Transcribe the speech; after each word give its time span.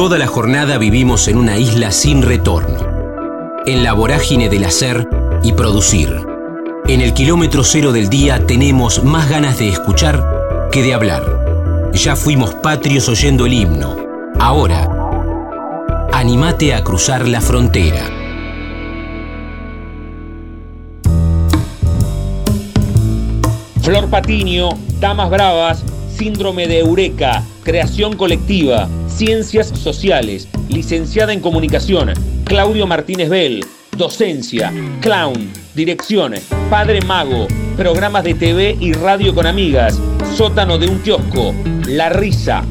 Toda 0.00 0.16
la 0.16 0.26
jornada 0.26 0.78
vivimos 0.78 1.28
en 1.28 1.36
una 1.36 1.58
isla 1.58 1.92
sin 1.92 2.22
retorno, 2.22 2.78
en 3.66 3.84
la 3.84 3.92
vorágine 3.92 4.48
del 4.48 4.64
hacer 4.64 5.06
y 5.42 5.52
producir. 5.52 6.26
En 6.88 7.02
el 7.02 7.12
kilómetro 7.12 7.64
cero 7.64 7.92
del 7.92 8.08
día 8.08 8.46
tenemos 8.46 9.04
más 9.04 9.28
ganas 9.28 9.58
de 9.58 9.68
escuchar 9.68 10.24
que 10.72 10.82
de 10.82 10.94
hablar. 10.94 11.90
Ya 11.92 12.16
fuimos 12.16 12.54
patrios 12.54 13.10
oyendo 13.10 13.44
el 13.44 13.52
himno. 13.52 13.94
Ahora, 14.38 14.88
animate 16.14 16.72
a 16.72 16.82
cruzar 16.82 17.28
la 17.28 17.42
frontera. 17.42 18.08
Flor 23.82 24.08
Patiño, 24.08 24.70
Damas 24.98 25.28
Bravas, 25.28 25.84
Síndrome 26.16 26.68
de 26.68 26.78
Eureka, 26.78 27.44
Creación 27.62 28.16
Colectiva, 28.16 28.88
Ciencias 29.10 29.68
Sociales, 29.68 30.48
licenciada 30.70 31.32
en 31.32 31.40
Comunicación, 31.40 32.10
Claudio 32.44 32.86
Martínez 32.86 33.28
Bell, 33.28 33.60
Docencia, 33.96 34.72
Clown, 35.02 35.52
Dirección, 35.74 36.34
Padre 36.70 37.00
Mago, 37.02 37.46
Programas 37.76 38.24
de 38.24 38.34
TV 38.34 38.76
y 38.80 38.92
Radio 38.94 39.34
con 39.34 39.46
Amigas, 39.46 39.96
Sótano 40.34 40.78
de 40.78 40.88
un 40.88 41.00
Kiosco, 41.02 41.52
La 41.86 42.08
Risa. 42.08 42.62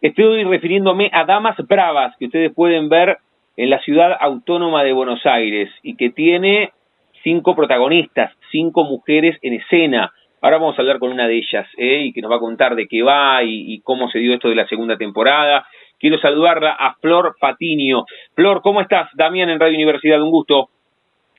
Estoy 0.00 0.42
refiriéndome 0.42 1.08
a 1.12 1.24
Damas 1.24 1.56
Bravas, 1.68 2.16
que 2.18 2.26
ustedes 2.26 2.52
pueden 2.52 2.88
ver 2.88 3.18
en 3.56 3.70
la 3.70 3.78
ciudad 3.78 4.16
autónoma 4.18 4.82
de 4.82 4.92
Buenos 4.92 5.24
Aires 5.24 5.70
y 5.84 5.94
que 5.94 6.10
tiene 6.10 6.72
cinco 7.22 7.54
protagonistas, 7.54 8.32
cinco 8.50 8.82
mujeres 8.82 9.38
en 9.42 9.52
escena 9.52 10.12
Ahora 10.44 10.58
vamos 10.58 10.78
a 10.78 10.82
hablar 10.82 10.98
con 10.98 11.10
una 11.10 11.26
de 11.26 11.38
ellas 11.38 11.66
¿eh? 11.78 12.02
y 12.04 12.12
que 12.12 12.20
nos 12.20 12.30
va 12.30 12.36
a 12.36 12.38
contar 12.38 12.74
de 12.76 12.86
qué 12.86 13.02
va 13.02 13.42
y, 13.42 13.80
cómo 13.80 14.10
se 14.10 14.18
dio 14.18 14.34
esto 14.34 14.50
de 14.50 14.54
la 14.54 14.68
segunda 14.68 14.98
temporada. 14.98 15.66
Quiero 15.98 16.18
saludarla 16.18 16.76
a 16.78 16.96
Flor 16.96 17.34
Patiño. 17.40 18.04
Flor, 18.34 18.60
¿cómo 18.60 18.82
estás? 18.82 19.08
Damián 19.14 19.48
en 19.48 19.58
Radio 19.58 19.76
Universidad, 19.76 20.20
un 20.20 20.30
gusto. 20.30 20.68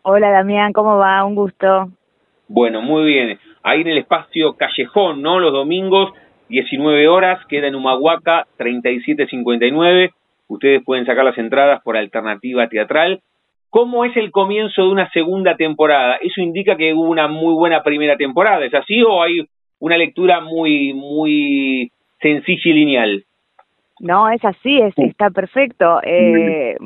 Hola 0.02 0.32
Damián, 0.32 0.74
¿cómo 0.74 0.98
va? 0.98 1.24
Un 1.24 1.36
gusto. 1.36 1.90
Bueno, 2.48 2.82
muy 2.82 3.06
bien. 3.06 3.40
Ahí 3.62 3.82
en 3.82 3.90
el 3.90 4.00
espacio 4.00 4.56
Callejón, 4.56 5.22
¿no? 5.22 5.40
Los 5.40 5.54
domingos, 5.54 6.12
19 6.50 7.08
horas, 7.08 7.46
queda 7.46 7.68
en 7.68 7.76
Humahuaca, 7.76 8.48
3759. 8.58 10.14
Ustedes 10.48 10.84
pueden 10.84 11.06
sacar 11.06 11.26
las 11.26 11.38
entradas 11.38 11.80
por 11.84 11.96
alternativa 11.96 12.68
teatral 12.70 13.22
¿Cómo 13.76 14.06
es 14.06 14.16
el 14.16 14.32
comienzo 14.32 14.84
de 14.84 14.88
una 14.88 15.10
segunda 15.10 15.58
temporada? 15.58 16.16
Eso 16.22 16.40
indica 16.40 16.78
que 16.78 16.94
hubo 16.94 17.10
una 17.10 17.28
muy 17.28 17.54
buena 17.56 17.84
primera 17.84 18.16
temporada, 18.16 18.64
¿es 18.64 18.74
así 18.74 19.04
o 19.04 19.22
hay 19.22 19.50
una 19.80 19.98
lectura 19.98 20.40
muy 20.40 20.94
muy 20.94 21.92
sencilla 22.22 22.62
y 22.64 22.72
lineal? 22.72 23.26
No, 24.00 24.30
es 24.30 24.46
así, 24.46 24.80
es, 24.80 24.98
está 24.98 25.30
perfecto. 25.30 26.00
Eh, 26.04 26.78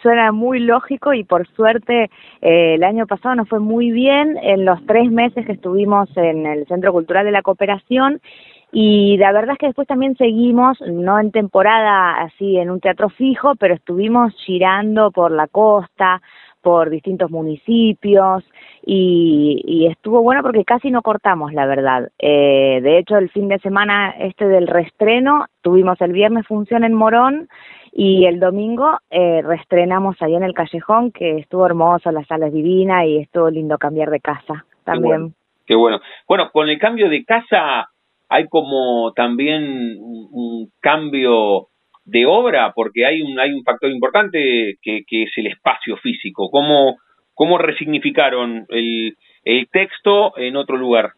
suena 0.00 0.32
muy 0.32 0.60
lógico 0.60 1.12
y 1.12 1.22
por 1.22 1.46
suerte 1.48 2.04
eh, 2.40 2.76
el 2.76 2.82
año 2.82 3.06
pasado 3.06 3.34
nos 3.34 3.48
fue 3.50 3.60
muy 3.60 3.90
bien 3.90 4.38
en 4.40 4.64
los 4.64 4.82
tres 4.86 5.10
meses 5.10 5.44
que 5.44 5.52
estuvimos 5.52 6.08
en 6.16 6.46
el 6.46 6.66
Centro 6.66 6.92
Cultural 6.92 7.26
de 7.26 7.32
la 7.32 7.42
Cooperación 7.42 8.22
y 8.70 9.16
la 9.16 9.32
verdad 9.32 9.52
es 9.52 9.58
que 9.58 9.66
después 9.66 9.88
también 9.88 10.16
seguimos, 10.16 10.78
no 10.82 11.18
en 11.18 11.30
temporada 11.30 12.20
así 12.22 12.58
en 12.58 12.70
un 12.70 12.80
teatro 12.80 13.08
fijo, 13.08 13.54
pero 13.56 13.74
estuvimos 13.74 14.34
girando 14.44 15.10
por 15.10 15.30
la 15.30 15.46
costa, 15.46 16.20
por 16.60 16.90
distintos 16.90 17.30
municipios 17.30 18.44
y, 18.84 19.62
y 19.64 19.86
estuvo 19.86 20.22
bueno 20.22 20.42
porque 20.42 20.64
casi 20.64 20.90
no 20.90 21.02
cortamos, 21.02 21.54
la 21.54 21.66
verdad. 21.66 22.10
Eh, 22.18 22.80
de 22.82 22.98
hecho, 22.98 23.16
el 23.16 23.30
fin 23.30 23.48
de 23.48 23.58
semana 23.60 24.10
este 24.10 24.46
del 24.46 24.66
restreno, 24.66 25.46
tuvimos 25.62 25.98
el 26.02 26.12
viernes 26.12 26.46
función 26.46 26.84
en 26.84 26.92
Morón 26.92 27.48
y 27.92 28.26
el 28.26 28.38
domingo 28.38 28.98
eh, 29.10 29.40
reestrenamos 29.42 30.20
ahí 30.20 30.34
en 30.34 30.42
el 30.42 30.52
callejón, 30.52 31.10
que 31.10 31.38
estuvo 31.38 31.64
hermoso, 31.64 32.12
la 32.12 32.24
sala 32.24 32.48
es 32.48 32.52
divina 32.52 33.06
y 33.06 33.18
estuvo 33.18 33.48
lindo 33.48 33.78
cambiar 33.78 34.10
de 34.10 34.20
casa 34.20 34.66
también. 34.84 35.34
Qué 35.66 35.74
bueno. 35.74 36.00
Bueno, 36.26 36.50
con 36.52 36.68
el 36.68 36.78
cambio 36.78 37.08
de 37.08 37.24
casa 37.24 37.88
hay 38.28 38.46
como 38.48 39.12
también 39.14 39.96
un, 40.00 40.70
cambio 40.80 41.68
de 42.04 42.26
obra, 42.26 42.72
porque 42.74 43.04
hay 43.04 43.20
un, 43.22 43.38
hay 43.38 43.52
un 43.52 43.64
factor 43.64 43.90
importante 43.90 44.76
que, 44.82 45.02
que 45.06 45.24
es 45.24 45.30
el 45.36 45.48
espacio 45.48 45.96
físico. 45.96 46.48
¿Cómo, 46.50 46.96
cómo 47.34 47.58
resignificaron 47.58 48.66
el, 48.68 49.16
el 49.44 49.68
texto 49.70 50.36
en 50.38 50.56
otro 50.56 50.76
lugar? 50.76 51.12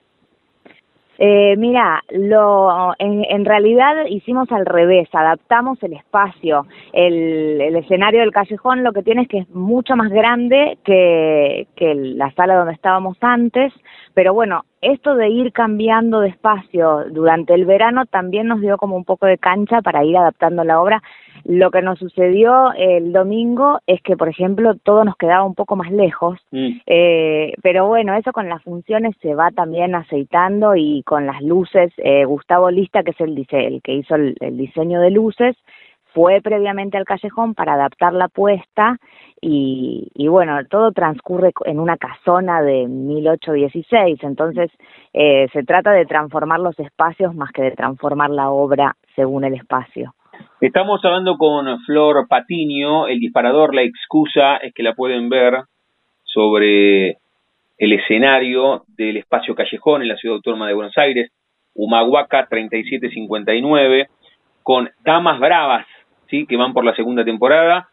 Eh, 1.23 1.55
mira, 1.59 2.03
lo, 2.09 2.95
en, 2.99 3.27
en, 3.29 3.45
realidad 3.45 4.07
hicimos 4.09 4.51
al 4.51 4.65
revés, 4.65 5.07
adaptamos 5.13 5.77
el 5.83 5.93
espacio. 5.93 6.67
El, 6.95 7.61
el, 7.61 7.77
escenario 7.77 8.21
del 8.21 8.33
callejón 8.33 8.83
lo 8.83 8.95
que 8.95 9.03
tiene 9.03 9.23
es 9.23 9.29
que 9.29 9.41
es 9.41 9.51
mucho 9.51 9.97
más 9.97 10.11
grande 10.11 10.79
que, 10.83 11.69
que 11.77 11.95
la 11.95 12.31
sala 12.31 12.57
donde 12.57 12.73
estábamos 12.73 13.19
antes, 13.21 13.71
pero 14.15 14.33
bueno, 14.33 14.65
esto 14.81 15.15
de 15.15 15.29
ir 15.29 15.53
cambiando 15.53 16.21
de 16.21 16.31
espacio 16.31 17.05
durante 17.11 17.53
el 17.53 17.67
verano 17.67 18.07
también 18.07 18.47
nos 18.47 18.63
dio 18.63 18.79
como 18.79 18.97
un 18.97 19.05
poco 19.05 19.27
de 19.27 19.37
cancha 19.37 19.83
para 19.83 20.03
ir 20.03 20.17
adaptando 20.17 20.65
la 20.65 20.81
obra. 20.81 21.03
Lo 21.45 21.71
que 21.71 21.83
nos 21.83 21.99
sucedió 21.99 22.73
el 22.77 23.13
domingo 23.13 23.81
es 23.87 24.01
que, 24.03 24.17
por 24.17 24.29
ejemplo, 24.29 24.75
todo 24.77 25.05
nos 25.05 25.17
quedaba 25.17 25.45
un 25.45 25.55
poco 25.55 25.77
más 25.77 25.91
lejos, 25.91 26.39
mm. 26.51 26.81
eh, 26.87 27.55
pero 27.63 27.87
bueno, 27.87 28.15
eso 28.15 28.33
con 28.33 28.49
las 28.49 28.63
funciones 28.63 29.15
se 29.21 29.35
va 29.35 29.51
también 29.51 29.95
aceitando 29.95 30.75
y 30.77 31.03
con 31.05 31.27
las 31.27 31.43
luces. 31.43 31.93
Eh, 31.99 32.25
Gustavo 32.25 32.71
Lista, 32.71 33.03
que 33.03 33.13
es 33.13 33.21
el, 33.21 33.47
el 33.51 33.83
que 33.83 33.95
hizo 33.95 34.15
el 34.15 34.57
diseño 34.57 35.01
de 35.01 35.11
luces, 35.11 35.57
fue 36.13 36.41
previamente 36.41 36.97
al 36.97 37.05
callejón 37.05 37.55
para 37.55 37.75
adaptar 37.75 38.13
la 38.13 38.29
puesta 38.29 38.99
y, 39.41 40.11
y 40.15 40.29
bueno, 40.29 40.59
todo 40.67 40.93
transcurre 40.93 41.53
en 41.65 41.79
una 41.79 41.97
casona 41.97 42.63
de 42.63 42.87
1816, 42.87 44.19
entonces 44.23 44.71
eh, 45.13 45.49
se 45.53 45.63
trata 45.63 45.93
de 45.93 46.07
transformar 46.07 46.61
los 46.61 46.79
espacios 46.79 47.35
más 47.35 47.53
que 47.53 47.63
de 47.63 47.71
transformar 47.73 48.31
la 48.31 48.51
obra 48.51 48.97
según 49.15 49.45
el 49.45 49.55
espacio. 49.55 50.15
Estamos 50.61 51.05
hablando 51.05 51.37
con 51.39 51.81
Flor 51.85 52.29
Patiño, 52.29 53.07
el 53.07 53.19
disparador, 53.19 53.75
la 53.75 53.83
excusa 53.83 54.57
es 54.59 54.75
que 54.75 54.83
la 54.83 54.95
pueden 54.95 55.29
ver 55.31 55.63
sobre 56.23 57.17
el 57.79 57.93
escenario 57.95 58.85
del 58.89 59.17
espacio 59.17 59.55
callejón 59.55 60.03
en 60.03 60.09
la 60.09 60.17
ciudad 60.17 60.37
autónoma 60.37 60.69
de 60.69 60.75
Buenos 60.75 60.99
Aires, 60.99 61.33
Humahuaca 61.75 62.47
3759, 62.49 64.09
con 64.63 64.91
Damas 65.03 65.41
Bravas, 65.41 65.87
¿sí? 66.29 66.47
que 66.47 66.59
van 66.59 66.75
por 66.75 66.85
la 66.85 66.95
segunda 66.95 67.25
temporada. 67.25 67.89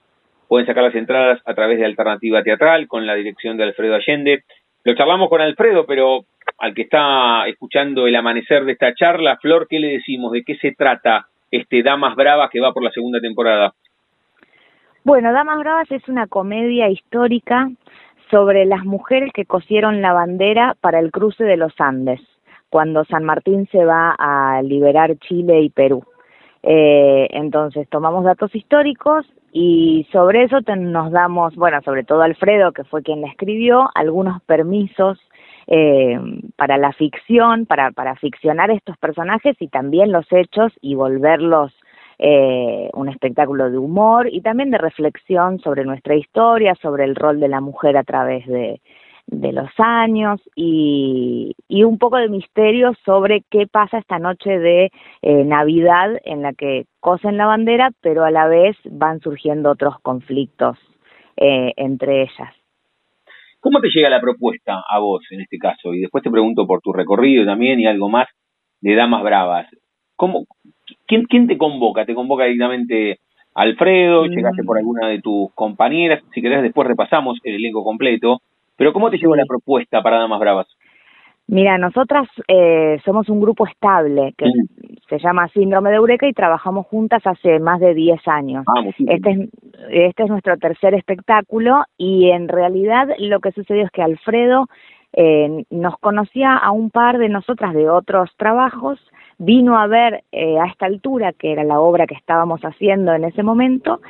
Pueden 0.50 0.68
sacar 0.68 0.84
las 0.84 0.96
entradas 0.96 1.40
a 1.46 1.54
través 1.54 1.80
de 1.80 1.86
Alternativa 1.86 2.44
Teatral 2.44 2.88
con 2.88 3.08
la 3.08 3.16
dirección 3.16 3.56
de 3.56 3.64
Alfredo 3.64 3.96
Allende. 3.96 4.44
Lo 4.84 4.94
charlamos 4.94 5.30
con 5.30 5.40
Alfredo, 5.40 5.86
pero 5.86 6.26
al 6.58 6.74
que 6.74 6.82
está 6.82 7.48
escuchando 7.48 8.08
el 8.08 8.16
amanecer 8.18 8.66
de 8.66 8.74
esta 8.74 8.94
charla, 8.94 9.38
Flor, 9.38 9.68
¿qué 9.70 9.80
le 9.80 9.88
decimos? 9.88 10.34
¿De 10.34 10.44
qué 10.44 10.58
se 10.58 10.74
trata 10.74 11.28
este 11.52 11.84
Damas 11.84 12.16
Bravas 12.16 12.50
que 12.52 12.60
va 12.60 12.74
por 12.74 12.84
la 12.84 12.92
segunda 12.92 13.20
temporada? 13.20 13.74
Bueno, 15.04 15.32
Damas 15.32 15.60
Bravas 15.60 15.92
es 15.92 16.08
una 16.10 16.28
comedia 16.28 16.90
histórica 16.90 17.70
sobre 18.30 18.66
las 18.66 18.84
mujeres 18.84 19.32
que 19.34 19.46
cosieron 19.46 20.02
la 20.02 20.14
bandera 20.14 20.76
para 20.82 21.00
el 21.00 21.12
cruce 21.12 21.44
de 21.44 21.58
los 21.58 21.74
Andes, 21.80 22.20
cuando 22.70 23.06
San 23.06 23.24
Martín 23.24 23.68
se 23.72 23.86
va 23.86 24.16
a 24.18 24.62
liberar 24.62 25.18
Chile 25.20 25.62
y 25.62 25.70
Perú. 25.70 26.04
Eh, 26.64 27.28
entonces 27.32 27.88
tomamos 27.90 28.26
datos 28.26 28.54
históricos 28.54 29.26
y 29.54 30.06
sobre 30.12 30.44
eso 30.44 30.58
nos 30.78 31.12
damos, 31.12 31.56
bueno, 31.56 31.82
sobre 31.84 32.04
todo 32.04 32.22
Alfredo, 32.24 32.74
que 32.74 32.84
fue 32.84 33.04
quien 33.04 33.22
la 33.22 33.28
escribió, 33.28 33.90
algunos 33.96 34.42
permisos 34.44 35.18
eh, 35.68 36.18
para 36.56 36.78
la 36.78 36.94
ficción, 36.94 37.66
para, 37.66 38.16
ficcionar 38.16 38.72
estos 38.72 38.98
personajes 38.98 39.56
y 39.60 39.68
también 39.68 40.12
los 40.12 40.26
hechos 40.32 40.74
y 40.82 40.96
volverlos 40.96 41.74
eh, 42.20 42.90
un 42.94 43.10
espectáculo 43.10 43.70
de 43.70 43.78
humor 43.78 44.28
y 44.32 44.42
también 44.42 44.72
de 44.72 44.80
reflexión 44.80 45.60
sobre 45.60 45.86
nuestra 45.86 46.16
historia, 46.16 46.74
sobre 46.82 47.04
el 47.04 47.16
rol 47.16 47.40
de 47.40 47.48
la 47.48 47.62
mujer 47.62 47.96
a 47.96 48.04
través 48.04 48.48
de, 48.48 48.82
los 49.30 49.70
años 49.78 50.42
y, 50.56 51.54
y, 51.68 51.84
un 51.84 51.98
poco 51.98 52.18
de 52.18 52.30
misterio 52.30 52.94
sobre 53.06 53.44
qué 53.52 53.68
pasa 53.68 54.00
esta 54.00 54.20
noche 54.20 54.58
de 54.58 54.90
eh, 55.22 55.44
Navidad 55.44 56.18
en 56.24 56.42
la 56.42 56.54
que 56.54 56.86
cosen 57.02 57.38
la 57.38 57.46
bandera, 57.46 57.92
pero 58.02 58.24
a 58.24 58.32
la 58.32 58.48
vez 58.48 58.78
van 58.86 59.20
surgiendo 59.20 59.70
otros 59.72 60.00
conflictos 60.00 60.78
eh, 61.38 61.74
entre 61.78 62.24
ellas. 62.24 62.54
¿Cómo 63.68 63.82
te 63.82 63.90
llega 63.90 64.10
la 64.10 64.22
propuesta 64.22 64.82
a 64.90 65.00
vos 65.00 65.26
en 65.30 65.42
este 65.42 65.58
caso? 65.58 65.94
Y 65.94 66.00
después 66.00 66.24
te 66.24 66.32
pregunto 66.32 66.66
por 66.66 66.80
tu 66.80 66.94
recorrido 66.94 67.46
también 67.46 67.82
y 67.82 67.86
algo 67.86 68.08
más 68.08 68.26
de 68.80 68.96
Damas 68.96 69.22
Bravas. 69.24 69.68
¿Cómo, 70.16 70.46
quién, 71.06 71.26
quién 71.26 71.48
te 71.48 71.58
convoca? 71.58 72.06
¿Te 72.06 72.16
convoca 72.16 72.46
directamente 72.46 73.20
Alfredo? 73.54 74.24
Mm. 74.24 74.30
¿Llegaste 74.30 74.64
por 74.64 74.78
alguna 74.78 75.10
de 75.10 75.20
tus 75.20 75.54
compañeras? 75.54 76.24
Si 76.34 76.42
querés, 76.42 76.62
después 76.62 76.88
repasamos 76.88 77.40
el 77.44 77.56
elenco 77.56 77.84
completo. 77.84 78.40
Pero 78.78 78.94
¿cómo 78.94 79.10
te 79.10 79.18
llegó 79.18 79.36
la 79.36 79.44
propuesta 79.46 80.02
para 80.02 80.20
Damas 80.20 80.40
Bravas? 80.40 80.68
Mira, 81.48 81.78
nosotras 81.78 82.28
eh, 82.50 83.00
somos 83.06 83.30
un 83.30 83.40
grupo 83.40 83.66
estable 83.66 84.34
que 84.38 84.52
se 85.08 85.18
llama 85.20 85.48
Síndrome 85.50 85.92
de 85.92 85.96
Eureka 85.96 86.28
y 86.28 86.34
trabajamos 86.34 86.86
juntas 86.88 87.26
hace 87.26 87.60
más 87.60 87.80
de 87.80 87.94
10 87.94 88.28
años. 88.28 88.66
Ah, 88.68 88.84
este, 88.86 89.32
es, 89.32 89.50
este 89.90 90.24
es 90.24 90.30
nuestro 90.30 90.58
tercer 90.58 90.94
espectáculo 90.94 91.86
y 91.98 92.30
en 92.32 92.50
realidad 92.50 93.08
lo 93.20 93.40
que 93.40 93.54
sucedió 93.54 93.86
es 93.86 93.92
que 93.92 94.02
Alfredo 94.02 94.68
eh, 95.14 95.64
nos 95.70 95.98
conocía 96.00 96.58
a 96.58 96.72
un 96.72 96.90
par 96.90 97.18
de 97.18 97.30
nosotras 97.30 97.74
de 97.74 97.90
otros 97.90 98.30
trabajos, 98.36 99.00
vino 99.38 99.80
a 99.80 99.88
ver 99.88 100.26
eh, 100.34 100.60
a 100.60 100.66
esta 100.66 100.86
altura, 100.86 101.32
que 101.32 101.54
era 101.54 101.64
la 101.64 101.80
obra 101.80 102.08
que 102.08 102.16
estábamos 102.16 102.60
haciendo 102.62 103.14
en 103.14 103.24
ese 103.24 103.42
momento, 103.42 104.02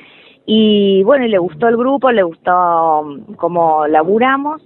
y 0.47 1.03
bueno, 1.03 1.25
y 1.25 1.29
le 1.29 1.37
gustó 1.37 1.67
el 1.67 1.77
grupo, 1.77 2.11
le 2.11 2.23
gustó 2.23 3.03
mm, 3.03 3.33
cómo 3.35 3.85
laburamos 3.85 4.61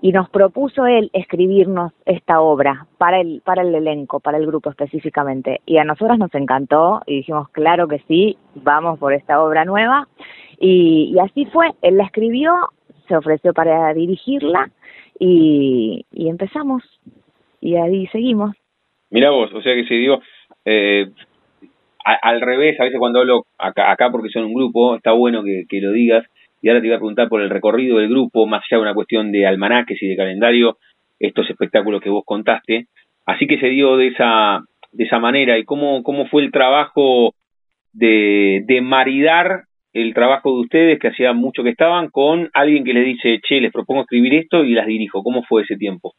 y 0.00 0.12
nos 0.12 0.28
propuso 0.30 0.86
él 0.86 1.10
escribirnos 1.12 1.92
esta 2.06 2.40
obra 2.40 2.86
para 2.98 3.20
el 3.20 3.42
para 3.44 3.62
el 3.62 3.74
elenco, 3.74 4.20
para 4.20 4.38
el 4.38 4.46
grupo 4.46 4.70
específicamente. 4.70 5.60
Y 5.66 5.78
a 5.78 5.84
nosotras 5.84 6.18
nos 6.18 6.34
encantó 6.34 7.02
y 7.06 7.16
dijimos, 7.16 7.48
claro 7.50 7.88
que 7.88 8.00
sí, 8.08 8.36
vamos 8.54 8.98
por 8.98 9.12
esta 9.12 9.42
obra 9.42 9.64
nueva. 9.64 10.08
Y, 10.58 11.12
y 11.14 11.18
así 11.18 11.46
fue, 11.46 11.70
él 11.82 11.96
la 11.96 12.04
escribió, 12.04 12.54
se 13.08 13.16
ofreció 13.16 13.52
para 13.52 13.92
dirigirla 13.94 14.70
y, 15.18 16.04
empezamos. 16.12 16.82
Y 17.60 17.76
ahí 17.76 18.06
seguimos. 18.08 18.54
Mira 19.10 19.30
vos, 19.30 19.52
o 19.54 19.62
sea 19.62 19.74
que 19.74 19.86
se 19.86 19.94
dio 19.94 20.20
eh, 20.64 21.10
al 22.04 22.40
revés, 22.40 22.78
a 22.80 22.84
veces 22.84 22.98
cuando 22.98 23.20
hablo 23.20 23.44
acá, 23.58 23.90
acá 23.90 24.10
porque 24.10 24.28
son 24.28 24.44
un 24.44 24.54
grupo, 24.54 24.96
está 24.96 25.12
bueno 25.12 25.42
que 25.42 25.80
lo 25.80 25.92
digas, 25.92 26.24
y 26.64 26.68
ahora 26.70 26.80
te 26.80 26.86
voy 26.86 26.94
a 26.94 26.98
preguntar 26.98 27.28
por 27.28 27.42
el 27.42 27.50
recorrido 27.50 27.98
del 27.98 28.08
grupo, 28.08 28.46
más 28.46 28.62
allá 28.62 28.78
de 28.78 28.82
una 28.84 28.94
cuestión 28.94 29.30
de 29.30 29.46
almanaques 29.46 30.02
y 30.02 30.08
de 30.08 30.16
calendario, 30.16 30.78
estos 31.18 31.50
espectáculos 31.50 32.00
que 32.00 32.08
vos 32.08 32.22
contaste. 32.24 32.86
Así 33.26 33.46
que 33.46 33.60
se 33.60 33.66
dio 33.66 33.98
de 33.98 34.06
esa, 34.06 34.60
de 34.90 35.04
esa 35.04 35.18
manera. 35.18 35.58
¿Y 35.58 35.64
cómo, 35.64 36.02
cómo 36.02 36.26
fue 36.26 36.42
el 36.42 36.50
trabajo 36.50 37.34
de, 37.92 38.62
de 38.64 38.80
maridar 38.80 39.64
el 39.92 40.14
trabajo 40.14 40.54
de 40.54 40.60
ustedes, 40.62 40.98
que 40.98 41.08
hacía 41.08 41.34
mucho 41.34 41.62
que 41.62 41.68
estaban, 41.68 42.08
con 42.08 42.48
alguien 42.54 42.82
que 42.82 42.94
les 42.94 43.04
dice, 43.04 43.40
che, 43.46 43.60
les 43.60 43.70
propongo 43.70 44.00
escribir 44.00 44.32
esto 44.32 44.64
y 44.64 44.72
las 44.72 44.86
dirijo? 44.86 45.22
¿Cómo 45.22 45.42
fue 45.42 45.64
ese 45.64 45.76
tiempo? 45.76 46.14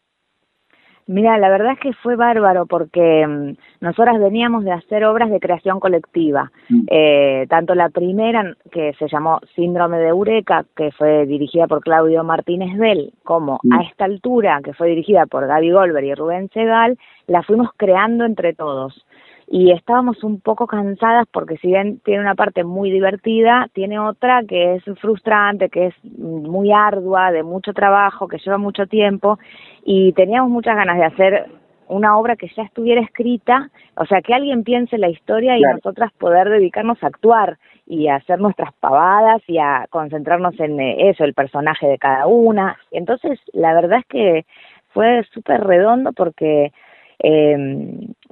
Mira, 1.07 1.37
la 1.37 1.49
verdad 1.49 1.73
es 1.73 1.79
que 1.79 1.93
fue 1.93 2.15
bárbaro 2.15 2.65
porque 2.65 3.27
mm, 3.27 3.55
nosotras 3.81 4.19
veníamos 4.19 4.63
de 4.63 4.71
hacer 4.71 5.05
obras 5.05 5.29
de 5.29 5.39
creación 5.39 5.79
colectiva. 5.79 6.51
Mm. 6.69 6.85
Eh, 6.89 7.45
tanto 7.47 7.75
la 7.75 7.89
primera, 7.89 8.55
que 8.71 8.93
se 8.97 9.07
llamó 9.07 9.39
Síndrome 9.55 9.99
de 9.99 10.07
Eureka, 10.07 10.65
que 10.75 10.91
fue 10.91 11.27
dirigida 11.27 11.67
por 11.67 11.81
Claudio 11.81 12.23
Martínez 12.23 12.75
Bell, 12.77 13.13
como 13.23 13.59
mm. 13.61 13.73
A 13.73 13.83
esta 13.83 14.05
altura, 14.05 14.61
que 14.63 14.73
fue 14.73 14.89
dirigida 14.89 15.27
por 15.27 15.45
Gaby 15.45 15.71
Golver 15.71 16.03
y 16.03 16.15
Rubén 16.15 16.49
Segal, 16.49 16.97
la 17.27 17.43
fuimos 17.43 17.69
creando 17.77 18.25
entre 18.25 18.53
todos 18.53 19.05
y 19.47 19.71
estábamos 19.71 20.23
un 20.23 20.39
poco 20.39 20.67
cansadas 20.67 21.27
porque 21.31 21.57
si 21.57 21.67
bien 21.67 21.99
tiene 21.99 22.21
una 22.21 22.35
parte 22.35 22.63
muy 22.63 22.91
divertida, 22.91 23.67
tiene 23.73 23.99
otra 23.99 24.43
que 24.47 24.75
es 24.75 24.83
frustrante, 24.99 25.69
que 25.69 25.87
es 25.87 25.95
muy 26.03 26.71
ardua, 26.71 27.31
de 27.31 27.43
mucho 27.43 27.73
trabajo, 27.73 28.27
que 28.27 28.39
lleva 28.39 28.57
mucho 28.57 28.87
tiempo 28.87 29.37
y 29.83 30.13
teníamos 30.13 30.49
muchas 30.49 30.75
ganas 30.75 30.97
de 30.97 31.05
hacer 31.05 31.45
una 31.87 32.17
obra 32.17 32.35
que 32.35 32.49
ya 32.55 32.63
estuviera 32.63 33.01
escrita, 33.01 33.69
o 33.95 34.05
sea, 34.05 34.21
que 34.21 34.33
alguien 34.33 34.63
piense 34.63 34.97
la 34.97 35.09
historia 35.09 35.57
y 35.57 35.61
nosotras 35.61 36.11
poder 36.13 36.49
dedicarnos 36.49 37.01
a 37.03 37.07
actuar 37.07 37.59
y 37.85 38.07
a 38.07 38.15
hacer 38.15 38.39
nuestras 38.39 38.73
pavadas 38.79 39.41
y 39.47 39.59
a 39.59 39.85
concentrarnos 39.91 40.59
en 40.59 40.79
eh, 40.79 41.09
eso, 41.09 41.23
el 41.23 41.35
personaje 41.35 41.87
de 41.87 41.99
cada 41.99 42.25
una. 42.25 42.77
Entonces, 42.91 43.39
la 43.53 43.73
verdad 43.75 43.99
es 43.99 44.05
que 44.07 44.45
fue 44.89 45.23
súper 45.31 45.61
redondo 45.61 46.13
porque 46.13 46.71
eh, 47.19 47.57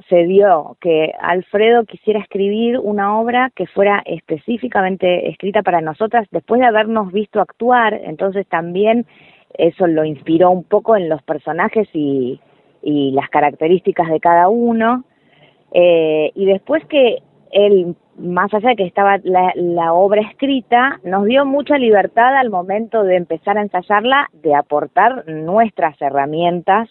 se 0.10 0.24
dio 0.26 0.78
que 0.82 1.14
Alfredo 1.20 1.86
quisiera 1.86 2.20
escribir 2.20 2.78
una 2.80 3.20
obra 3.20 3.52
que 3.56 3.68
fuera 3.68 4.04
específicamente 4.06 5.30
escrita 5.30 5.62
para 5.64 5.82
nosotras 5.82 6.28
después 6.32 6.60
de 6.60 6.68
habernos 6.68 7.12
visto 7.12 7.40
actuar, 7.40 7.94
entonces 8.04 8.46
también 8.48 9.06
eso 9.54 9.88
lo 9.88 10.04
inspiró 10.04 10.52
un 10.52 10.64
poco 10.64 10.96
en 10.96 11.10
los 11.10 11.22
personajes 11.24 11.88
y, 11.94 12.40
las 12.86 13.30
características 13.30 14.10
de 14.10 14.20
cada 14.20 14.50
uno. 14.50 15.06
Eh, 15.72 16.32
y 16.36 16.46
después 16.46 16.84
que 16.88 17.20
él, 17.52 17.96
más 18.18 18.54
allá 18.54 18.70
de 18.70 18.76
que 18.76 18.84
estaba 18.84 19.20
la, 19.24 19.54
la, 19.56 19.94
obra 19.94 20.22
escrita, 20.22 21.00
nos 21.06 21.24
dio 21.24 21.46
mucha 21.46 21.78
libertad 21.78 22.36
al 22.36 22.50
momento 22.50 23.04
de 23.04 23.16
empezar 23.16 23.58
a 23.58 23.62
ensayarla, 23.62 24.30
de 24.34 24.54
aportar 24.54 25.26
nuestras 25.30 26.02
herramientas 26.02 26.90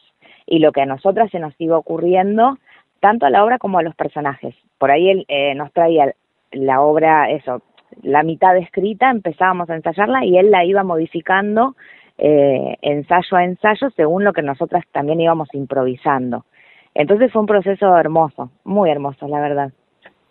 y 0.53 0.59
lo 0.59 0.71
que 0.73 0.83
a 0.83 0.87
nosotras 0.87 1.31
se 1.31 1.39
nos 1.39 1.59
iba 1.59 1.79
ocurriendo, 1.79 2.59
tanto 3.01 3.25
a 3.25 3.31
la 3.31 3.43
obra 3.43 3.57
como 3.57 3.79
a 3.79 3.83
los 3.83 3.95
personajes. 3.95 4.55
Por 4.77 4.91
ahí 4.91 5.09
él 5.09 5.25
eh, 5.29 5.55
nos 5.55 5.73
traía 5.73 6.13
la 6.51 6.83
obra, 6.83 7.31
eso, 7.31 7.63
la 8.03 8.23
mitad 8.23 8.55
escrita, 8.59 9.09
empezábamos 9.09 9.71
a 9.71 9.77
ensayarla 9.77 10.27
y 10.27 10.37
él 10.37 10.51
la 10.51 10.67
iba 10.67 10.85
modificando 10.85 11.75
eh, 12.19 12.77
ensayo 12.83 13.39
a 13.39 13.45
ensayo 13.45 13.89
según 13.97 14.25
lo 14.25 14.35
que 14.35 14.43
nosotras 14.43 14.85
también 14.93 15.23
íbamos 15.23 15.49
improvisando. 15.55 16.45
Entonces 16.95 17.33
fue 17.33 17.41
un 17.41 17.47
proceso 17.47 17.97
hermoso, 17.97 18.51
muy 18.65 18.91
hermoso, 18.91 19.27
la 19.29 19.41
verdad. 19.41 19.73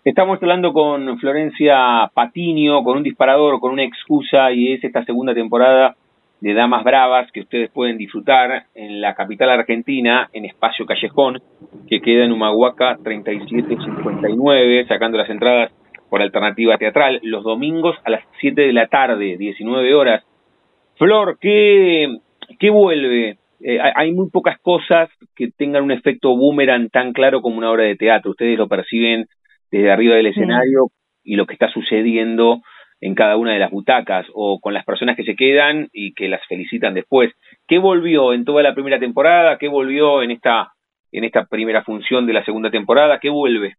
Estamos 0.06 0.38
hablando 0.40 0.72
con 0.72 1.18
Florencia 1.18 2.12
Patiño, 2.14 2.84
con 2.84 2.98
un 2.98 3.04
disparador, 3.04 3.60
con 3.60 3.72
una 3.72 3.84
excusa, 3.84 4.52
y 4.52 4.74
es 4.74 4.84
esta 4.84 5.04
segunda 5.04 5.34
temporada 5.34 5.96
de 6.42 6.56
Damas 6.56 6.84
Bravas 6.84 7.32
que 7.32 7.42
ustedes 7.42 7.70
pueden 7.70 7.98
disfrutar 7.98 8.66
en 8.74 9.00
la 9.00 9.14
capital 9.14 9.52
argentina, 9.52 10.28
en 10.34 10.46
Espacio 10.46 10.86
Callejón, 10.88 11.40
que 11.88 12.02
queda 12.02 12.26
en 12.26 12.32
Humahuaca 12.32 12.98
3759, 13.04 14.86
sacando 14.88 15.20
las 15.20 15.30
entradas 15.30 15.72
por 16.10 16.22
alternativa 16.22 16.78
teatral, 16.78 17.20
los 17.24 17.44
domingos 17.44 17.96
a 18.04 18.10
las 18.10 18.24
7 18.42 18.60
de 18.60 18.74
la 18.74 18.88
tarde, 18.88 19.38
19 19.38 19.94
horas. 19.94 20.26
Flor, 20.98 21.38
¿qué, 21.40 22.18
qué 22.60 22.70
vuelve? 22.72 23.38
Eh, 23.64 23.80
hay 23.80 24.12
muy 24.12 24.30
pocas 24.32 24.60
cosas 24.62 25.10
que 25.36 25.50
tengan 25.56 25.84
un 25.84 25.92
efecto 25.92 26.36
boomerang 26.36 26.90
tan 26.90 27.14
claro 27.14 27.42
como 27.42 27.60
una 27.60 27.72
obra 27.72 27.84
de 27.84 27.96
teatro. 27.96 28.32
Ustedes 28.32 28.58
lo 28.58 28.68
perciben 28.68 29.28
desde 29.72 29.92
arriba 29.92 30.16
del 30.16 30.26
escenario 30.26 30.88
y 31.24 31.36
lo 31.36 31.46
que 31.46 31.54
está 31.54 31.70
sucediendo 31.70 32.62
en 33.02 33.16
cada 33.16 33.36
una 33.36 33.54
de 33.54 33.60
las 33.60 33.72
butacas 33.72 34.28
o 34.34 34.60
con 34.60 34.74
las 34.74 34.86
personas 34.86 35.16
que 35.16 35.24
se 35.24 35.36
quedan 35.36 35.90
y 35.92 36.14
que 36.14 36.30
las 36.30 36.46
felicitan 36.48 36.94
después. 36.94 37.34
¿Qué 37.68 37.80
volvió 37.80 38.34
en 38.34 38.46
toda 38.46 38.62
la 38.64 38.74
primera 38.74 39.00
temporada? 39.00 39.58
¿Qué 39.58 39.68
volvió 39.68 40.22
en 40.22 40.32
esta 40.32 40.72
en 41.12 41.26
esta 41.26 41.46
primera 41.46 41.84
función 41.84 42.26
de 42.26 42.34
la 42.34 42.46
segunda 42.46 42.72
temporada? 42.72 43.20
¿Qué 43.20 43.30
vuelve? 43.30 43.76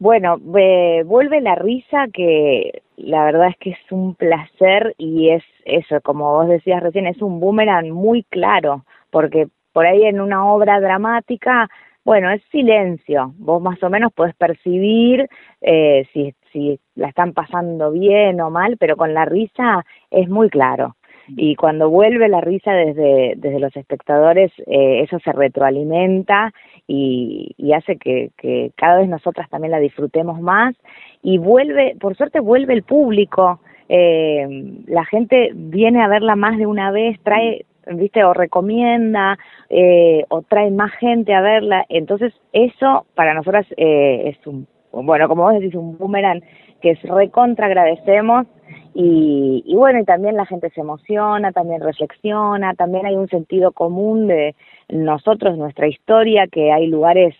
Bueno, 0.00 0.36
vuelve 0.38 1.40
la 1.40 1.54
risa 1.54 2.08
que 2.12 2.82
la 2.96 3.24
verdad 3.24 3.50
es 3.50 3.56
que 3.58 3.70
es 3.70 3.92
un 3.92 4.16
placer 4.16 4.96
y 4.98 5.30
es 5.30 5.44
eso, 5.64 6.00
como 6.00 6.32
vos 6.32 6.48
decías 6.48 6.82
recién, 6.82 7.06
es 7.06 7.22
un 7.22 7.38
boomerang 7.38 7.90
muy 7.90 8.24
claro, 8.24 8.84
porque 9.10 9.46
por 9.72 9.86
ahí 9.86 10.02
en 10.02 10.20
una 10.20 10.44
obra 10.44 10.80
dramática 10.80 11.68
bueno, 12.04 12.30
es 12.30 12.42
silencio. 12.50 13.32
Vos 13.38 13.62
más 13.62 13.82
o 13.82 13.90
menos 13.90 14.12
podés 14.12 14.34
percibir 14.34 15.28
eh, 15.60 16.06
si, 16.12 16.34
si 16.52 16.80
la 16.94 17.08
están 17.08 17.32
pasando 17.32 17.92
bien 17.92 18.40
o 18.40 18.50
mal, 18.50 18.76
pero 18.78 18.96
con 18.96 19.14
la 19.14 19.24
risa 19.24 19.84
es 20.10 20.28
muy 20.28 20.50
claro. 20.50 20.96
Y 21.28 21.54
cuando 21.54 21.88
vuelve 21.88 22.28
la 22.28 22.40
risa 22.40 22.72
desde, 22.72 23.34
desde 23.36 23.60
los 23.60 23.74
espectadores, 23.76 24.50
eh, 24.66 25.02
eso 25.02 25.20
se 25.20 25.32
retroalimenta 25.32 26.52
y, 26.88 27.54
y 27.56 27.72
hace 27.72 27.96
que, 27.96 28.30
que 28.36 28.72
cada 28.76 28.98
vez 28.98 29.08
nosotras 29.08 29.48
también 29.48 29.70
la 29.70 29.78
disfrutemos 29.78 30.40
más. 30.40 30.74
Y 31.22 31.38
vuelve, 31.38 31.96
por 32.00 32.16
suerte 32.16 32.40
vuelve 32.40 32.74
el 32.74 32.82
público. 32.82 33.60
Eh, 33.88 34.82
la 34.86 35.04
gente 35.04 35.52
viene 35.54 36.02
a 36.02 36.08
verla 36.08 36.34
más 36.34 36.58
de 36.58 36.66
una 36.66 36.90
vez, 36.90 37.18
trae 37.22 37.66
viste 37.86 38.24
o 38.24 38.32
recomienda 38.32 39.38
eh, 39.68 40.24
o 40.28 40.42
trae 40.42 40.70
más 40.70 40.92
gente 40.92 41.34
a 41.34 41.40
verla. 41.40 41.84
Entonces 41.88 42.32
eso 42.52 43.06
para 43.14 43.34
nosotras 43.34 43.66
eh, 43.76 44.30
es 44.30 44.46
un 44.46 44.66
bueno 44.92 45.28
como 45.28 45.44
vos 45.44 45.54
decís 45.54 45.74
un 45.74 45.96
boomerang 45.96 46.42
que 46.80 46.90
es 46.90 47.02
recontra 47.02 47.66
agradecemos. 47.66 48.46
Y, 48.94 49.62
y 49.66 49.74
bueno 49.74 50.00
y 50.00 50.04
también 50.04 50.36
la 50.36 50.44
gente 50.44 50.68
se 50.70 50.82
emociona 50.82 51.50
también 51.52 51.80
reflexiona 51.80 52.74
también 52.74 53.06
hay 53.06 53.16
un 53.16 53.28
sentido 53.28 53.72
común 53.72 54.26
de 54.26 54.54
nosotros 54.90 55.56
nuestra 55.56 55.86
historia 55.88 56.46
que 56.46 56.70
hay 56.70 56.88
lugares 56.88 57.34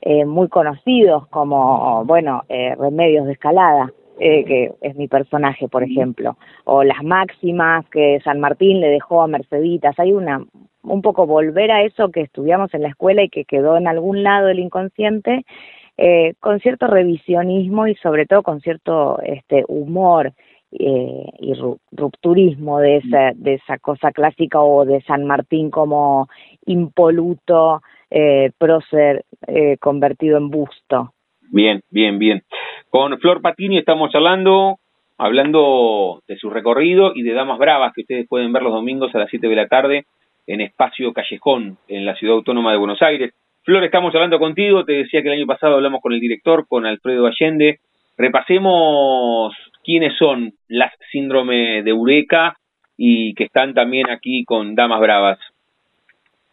eh, 0.00 0.24
muy 0.24 0.48
conocidos 0.48 1.28
como 1.28 2.04
bueno 2.04 2.42
eh, 2.48 2.74
remedios 2.76 3.26
de 3.26 3.32
escalada 3.32 3.92
eh, 4.20 4.44
que 4.44 4.72
es 4.80 4.96
mi 4.96 5.08
personaje, 5.08 5.68
por 5.68 5.82
ejemplo, 5.82 6.36
o 6.64 6.82
las 6.84 7.02
máximas 7.02 7.86
que 7.90 8.20
San 8.24 8.40
Martín 8.40 8.80
le 8.80 8.88
dejó 8.88 9.22
a 9.22 9.28
Merceditas. 9.28 9.98
Hay 9.98 10.12
una, 10.12 10.44
un 10.82 11.02
poco 11.02 11.26
volver 11.26 11.70
a 11.70 11.82
eso 11.82 12.10
que 12.10 12.22
estudiamos 12.22 12.72
en 12.74 12.82
la 12.82 12.88
escuela 12.88 13.22
y 13.22 13.28
que 13.28 13.44
quedó 13.44 13.76
en 13.76 13.86
algún 13.86 14.22
lado 14.22 14.48
del 14.48 14.58
inconsciente, 14.58 15.44
eh, 15.96 16.34
con 16.40 16.60
cierto 16.60 16.86
revisionismo 16.86 17.86
y 17.86 17.94
sobre 17.96 18.26
todo 18.26 18.42
con 18.42 18.60
cierto 18.60 19.20
este 19.22 19.64
humor 19.68 20.32
eh, 20.70 21.24
y 21.38 21.54
rupturismo 21.92 22.78
de 22.78 22.98
esa, 22.98 23.32
de 23.34 23.54
esa 23.54 23.78
cosa 23.78 24.12
clásica 24.12 24.60
o 24.60 24.84
de 24.84 25.00
San 25.02 25.24
Martín 25.24 25.70
como 25.70 26.28
impoluto 26.66 27.80
eh, 28.10 28.50
prócer 28.58 29.24
eh, 29.46 29.78
convertido 29.78 30.36
en 30.36 30.50
busto. 30.50 31.14
Bien, 31.50 31.80
bien, 31.90 32.18
bien. 32.18 32.42
Con 32.90 33.18
Flor 33.18 33.42
Patini 33.42 33.76
estamos 33.76 34.14
hablando, 34.14 34.78
hablando 35.18 36.22
de 36.26 36.38
su 36.38 36.48
recorrido 36.48 37.12
y 37.14 37.22
de 37.22 37.34
Damas 37.34 37.58
Bravas, 37.58 37.92
que 37.94 38.00
ustedes 38.00 38.26
pueden 38.26 38.50
ver 38.50 38.62
los 38.62 38.72
domingos 38.72 39.14
a 39.14 39.18
las 39.18 39.28
7 39.28 39.46
de 39.46 39.56
la 39.56 39.68
tarde 39.68 40.06
en 40.46 40.62
Espacio 40.62 41.12
Callejón, 41.12 41.76
en 41.86 42.06
la 42.06 42.14
Ciudad 42.14 42.36
Autónoma 42.36 42.72
de 42.72 42.78
Buenos 42.78 43.02
Aires. 43.02 43.34
Flor, 43.62 43.84
estamos 43.84 44.14
hablando 44.14 44.38
contigo, 44.38 44.86
te 44.86 44.92
decía 44.92 45.20
que 45.20 45.28
el 45.28 45.34
año 45.34 45.46
pasado 45.46 45.74
hablamos 45.74 46.00
con 46.00 46.14
el 46.14 46.20
director, 46.20 46.66
con 46.66 46.86
Alfredo 46.86 47.26
Allende. 47.26 47.80
Repasemos 48.16 49.54
quiénes 49.84 50.16
son 50.16 50.54
las 50.68 50.90
síndrome 51.12 51.82
de 51.82 51.90
Eureka 51.90 52.56
y 52.96 53.34
que 53.34 53.44
están 53.44 53.74
también 53.74 54.08
aquí 54.08 54.46
con 54.46 54.74
Damas 54.74 55.00
Bravas. 55.00 55.38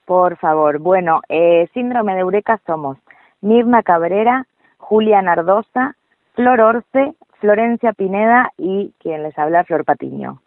Por 0.05 0.35
favor, 0.35 0.79
bueno, 0.79 1.21
eh, 1.29 1.69
síndrome 1.73 2.13
de 2.13 2.19
Eureka 2.19 2.59
somos 2.65 2.97
Mirna 3.39 3.81
Cabrera, 3.83 4.45
Julia 4.77 5.21
Nardosa, 5.21 5.95
Flor 6.35 6.61
Orce, 6.61 7.13
Florencia 7.39 7.93
Pineda 7.93 8.51
y 8.57 8.93
quien 8.99 9.23
les 9.23 9.37
habla, 9.37 9.63
Flor 9.63 9.85
Patiño. 9.85 10.41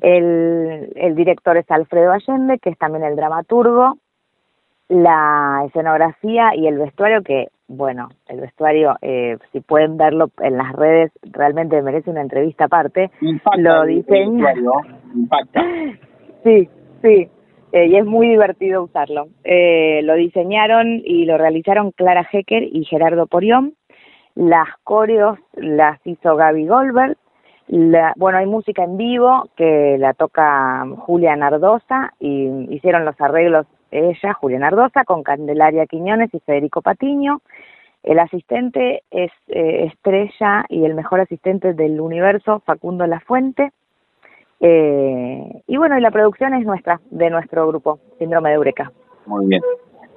El, 0.00 0.92
el 0.94 1.14
director 1.16 1.56
es 1.56 1.68
Alfredo 1.70 2.12
Allende, 2.12 2.58
que 2.58 2.70
es 2.70 2.78
también 2.78 3.04
el 3.04 3.16
dramaturgo, 3.16 3.98
la 4.88 5.64
escenografía 5.66 6.54
y 6.54 6.68
el 6.68 6.78
vestuario, 6.78 7.22
que 7.22 7.48
bueno, 7.68 8.08
el 8.28 8.40
vestuario, 8.40 8.96
eh, 9.02 9.38
si 9.52 9.60
pueden 9.60 9.96
verlo 9.96 10.30
en 10.38 10.56
las 10.56 10.72
redes, 10.72 11.10
realmente 11.22 11.82
merece 11.82 12.10
una 12.10 12.20
entrevista 12.20 12.66
aparte. 12.66 13.10
lo 13.56 13.84
diseña. 13.84 14.54
Sí, 16.44 16.68
sí, 17.02 17.28
eh, 17.72 17.86
y 17.88 17.96
es 17.96 18.06
muy 18.06 18.28
divertido 18.28 18.84
usarlo. 18.84 19.26
Eh, 19.42 20.00
lo 20.04 20.14
diseñaron 20.14 21.02
y 21.04 21.24
lo 21.24 21.36
realizaron 21.38 21.90
Clara 21.90 22.24
Hecker 22.30 22.62
y 22.62 22.84
Gerardo 22.84 23.26
Porión. 23.26 23.74
Las 24.36 24.68
coreos 24.84 25.38
las 25.54 25.98
hizo 26.06 26.36
Gaby 26.36 26.66
Goldberg. 26.66 27.16
La, 27.68 28.12
bueno, 28.16 28.38
hay 28.38 28.46
música 28.46 28.84
en 28.84 28.96
vivo 28.96 29.48
que 29.56 29.96
la 29.98 30.12
toca 30.12 30.86
Julia 30.98 31.34
Nardosa 31.34 32.12
y 32.20 32.72
hicieron 32.72 33.04
los 33.04 33.20
arreglos 33.20 33.66
ella, 33.90 34.34
Julia 34.34 34.58
Nardosa, 34.58 35.04
con 35.04 35.22
Candelaria 35.22 35.86
Quiñones 35.86 36.32
y 36.34 36.40
Federico 36.40 36.82
Patiño. 36.82 37.40
El 38.02 38.18
asistente 38.18 39.02
es 39.10 39.32
eh, 39.48 39.86
Estrella 39.86 40.66
y 40.68 40.84
el 40.84 40.94
mejor 40.94 41.20
asistente 41.20 41.72
del 41.72 42.00
universo, 42.00 42.60
Facundo 42.66 43.06
Lafuente. 43.06 43.72
Eh, 44.60 45.62
y 45.66 45.76
bueno, 45.76 45.98
y 45.98 46.02
la 46.02 46.10
producción 46.10 46.54
es 46.54 46.64
nuestra, 46.66 47.00
de 47.10 47.30
nuestro 47.30 47.66
grupo, 47.68 47.98
Síndrome 48.18 48.50
de 48.50 48.56
Eureka. 48.56 48.92
Muy 49.26 49.46
bien. 49.46 49.62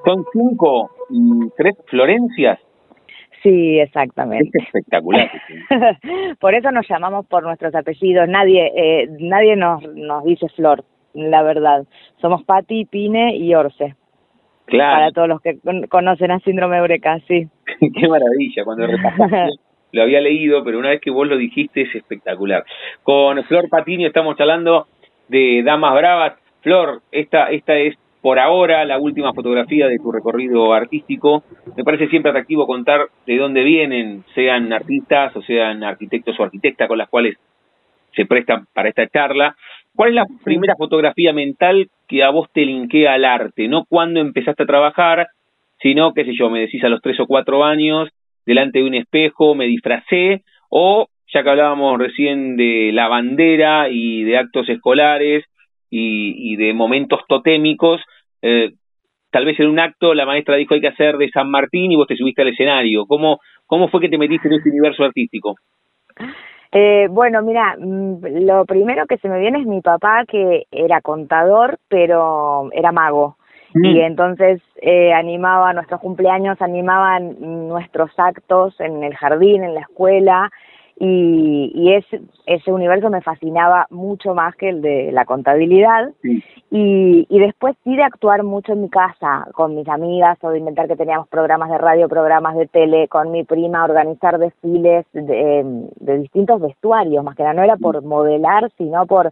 Son 0.06 0.26
cinco 0.34 0.92
y 1.10 1.50
tres 1.58 1.76
Florencias. 1.88 2.60
Sí, 3.44 3.80
exactamente. 3.80 4.58
Es 4.58 4.66
espectacular. 4.66 5.30
por 6.40 6.54
eso 6.54 6.72
nos 6.72 6.88
llamamos 6.88 7.26
por 7.28 7.44
nuestros 7.44 7.74
apellidos. 7.74 8.28
Nadie, 8.28 8.72
eh, 8.76 9.08
nadie 9.20 9.56
nos, 9.56 9.82
nos 9.96 10.24
dice 10.26 10.48
Flor, 10.50 10.84
la 11.14 11.42
verdad. 11.44 11.86
Somos 12.22 12.44
Pati, 12.44 12.86
Pine 12.86 13.36
y 13.38 13.56
Orce. 13.56 13.96
Claro. 14.66 14.96
Para 14.96 15.12
todos 15.12 15.28
los 15.28 15.42
que 15.42 15.58
conocen 15.90 16.32
a 16.32 16.40
Síndrome 16.40 16.76
de 16.76 16.82
Eureka, 16.82 17.20
sí. 17.28 17.48
Qué 17.80 18.08
maravilla, 18.08 18.64
cuando 18.64 18.88
repasaste 18.88 19.54
lo 19.92 20.04
había 20.04 20.22
leído, 20.22 20.64
pero 20.64 20.80
una 20.80 20.90
vez 20.90 21.02
que 21.02 21.12
vos 21.12 21.28
lo 21.28 21.38
dijiste 21.38 21.82
es 21.82 21.96
espectacular. 21.96 22.64
Con 23.04 23.44
Flor 23.46 23.70
Patini 23.70 24.06
estamos 24.06 24.40
hablando 24.40 24.88
de 25.28 25.64
Damas 25.64 25.96
Bravas. 25.96 26.34
Flor, 26.62 27.02
esta, 27.12 27.50
esta 27.50 27.76
es 27.76 27.96
por 28.22 28.40
ahora 28.40 28.84
la 28.86 29.00
última 29.00 29.34
fotografía 29.34 29.88
de 29.88 29.98
tu 29.98 30.12
recorrido 30.12 30.74
artístico. 30.74 31.44
Me 31.76 31.84
parece 31.84 32.08
siempre 32.08 32.32
atractivo 32.32 32.68
contar 32.68 33.08
de 33.26 33.38
dónde 33.38 33.64
vienen, 33.64 34.24
sean 34.36 34.72
artistas 34.74 35.36
o 35.36 35.42
sean 35.42 35.84
arquitectos 35.84 36.40
o 36.40 36.44
arquitectas 36.44 36.88
con 36.88 36.98
las 36.98 37.10
cuales 37.10 37.38
se 38.16 38.26
prestan 38.26 38.68
para 38.74 38.90
esta 38.90 39.08
charla. 39.08 39.56
¿Cuál 39.96 40.10
es 40.10 40.16
la 40.16 40.26
primera 40.44 40.76
fotografía 40.76 41.34
mental 41.34 41.90
que 42.08 42.24
a 42.24 42.30
vos 42.30 42.50
te 42.52 42.66
linkea 42.66 43.14
al 43.14 43.26
arte? 43.26 43.68
No 43.68 43.86
cuando 43.88 44.20
empezaste 44.20 44.64
a 44.64 44.68
trabajar, 44.68 45.28
sino, 45.82 46.14
qué 46.14 46.26
sé 46.26 46.34
yo, 46.38 46.50
me 46.50 46.62
decís 46.62 46.84
a 46.84 46.90
los 46.90 47.02
tres 47.02 47.20
o 47.20 47.28
cuatro 47.28 47.64
años, 47.64 48.10
delante 48.46 48.80
de 48.80 48.86
un 48.86 48.96
espejo, 48.96 49.56
me 49.56 49.66
disfracé, 49.66 50.44
o 50.70 51.08
ya 51.32 51.44
que 51.44 51.50
hablábamos 51.50 51.98
recién 52.00 52.58
de 52.58 52.92
la 52.94 53.08
bandera 53.08 53.88
y 53.90 54.24
de 54.24 54.38
actos 54.38 54.68
escolares 54.68 55.46
y, 55.90 56.56
de 56.56 56.74
momentos 56.74 57.22
totémicos, 57.28 58.02
eh, 58.42 58.72
tal 59.32 59.46
vez 59.46 59.60
en 59.60 59.68
un 59.68 59.80
acto 59.80 60.14
la 60.14 60.26
maestra 60.26 60.56
dijo 60.56 60.74
hay 60.74 60.82
que 60.82 60.88
hacer 60.88 61.18
de 61.18 61.30
San 61.30 61.50
Martín 61.50 61.92
y 61.92 61.96
vos 61.96 62.08
te 62.08 62.16
subiste 62.16 62.42
al 62.42 62.50
escenario. 62.50 63.06
¿Cómo, 63.06 63.40
cómo 63.66 63.90
fue 63.90 64.02
que 64.02 64.10
te 64.10 64.18
metiste 64.18 64.48
en 64.48 64.56
este 64.56 64.70
universo 64.70 65.04
artístico? 65.04 65.56
Eh, 66.72 67.08
bueno, 67.10 67.42
mira, 67.42 67.76
mm, 67.80 68.46
lo 68.46 68.66
primero 68.66 69.08
que 69.08 69.18
se 69.18 69.28
me 69.28 69.40
viene 69.40 69.60
es 69.60 69.66
mi 69.66 69.82
papá 69.82 70.24
que 70.28 70.66
era 70.72 71.02
contador, 71.02 71.80
pero 71.88 72.70
era 72.72 72.92
mago. 72.92 73.38
Mm. 73.74 73.86
Y 73.86 74.02
entonces 74.02 74.62
eh, 74.82 75.14
animaba 75.14 75.74
nuestros 75.74 76.00
cumpleaños, 76.00 76.62
animaban 76.62 77.68
nuestros 77.68 78.12
actos 78.18 78.80
en 78.80 79.04
el 79.04 79.16
jardín, 79.16 79.64
en 79.64 79.74
la 79.74 79.82
escuela, 79.82 80.52
y, 81.00 81.72
y 81.74 81.94
ese, 81.94 82.22
ese 82.46 82.72
universo 82.72 83.10
me 83.10 83.22
fascinaba 83.22 83.88
mucho 83.90 84.36
más 84.36 84.56
que 84.56 84.70
el 84.70 84.82
de 84.82 85.12
la 85.14 85.26
contabilidad. 85.26 86.12
Y, 86.72 87.26
y 87.30 87.40
después 87.40 87.76
sí 87.84 87.96
de 87.96 88.04
actuar 88.04 88.44
mucho 88.44 88.74
en 88.74 88.82
mi 88.82 88.90
casa, 88.90 89.48
con 89.54 89.76
mis 89.76 89.88
amigas, 89.88 90.38
o 90.42 90.50
de 90.50 90.60
inventar 90.60 90.88
que 90.88 90.98
teníamos 90.98 91.28
programas 91.30 91.70
de 91.70 91.78
radio, 91.78 92.10
programas 92.10 92.58
de 92.58 92.68
tele, 92.68 93.08
con 93.08 93.32
mi 93.32 93.46
prima, 93.46 93.86
organizar 93.86 94.38
desfiles 94.38 95.06
de, 95.14 95.88
de 96.00 96.18
distintos 96.20 96.60
vestuarios, 96.60 97.24
más 97.24 97.36
que 97.36 97.44
nada 97.44 97.56
no 97.56 97.64
era 97.64 97.78
por 97.78 98.04
modelar, 98.04 98.70
sino 98.78 99.06
por 99.08 99.32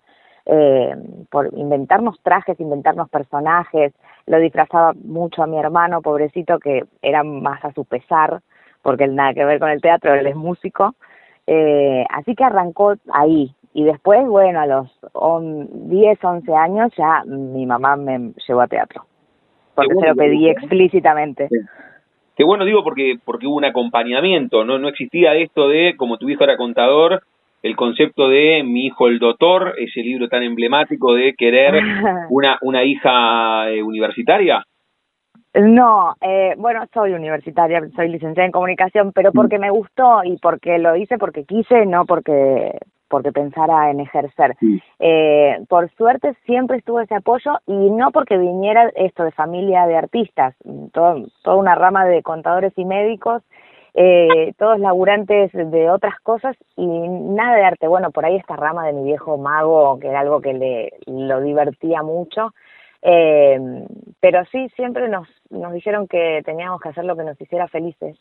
eh, 0.50 0.96
por 1.30 1.50
inventarnos 1.58 2.18
trajes, 2.24 2.58
inventarnos 2.62 3.10
personajes. 3.10 3.94
Lo 4.26 4.40
disfrazaba 4.40 4.94
mucho 5.04 5.44
a 5.44 5.48
mi 5.48 5.58
hermano, 5.58 6.02
pobrecito, 6.02 6.58
que 6.60 6.86
era 7.02 7.22
más 7.24 7.64
a 7.66 7.74
su 7.74 7.84
pesar, 7.84 8.40
porque 8.82 9.04
él 9.04 9.16
nada 9.16 9.34
que 9.34 9.44
ver 9.44 9.60
con 9.60 9.70
el 9.70 9.82
teatro, 9.82 10.14
él 10.14 10.26
es 10.26 10.38
músico. 10.38 10.96
Eh, 11.48 12.06
así 12.10 12.36
que 12.36 12.44
arrancó 12.44 12.96
ahí. 13.12 13.52
Y 13.74 13.84
después, 13.84 14.26
bueno, 14.28 14.60
a 14.60 14.66
los 14.66 14.90
10, 15.72 16.24
11 16.24 16.56
años 16.56 16.92
ya 16.98 17.24
mi 17.26 17.66
mamá 17.66 17.96
me 17.96 18.34
llevó 18.48 18.62
a 18.62 18.68
teatro. 18.68 19.06
Porque 19.76 19.94
se 19.94 20.08
lo 20.08 20.16
pedí 20.16 20.50
explícitamente. 20.50 21.48
Qué 22.36 22.44
bueno, 22.44 22.66
digo, 22.66 22.84
porque 22.84 23.16
porque 23.24 23.48
hubo 23.48 23.56
un 23.56 23.66
acompañamiento, 23.66 24.64
no 24.64 24.78
no 24.78 24.90
existía 24.90 25.36
esto 25.36 25.68
de, 25.70 25.96
como 25.98 26.18
tu 26.18 26.30
hijo 26.30 26.44
era 26.44 26.58
contador, 26.58 27.24
el 27.64 27.76
concepto 27.76 28.30
de 28.30 28.64
mi 28.64 28.86
hijo 28.86 29.08
el 29.08 29.20
doctor, 29.20 29.76
ese 29.78 30.02
libro 30.02 30.28
tan 30.28 30.44
emblemático 30.44 31.14
de 31.14 31.34
querer 31.36 31.76
una, 32.30 32.58
una 32.62 32.84
hija 32.84 33.70
eh, 33.72 33.82
universitaria? 33.84 34.64
No, 35.54 36.16
eh, 36.22 36.54
bueno, 36.58 36.86
soy 36.94 37.14
universitaria, 37.14 37.82
soy 37.96 38.10
licenciada 38.10 38.46
en 38.46 38.52
comunicación, 38.52 39.12
pero 39.12 39.32
porque 39.32 39.58
me 39.58 39.72
gustó 39.72 40.24
y 40.24 40.38
porque 40.38 40.78
lo 40.78 40.96
hice 40.96 41.18
porque 41.18 41.46
quise, 41.46 41.86
no 41.86 42.06
porque 42.06 42.78
porque 43.10 43.32
pensara 43.32 43.90
en 43.90 44.02
ejercer. 44.02 44.56
Eh, 45.00 45.60
por 45.70 45.90
suerte 45.96 46.36
siempre 46.46 46.78
estuvo 46.78 47.00
ese 47.00 47.16
apoyo 47.16 47.54
y 47.66 47.90
no 47.90 48.12
porque 48.12 48.38
viniera 48.38 48.92
esto 48.96 49.24
de 49.24 49.32
familia 49.32 49.88
de 49.88 49.96
artistas, 49.96 50.56
todo, 50.92 51.26
toda 51.42 51.56
una 51.56 51.74
rama 51.74 52.06
de 52.06 52.22
contadores 52.22 52.74
y 52.76 52.84
médicos 52.84 53.44
eh, 54.00 54.54
todos 54.60 54.80
laburantes 54.80 55.52
de 55.52 55.90
otras 55.90 56.20
cosas 56.22 56.56
y 56.76 56.86
nada 56.86 57.56
de 57.56 57.64
arte. 57.64 57.88
Bueno, 57.88 58.12
por 58.12 58.26
ahí 58.26 58.36
esta 58.36 58.56
rama 58.56 58.86
de 58.86 58.94
mi 58.94 59.04
viejo 59.04 59.40
mago, 59.40 59.98
que 60.00 60.08
era 60.08 60.20
algo 60.20 60.40
que 60.40 60.54
le 60.54 60.94
lo 61.08 61.42
divertía 61.42 62.04
mucho. 62.04 62.54
Eh, 63.02 63.60
pero 64.20 64.44
sí, 64.52 64.68
siempre 64.76 65.08
nos, 65.10 65.28
nos 65.50 65.74
dijeron 65.74 66.08
que 66.08 66.42
teníamos 66.46 66.82
que 66.82 66.90
hacer 66.90 67.06
lo 67.06 67.16
que 67.16 67.24
nos 67.24 67.40
hiciera 67.40 67.68
felices. 67.68 68.18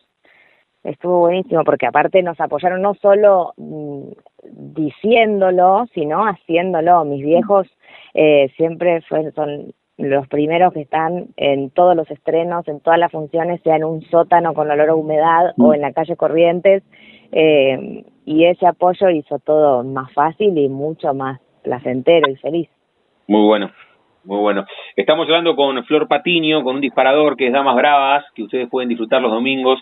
Estuvo 0.85 1.18
buenísimo 1.18 1.64
porque 1.64 1.87
aparte 1.87 2.23
nos 2.23 2.40
apoyaron 2.40 2.80
no 2.80 2.95
solo 2.95 3.54
mm, 3.56 4.02
diciéndolo, 4.75 5.87
sino 5.92 6.25
haciéndolo. 6.26 7.04
Mis 7.04 7.25
viejos 7.25 7.66
eh, 8.14 8.52
siempre 8.56 9.00
fueron, 9.02 9.33
son 9.33 9.75
los 9.99 10.28
primeros 10.28 10.73
que 10.73 10.83
están 10.83 11.28
en 11.37 11.71
todos 11.71 11.97
los 11.97 12.09
estrenos, 12.11 12.68
en 12.68 12.80
todas 12.80 13.00
las 13.00 13.11
funciones, 13.11 13.61
sea 13.62 13.76
en 13.76 13.85
un 13.85 14.02
sótano 14.02 14.54
con 14.54 14.71
olor 14.71 14.90
a 14.90 14.95
humedad 14.95 15.54
o 15.59 15.75
en 15.75 15.80
la 15.80 15.92
calle 15.92 16.16
Corrientes. 16.16 16.85
Eh, 17.33 18.04
y 18.25 18.45
ese 18.45 18.66
apoyo 18.66 19.11
hizo 19.11 19.38
todo 19.40 19.83
más 19.83 20.12
fácil 20.12 20.56
y 20.56 20.68
mucho 20.68 21.14
más 21.14 21.40
placentero 21.62 22.30
y 22.30 22.37
feliz. 22.37 22.68
Muy 23.26 23.45
bueno, 23.45 23.71
muy 24.26 24.38
bueno. 24.38 24.66
Estamos 24.97 25.26
hablando 25.26 25.54
con 25.54 25.83
Flor 25.85 26.09
Patiño, 26.09 26.62
con 26.62 26.76
un 26.76 26.80
disparador 26.80 27.37
que 27.37 27.47
es 27.47 27.52
Damas 27.52 27.76
Bravas, 27.76 28.25
que 28.35 28.42
ustedes 28.42 28.68
pueden 28.68 28.88
disfrutar 28.88 29.23
los 29.23 29.30
domingos 29.30 29.80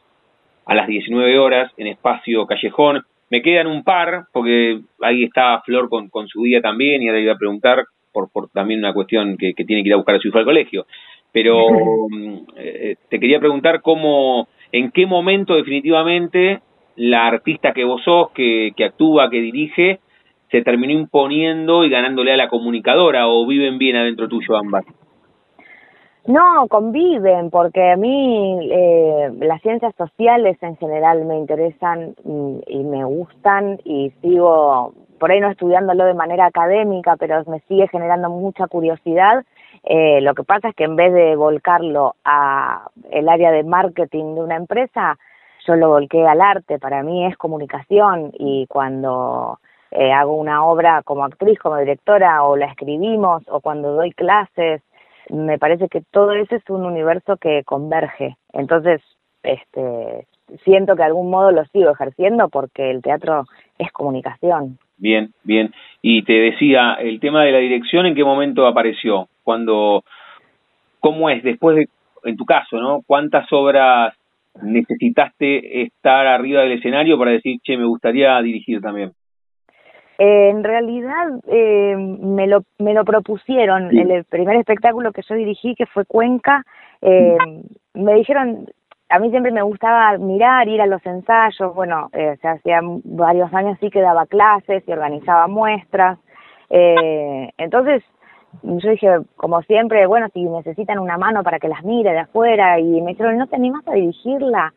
a 0.67 0.75
las 0.75 0.87
19 0.87 1.39
horas 1.39 1.73
en 1.77 1.87
Espacio 1.87 2.47
Callejón. 2.47 3.03
Me 3.31 3.43
quedan 3.43 3.67
un 3.67 3.83
par, 3.83 4.27
porque 4.33 4.81
ahí 5.01 5.25
está 5.25 5.61
Flor 5.65 5.89
con, 5.89 6.11
con 6.11 6.29
su 6.29 6.43
día 6.43 6.61
también, 6.61 7.03
y 7.03 7.09
ahora 7.09 7.21
iba 7.21 7.33
a 7.33 7.39
preguntar 7.39 7.85
por, 8.13 8.31
por 8.31 8.51
también 8.51 8.81
una 8.81 8.93
cuestión 8.93 9.37
que, 9.39 9.55
tiene 9.55 9.83
que 9.83 9.89
ir 9.89 9.95
a 9.95 9.97
buscar 9.97 10.17
a 10.17 10.19
su 10.19 10.29
hijo 10.29 10.39
al 10.39 10.45
colegio. 10.45 10.87
Pero 11.33 11.67
eh, 12.57 12.97
te 13.09 13.19
quería 13.19 13.41
preguntar 13.41 13.81
cómo, 13.81 14.49
en 14.73 14.91
qué 14.91 15.07
momento 15.07 15.57
definitivamente 15.57 16.61
la 16.97 17.27
artista 17.27 17.73
que 17.73 17.85
vos 17.85 18.03
sos, 18.05 18.31
que, 18.33 18.73
que 18.77 18.85
actúa, 18.85 19.31
que 19.31 19.41
dirige, 19.41 20.01
se 20.51 20.63
terminó 20.63 20.93
imponiendo 20.93 21.85
y 21.85 21.91
ganándole 21.91 22.33
a 22.33 22.37
la 22.37 22.49
comunicadora 22.49 23.27
o 23.29 23.47
viven 23.47 23.79
bien 23.79 23.97
adentro 23.97 24.29
tuyo 24.29 24.57
ambas? 24.57 24.85
No, 26.27 26.67
conviven, 26.69 27.51
porque 27.51 27.93
a 27.93 27.97
mí 27.97 28.71
eh, 28.73 29.31
las 29.41 29.61
ciencias 29.61 29.95
sociales 29.95 30.57
en 30.63 30.77
general 30.79 31.27
me 31.27 31.37
interesan 31.37 32.15
y, 32.67 32.83
me 32.83 33.05
gustan 33.05 33.79
y 33.85 34.11
sigo, 34.23 34.95
por 35.21 35.31
ahí 35.31 35.41
no 35.41 35.51
estudiándolo 35.51 36.07
de 36.07 36.15
manera 36.15 36.47
académica, 36.47 37.17
pero 37.17 37.45
me 37.45 37.61
sigue 37.69 37.89
generando 37.89 38.31
mucha 38.31 38.69
curiosidad. 38.69 39.45
Eh, 39.83 40.23
lo 40.23 40.35
que 40.35 40.45
pasa 40.45 40.71
es 40.71 40.75
que 40.75 40.85
en 40.85 40.97
vez 40.97 41.13
de 41.13 41.37
volcarlo 41.37 42.15
a 42.25 42.89
el 43.11 43.29
área 43.29 43.51
de 43.51 43.63
marketing 43.63 44.35
de 44.35 44.41
una 44.41 44.57
empresa, 44.57 45.19
yo 45.67 45.77
lo 45.77 45.89
volqué 45.89 46.27
al 46.27 46.41
arte. 46.41 46.79
Para 46.79 47.03
mí 47.03 47.27
es 47.27 47.37
comunicación 47.37 48.33
y 48.39 48.67
cuando 48.67 49.59
eh, 49.95 50.13
hago 50.13 50.35
una 50.35 50.65
obra 50.65 51.03
como 51.05 51.25
actriz, 51.25 51.59
como 51.61 51.79
directora, 51.79 52.43
o 52.43 52.57
la 52.57 52.67
escribimos, 52.67 53.45
o 53.49 53.61
cuando 53.61 53.95
doy 53.95 54.11
clases, 54.11 54.83
me 55.31 55.57
parece 55.57 55.89
que 55.89 56.03
todo 56.11 56.33
eso 56.33 56.57
es 56.57 56.69
un 56.69 56.85
universo 56.85 57.37
que 57.37 57.63
converge. 57.65 58.37
Entonces, 58.53 59.01
este, 59.45 60.27
siento 60.65 60.95
que 60.97 61.03
de 61.03 61.07
algún 61.07 61.31
modo 61.31 61.53
lo 61.53 61.65
sigo 61.67 61.93
ejerciendo 61.93 62.49
porque 62.49 62.91
el 62.91 63.03
teatro 63.03 63.45
es 63.79 63.93
comunicación. 63.93 64.79
Bien, 64.97 65.33
bien. 65.45 65.73
Y 66.03 66.25
te 66.25 66.33
decía, 66.33 66.95
el 66.95 67.21
tema 67.21 67.45
de 67.45 67.53
la 67.53 67.59
dirección, 67.59 68.07
¿en 68.07 68.17
qué 68.17 68.25
momento 68.25 68.67
apareció? 68.67 69.29
Cuando, 69.45 70.03
¿cómo 70.99 71.31
es 71.31 71.43
después 71.45 71.77
de, 71.77 71.89
en 72.25 72.37
tu 72.37 72.45
caso, 72.45 72.79
¿no? 72.79 73.03
¿Cuántas 73.07 73.47
obras 73.53 74.13
necesitaste 74.61 75.83
estar 75.83 76.27
arriba 76.27 76.63
del 76.63 76.73
escenario 76.73 77.17
para 77.17 77.31
decir, 77.31 77.61
che, 77.63 77.77
me 77.77 77.87
gustaría 77.87 78.41
dirigir 78.43 78.81
también? 78.81 79.13
Eh, 80.19 80.49
en 80.51 80.63
realidad 80.63 81.27
eh, 81.49 81.97
me, 81.97 82.47
lo, 82.47 82.63
me 82.79 82.95
lo 82.95 83.05
propusieron, 83.05 83.97
el, 83.97 84.25
primer 84.25 84.57
espectáculo 84.57 85.13
que 85.13 85.23
yo 85.23 85.35
dirigí, 85.35 85.75
que 85.75 85.87
fue 85.87 86.05
Cuenca, 86.05 86.65
eh, 87.03 87.37
me 87.95 88.15
dijeron, 88.15 88.67
a 89.09 89.19
mí 89.19 89.31
siempre 89.31 89.53
me 89.53 89.63
gustaba 89.63 90.17
mirar, 90.19 90.69
ir 90.69 90.81
a 90.81 90.87
los 90.87 91.05
ensayos, 91.05 91.75
bueno, 91.75 92.11
eh, 92.13 92.37
se 92.41 92.49
hacía 92.49 92.81
varios 92.83 93.53
años 93.53 93.77
sí 93.81 93.91
que 93.91 94.01
daba 94.01 94.27
clases 94.27 94.83
y 94.87 94.93
organizaba 94.93 95.47
muestras, 95.49 96.19
eh, 96.71 97.51
entonces 97.59 98.03
yo 98.63 98.91
dije, 98.91 99.09
como 99.37 99.63
siempre, 99.63 100.07
bueno, 100.07 100.29
si 100.33 100.45
necesitan 100.45 100.99
una 100.99 101.19
mano 101.19 101.43
para 101.43 101.59
que 101.59 101.69
las 101.69 101.85
mire 101.85 102.13
de 102.13 102.21
afuera, 102.21 102.79
y 102.79 103.01
me 103.03 103.13
dijeron, 103.13 103.37
¿no 103.37 103.47
te 103.47 103.57
animas 103.57 103.87
a 103.89 103.95
dirigirla? 103.95 104.73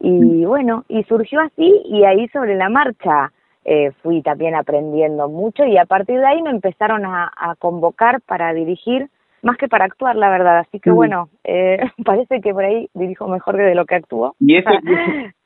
Y 0.00 0.44
bueno, 0.44 0.84
y 0.88 1.02
surgió 1.04 1.40
así, 1.40 1.82
y 1.86 2.04
ahí 2.04 2.28
sobre 2.28 2.54
la 2.54 2.68
marcha, 2.68 3.32
eh, 3.70 3.92
fui 4.02 4.22
también 4.22 4.54
aprendiendo 4.54 5.28
mucho 5.28 5.62
y 5.66 5.76
a 5.76 5.84
partir 5.84 6.18
de 6.18 6.26
ahí 6.26 6.40
me 6.40 6.48
empezaron 6.48 7.04
a, 7.04 7.30
convocar 7.58 8.22
para 8.22 8.54
dirigir 8.54 9.08
más 9.42 9.58
que 9.58 9.68
para 9.68 9.84
actuar, 9.84 10.16
la 10.16 10.30
verdad. 10.30 10.60
Así 10.60 10.80
que 10.80 10.90
bueno, 10.90 11.28
eh, 11.44 11.76
parece 12.04 12.40
que 12.40 12.54
por 12.54 12.64
ahí 12.64 12.88
dirijo 12.94 13.28
mejor 13.28 13.56
que 13.56 13.62
de 13.64 13.74
lo 13.74 13.84
que 13.84 13.96
actúo. 13.96 14.34
¿Y, 14.40 14.56
eso, 14.56 14.70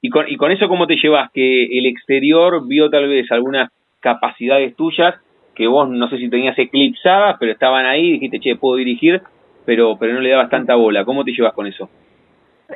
y, 0.00 0.08
con, 0.08 0.26
¿Y 0.28 0.36
con 0.36 0.52
eso 0.52 0.68
cómo 0.68 0.86
te 0.86 0.94
llevas? 1.02 1.32
Que 1.32 1.64
el 1.64 1.86
exterior 1.86 2.64
vio 2.68 2.90
tal 2.90 3.08
vez 3.08 3.26
algunas 3.32 3.72
capacidades 3.98 4.76
tuyas 4.76 5.16
que 5.56 5.66
vos 5.66 5.88
no 5.90 6.08
sé 6.08 6.18
si 6.18 6.30
tenías 6.30 6.56
eclipsadas, 6.56 7.36
pero 7.40 7.50
estaban 7.50 7.86
ahí, 7.86 8.12
dijiste, 8.12 8.38
che, 8.38 8.54
puedo 8.54 8.76
dirigir, 8.76 9.20
pero, 9.66 9.96
pero 9.98 10.14
no 10.14 10.20
le 10.20 10.30
dabas 10.30 10.48
tanta 10.48 10.76
bola. 10.76 11.04
¿Cómo 11.04 11.24
te 11.24 11.32
llevas 11.32 11.54
con 11.54 11.66
eso? 11.66 11.88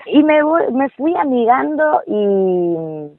Y 0.07 0.25
me, 0.25 0.41
me 0.73 0.89
fui 0.91 1.15
amigando 1.17 2.03
y 2.05 3.17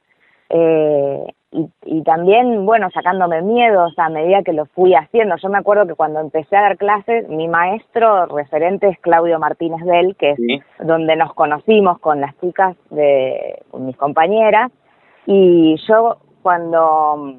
eh, 0.50 1.24
y, 1.52 1.70
y 1.86 2.04
también, 2.04 2.66
bueno, 2.66 2.90
sacándome 2.92 3.42
miedos 3.42 3.94
a 3.98 4.10
medida 4.10 4.44
que 4.44 4.52
lo 4.52 4.66
fui 4.66 4.94
haciendo. 4.94 5.38
Yo 5.38 5.50
me 5.50 5.58
acuerdo 5.58 5.88
que 5.88 5.96
cuando 5.96 6.20
empecé 6.20 6.58
a 6.58 6.62
dar 6.62 6.78
clases, 6.78 7.28
mi 7.30 7.48
maestro 7.48 8.26
referente 8.26 8.90
es 8.90 9.00
Claudio 9.00 9.40
Martínez 9.40 9.82
Bell, 9.86 10.16
que 10.18 10.32
es 10.32 10.38
donde 10.80 11.16
nos 11.16 11.34
conocimos 11.34 12.00
con 12.00 12.20
las 12.20 12.38
chicas 12.40 12.76
de 12.90 13.64
con 13.72 13.86
mis 13.86 13.96
compañeras. 13.96 14.72
Y 15.26 15.78
yo 15.88 16.18
cuando, 16.42 17.36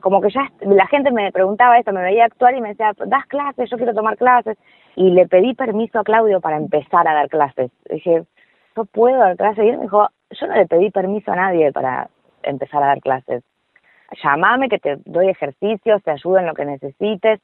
como 0.00 0.20
que 0.20 0.30
ya 0.30 0.48
la 0.60 0.86
gente 0.86 1.10
me 1.10 1.32
preguntaba 1.32 1.78
esto, 1.78 1.92
me 1.92 2.02
veía 2.02 2.26
actuar 2.26 2.54
y 2.54 2.60
me 2.60 2.70
decía, 2.70 2.92
das 3.06 3.26
clases, 3.26 3.68
yo 3.70 3.76
quiero 3.76 3.94
tomar 3.94 4.16
clases. 4.16 4.56
Y 4.94 5.10
le 5.10 5.26
pedí 5.26 5.54
permiso 5.54 5.98
a 5.98 6.04
Claudio 6.04 6.40
para 6.40 6.58
empezar 6.58 7.08
a 7.08 7.14
dar 7.14 7.28
clases. 7.28 7.72
dije, 7.90 8.22
yo 8.76 8.84
puedo 8.84 9.18
dar 9.18 9.36
clases. 9.36 9.64
Y 9.64 9.68
él 9.68 9.78
me 9.78 9.84
dijo, 9.84 10.08
yo 10.30 10.46
no 10.46 10.54
le 10.54 10.66
pedí 10.66 10.90
permiso 10.90 11.32
a 11.32 11.36
nadie 11.36 11.72
para 11.72 12.08
empezar 12.42 12.82
a 12.82 12.86
dar 12.86 13.00
clases. 13.00 13.42
Llámame 14.22 14.68
que 14.68 14.78
te 14.78 14.96
doy 15.04 15.28
ejercicios, 15.28 16.02
te 16.02 16.10
ayudo 16.10 16.38
en 16.38 16.46
lo 16.46 16.54
que 16.54 16.64
necesites. 16.64 17.40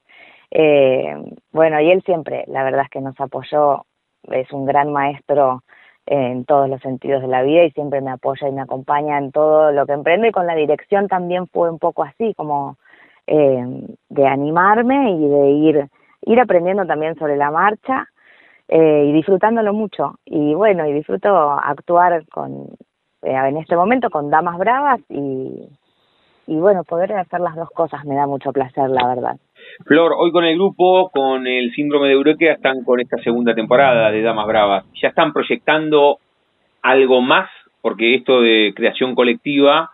Eh, 0.51 1.15
bueno, 1.53 1.81
y 1.81 1.91
él 1.91 2.03
siempre, 2.05 2.45
la 2.47 2.65
verdad 2.65 2.83
es 2.85 2.91
que 2.91 3.01
nos 3.01 3.19
apoyó, 3.21 3.85
es 4.31 4.51
un 4.53 4.67
gran 4.67 4.93
maestro 4.93 5.63
en 6.07 6.45
todos 6.45 6.69
los 6.69 6.81
sentidos 6.81 7.21
de 7.21 7.29
la 7.29 7.43
vida 7.43 7.65
y 7.65 7.71
siempre 7.73 8.01
me 8.01 8.11
apoya 8.11 8.49
y 8.49 8.53
me 8.53 8.63
acompaña 8.63 9.19
en 9.19 9.31
todo 9.31 9.73
lo 9.73 9.87
que 9.87 9.93
emprendo 9.93 10.27
y 10.27 10.33
con 10.33 10.47
la 10.47 10.55
dirección 10.55 11.07
también 11.07 11.47
fue 11.49 11.71
un 11.71 11.79
poco 11.79 12.03
así, 12.03 12.33
como 12.35 12.77
eh, 13.27 13.87
de 14.09 14.27
animarme 14.27 15.13
y 15.13 15.29
de 15.29 15.51
ir, 15.51 15.89
ir 16.23 16.41
aprendiendo 16.41 16.87
también 16.87 17.15
sobre 17.17 17.37
la 17.37 17.51
marcha 17.51 18.07
eh, 18.69 19.05
y 19.09 19.13
disfrutándolo 19.13 19.75
mucho. 19.75 20.19
Y 20.25 20.55
bueno, 20.55 20.87
y 20.87 20.95
disfruto 20.95 21.51
actuar 21.51 22.27
con, 22.29 22.69
eh, 23.29 23.49
en 23.49 23.57
este 23.59 23.77
momento 23.77 24.11
con 24.11 24.31
Damas 24.31 24.59
Bravas 24.59 25.01
y, 25.09 25.69
y 26.47 26.57
bueno, 26.57 26.83
poder 26.85 27.13
hacer 27.13 27.41
las 27.41 27.55
dos 27.55 27.71
cosas 27.71 28.05
me 28.05 28.15
da 28.15 28.27
mucho 28.27 28.53
placer, 28.53 28.89
la 28.89 29.07
verdad. 29.07 29.37
Flor, 29.85 30.15
hoy 30.17 30.33
con 30.33 30.45
el 30.45 30.57
grupo, 30.57 31.11
con 31.11 31.47
el 31.47 31.73
síndrome 31.73 32.09
de 32.09 32.15
Eureka, 32.15 32.53
están 32.53 32.85
con 32.85 33.01
esta 33.01 33.19
segunda 33.19 33.55
temporada 33.55 34.11
de 34.11 34.23
Damas 34.23 34.47
Bravas. 34.47 34.85
¿Ya 35.01 35.09
están 35.09 35.33
proyectando 35.33 36.19
algo 36.83 37.21
más? 37.21 37.51
Porque 37.83 38.15
esto 38.15 38.41
de 38.41 38.73
creación 38.75 39.15
colectiva 39.15 39.91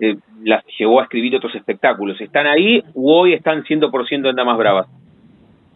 eh, 0.00 0.16
las 0.42 0.64
llevó 0.78 1.00
a 1.00 1.04
escribir 1.04 1.36
otros 1.36 1.54
espectáculos. 1.54 2.20
¿Están 2.20 2.46
ahí 2.46 2.82
o 2.94 3.20
hoy 3.20 3.32
están 3.32 3.62
100% 3.62 4.28
en 4.28 4.36
Damas 4.36 4.58
Bravas? 4.58 4.86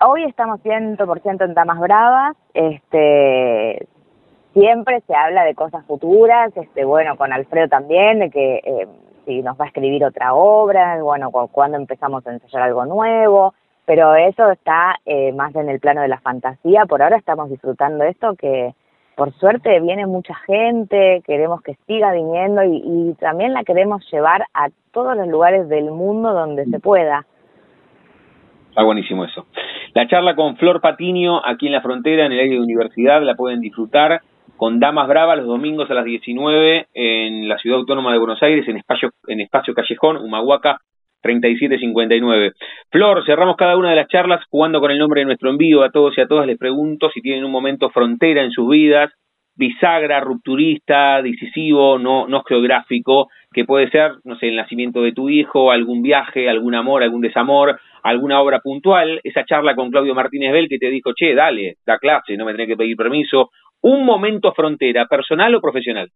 Hoy 0.01 0.25
estamos 0.25 0.61
100% 0.63 1.45
en 1.45 1.55
Damas 1.55 1.79
Bravas. 1.79 2.37
Este, 2.53 3.87
siempre 4.53 5.01
se 5.07 5.15
habla 5.15 5.45
de 5.45 5.55
cosas 5.55 5.85
futuras, 5.87 6.57
este, 6.57 6.85
bueno, 6.85 7.17
con 7.17 7.33
Alfredo 7.33 7.69
también, 7.69 8.21
de 8.21 8.31
que 8.31 8.57
eh, 8.57 8.89
si 9.25 9.43
nos 9.43 9.59
va 9.59 9.65
a 9.67 9.69
escribir 9.69 10.05
otra 10.05 10.35
obra, 10.35 11.03
bueno, 11.03 11.31
cuando 11.31 11.77
empezamos 11.77 12.27
a 12.27 12.33
ensayar 12.33 12.63
algo 12.63 12.85
nuevo, 12.85 13.55
pero 13.85 14.15
eso 14.15 14.51
está 14.51 14.97
eh, 15.05 15.33
más 15.33 15.55
en 15.55 15.69
el 15.69 15.81
plano 15.81 16.03
de 16.03 16.09
la 16.09 16.21
fantasía, 16.21 16.87
por 16.87 17.03
ahora 17.03 17.17
estamos 17.17 17.51
disfrutando 17.51 18.05
esto 18.05 18.35
que 18.37 18.75
por 19.17 19.35
suerte 19.35 19.81
viene 19.81 20.07
mucha 20.07 20.35
gente, 20.47 21.23
queremos 21.27 21.61
que 21.61 21.77
siga 21.87 22.11
viniendo 22.13 22.63
y, 22.65 23.15
también 23.21 23.53
la 23.53 23.65
queremos 23.65 24.03
llevar 24.11 24.47
a 24.55 24.69
todos 24.93 25.15
los 25.15 25.29
lugares 25.29 25.69
del 25.69 25.91
mundo 25.91 26.33
donde 26.33 26.65
se 26.65 26.81
pueda. 26.81 27.27
Está 28.71 28.83
buenísimo 28.83 29.27
eso. 29.27 29.45
La 29.93 30.09
charla 30.09 30.35
con 30.35 30.57
Flor 30.57 30.81
Patiño 30.81 31.45
aquí 31.45 31.67
en 31.67 31.73
la 31.73 31.83
frontera, 31.83 32.25
en 32.25 32.33
el 32.33 32.41
aire 32.41 32.55
de 32.55 32.63
universidad, 32.63 33.23
la 33.23 33.35
pueden 33.35 33.61
disfrutar 33.61 34.23
con 34.61 34.79
Damas 34.79 35.09
Bravas 35.09 35.39
los 35.39 35.47
domingos 35.47 35.91
a 35.91 35.95
las 35.95 36.05
19 36.05 36.89
en 36.93 37.49
la 37.49 37.57
Ciudad 37.57 37.79
Autónoma 37.79 38.13
de 38.13 38.19
Buenos 38.19 38.43
Aires, 38.43 38.69
en 38.69 38.77
Espacio, 38.77 39.11
en 39.27 39.41
espacio 39.41 39.73
Callejón, 39.73 40.19
Humahuaca 40.19 40.77
3759. 41.23 42.53
Flor, 42.91 43.25
cerramos 43.25 43.57
cada 43.57 43.79
una 43.79 43.89
de 43.89 43.97
las 43.97 44.09
charlas 44.09 44.45
jugando 44.51 44.81
con 44.81 44.91
el 44.91 44.99
nombre 44.99 45.23
de 45.23 45.25
nuestro 45.25 45.49
envío. 45.49 45.83
A 45.83 45.91
todos 45.91 46.13
y 46.19 46.21
a 46.21 46.27
todas 46.27 46.47
les 46.47 46.59
pregunto 46.59 47.09
si 47.09 47.23
tienen 47.23 47.47
un 47.47 47.51
momento 47.51 47.89
frontera 47.89 48.45
en 48.45 48.51
sus 48.51 48.69
vidas, 48.69 49.11
bisagra, 49.57 50.21
rupturista, 50.21 51.23
decisivo, 51.23 51.99
no, 51.99 52.29
no 52.29 52.43
geográfico, 52.43 53.29
que 53.55 53.65
puede 53.65 53.89
ser, 53.89 54.13
no 54.25 54.37
sé, 54.37 54.49
el 54.49 54.57
nacimiento 54.57 55.01
de 55.01 55.13
tu 55.13 55.31
hijo, 55.31 55.71
algún 55.71 56.03
viaje, 56.03 56.51
algún 56.51 56.75
amor, 56.75 57.03
algún 57.03 57.23
desamor, 57.23 57.81
alguna 58.03 58.41
obra 58.43 58.61
puntual, 58.61 59.21
esa 59.25 59.43
charla 59.47 59.75
con 59.75 59.91
Claudio 59.91 60.15
Martínez 60.15 60.53
Bell 60.53 60.69
que 60.69 60.79
te 60.79 60.91
dijo, 60.91 61.13
che, 61.15 61.35
dale, 61.35 61.77
da 61.87 61.99
clase, 61.99 62.37
no 62.37 62.45
me 62.45 62.53
tenés 62.53 62.69
que 62.69 62.77
pedir 62.77 62.97
permiso, 62.97 63.49
un 63.83 64.05
momento 64.05 64.53
frontera, 64.53 65.07
personal 65.07 65.55
o 65.55 65.61
profesional. 65.61 66.11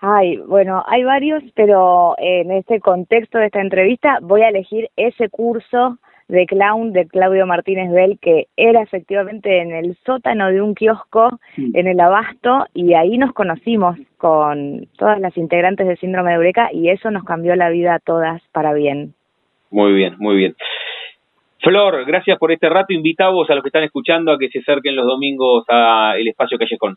Ay, 0.00 0.36
bueno, 0.36 0.84
hay 0.86 1.02
varios, 1.02 1.42
pero 1.54 2.14
en 2.18 2.50
este 2.50 2.80
contexto 2.80 3.38
de 3.38 3.46
esta 3.46 3.60
entrevista 3.60 4.18
voy 4.20 4.42
a 4.42 4.48
elegir 4.48 4.90
ese 4.96 5.30
curso 5.30 5.98
de 6.28 6.46
clown 6.46 6.92
de 6.92 7.06
Claudio 7.06 7.46
Martínez 7.46 7.90
Bell, 7.90 8.18
que 8.20 8.46
era 8.56 8.82
efectivamente 8.82 9.60
en 9.60 9.72
el 9.72 9.96
sótano 10.04 10.48
de 10.48 10.60
un 10.60 10.74
kiosco 10.74 11.38
en 11.56 11.86
el 11.86 12.00
Abasto, 12.00 12.66
y 12.74 12.94
ahí 12.94 13.18
nos 13.18 13.32
conocimos 13.32 13.98
con 14.16 14.86
todas 14.98 15.20
las 15.20 15.36
integrantes 15.36 15.86
de 15.86 15.96
Síndrome 15.96 16.30
de 16.30 16.36
Eureka, 16.36 16.70
y 16.72 16.88
eso 16.88 17.10
nos 17.10 17.24
cambió 17.24 17.54
la 17.56 17.70
vida 17.70 17.94
a 17.94 17.98
todas 17.98 18.42
para 18.52 18.72
bien. 18.72 19.14
Muy 19.70 19.92
bien, 19.92 20.14
muy 20.18 20.36
bien. 20.36 20.54
Flor, 21.64 22.04
gracias 22.04 22.38
por 22.38 22.52
este 22.52 22.68
rato. 22.68 22.92
Invitamos 22.92 23.48
a 23.48 23.54
los 23.54 23.62
que 23.62 23.70
están 23.70 23.84
escuchando 23.84 24.32
a 24.32 24.38
que 24.38 24.50
se 24.50 24.58
acerquen 24.58 24.94
los 24.94 25.06
domingos 25.06 25.64
a 25.70 26.12
el 26.14 26.28
espacio 26.28 26.58
Callejón. 26.58 26.96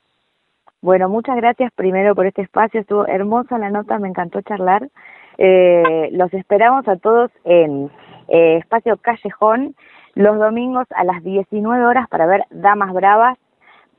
Bueno, 0.82 1.08
muchas 1.08 1.38
gracias 1.38 1.72
primero 1.74 2.14
por 2.14 2.26
este 2.26 2.42
espacio. 2.42 2.82
Estuvo 2.82 3.08
hermosa 3.08 3.58
la 3.58 3.70
nota, 3.70 3.98
me 3.98 4.10
encantó 4.10 4.42
charlar. 4.42 4.90
Eh, 5.38 6.10
los 6.12 6.34
esperamos 6.34 6.86
a 6.90 6.98
todos 6.98 7.32
en 7.46 7.90
eh, 8.28 8.58
espacio 8.58 8.98
Callejón, 8.98 9.74
los 10.16 10.38
domingos 10.38 10.86
a 10.94 11.06
las 11.06 11.24
19 11.24 11.86
horas 11.86 12.10
para 12.10 12.26
ver 12.26 12.44
Damas 12.50 12.92
Bravas. 12.94 13.38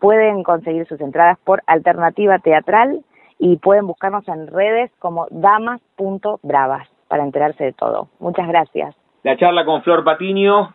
Pueden 0.00 0.42
conseguir 0.42 0.86
sus 0.86 1.00
entradas 1.00 1.38
por 1.44 1.62
Alternativa 1.66 2.40
Teatral 2.40 3.02
y 3.38 3.56
pueden 3.56 3.86
buscarnos 3.86 4.28
en 4.28 4.46
redes 4.48 4.90
como 4.98 5.28
damas.bravas 5.30 6.88
para 7.08 7.24
enterarse 7.24 7.64
de 7.64 7.72
todo. 7.72 8.10
Muchas 8.20 8.46
gracias. 8.48 8.94
La 9.22 9.36
charla 9.36 9.64
con 9.64 9.82
Flor 9.82 10.04
Patiño 10.04 10.74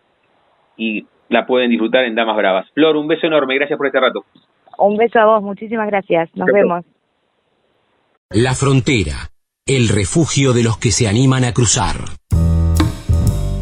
y 0.77 1.06
la 1.29 1.45
pueden 1.45 1.69
disfrutar 1.69 2.06
en 2.06 2.15
Damas 2.15 2.36
Bravas. 2.36 2.69
Flor, 2.73 2.95
un 2.95 3.08
beso 3.08 3.27
enorme, 3.27 3.56
gracias 3.56 3.77
por 3.77 3.88
este 3.88 3.99
rato. 3.99 4.25
Un 4.77 4.97
beso 4.97 5.19
a 5.19 5.25
vos, 5.25 5.43
muchísimas 5.43 5.88
gracias. 5.88 6.29
Nos 6.36 6.47
vemos. 6.47 6.84
La 8.29 8.53
frontera, 8.53 9.29
el 9.65 9.89
refugio 9.89 10.53
de 10.53 10.63
los 10.63 10.77
que 10.77 10.91
se 10.91 11.08
animan 11.08 11.43
a 11.43 11.53
cruzar. 11.53 11.95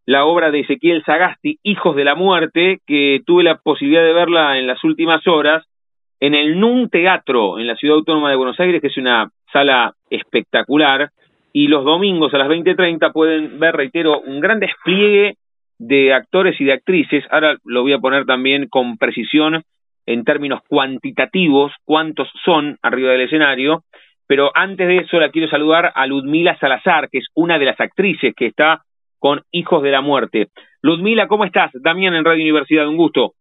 la 0.05 0.25
obra 0.25 0.51
de 0.51 0.59
Ezequiel 0.59 1.03
Sagasti, 1.05 1.59
Hijos 1.63 1.95
de 1.95 2.03
la 2.03 2.13
Muerte, 2.13 2.79
que 2.85 3.21
tuve 3.25 3.43
la 3.43 3.57
posibilidad 3.57 4.03
de 4.03 4.13
verla 4.13 4.59
en 4.59 4.67
las 4.67 4.83
últimas 4.83 5.25
horas 5.27 5.65
en 6.19 6.35
el 6.35 6.59
NUN 6.59 6.89
Teatro, 6.89 7.57
en 7.57 7.67
la 7.67 7.75
Ciudad 7.77 7.97
Autónoma 7.97 8.29
de 8.29 8.35
Buenos 8.35 8.59
Aires, 8.59 8.81
que 8.81 8.87
es 8.87 8.97
una 8.97 9.29
sala 9.51 9.93
espectacular, 10.09 11.09
y 11.51 11.67
los 11.67 11.85
domingos 11.85 12.33
a 12.33 12.37
las 12.37 12.49
20.30 12.49 13.11
pueden 13.11 13.59
ver, 13.59 13.75
reitero, 13.75 14.19
un 14.19 14.39
gran 14.39 14.59
despliegue 14.59 15.37
de 15.79 16.13
actores 16.13 16.59
y 16.59 16.65
de 16.65 16.73
actrices. 16.73 17.23
Ahora 17.29 17.57
lo 17.63 17.81
voy 17.81 17.93
a 17.93 17.99
poner 17.99 18.25
también 18.25 18.67
con 18.67 18.97
precisión 18.97 19.63
en 20.05 20.23
términos 20.23 20.61
cuantitativos, 20.67 21.71
cuántos 21.85 22.29
son 22.43 22.77
arriba 22.81 23.11
del 23.11 23.21
escenario, 23.21 23.83
pero 24.27 24.51
antes 24.53 24.87
de 24.87 24.97
eso 24.97 25.19
la 25.19 25.29
quiero 25.29 25.47
saludar 25.47 25.91
a 25.95 26.05
Ludmila 26.07 26.57
Salazar, 26.59 27.09
que 27.09 27.19
es 27.19 27.27
una 27.35 27.57
de 27.59 27.65
las 27.65 27.79
actrices 27.79 28.33
que 28.35 28.47
está 28.47 28.81
con 29.19 29.41
Hijos 29.51 29.83
de 29.83 29.91
la 29.91 30.01
Muerte. 30.01 30.47
Ludmila, 30.81 31.27
¿cómo 31.27 31.45
estás? 31.45 31.71
Damián 31.73 32.13
en 32.13 32.25
Radio 32.25 32.43
Universidad, 32.43 32.87
un 32.87 32.97
gusto. 32.97 33.33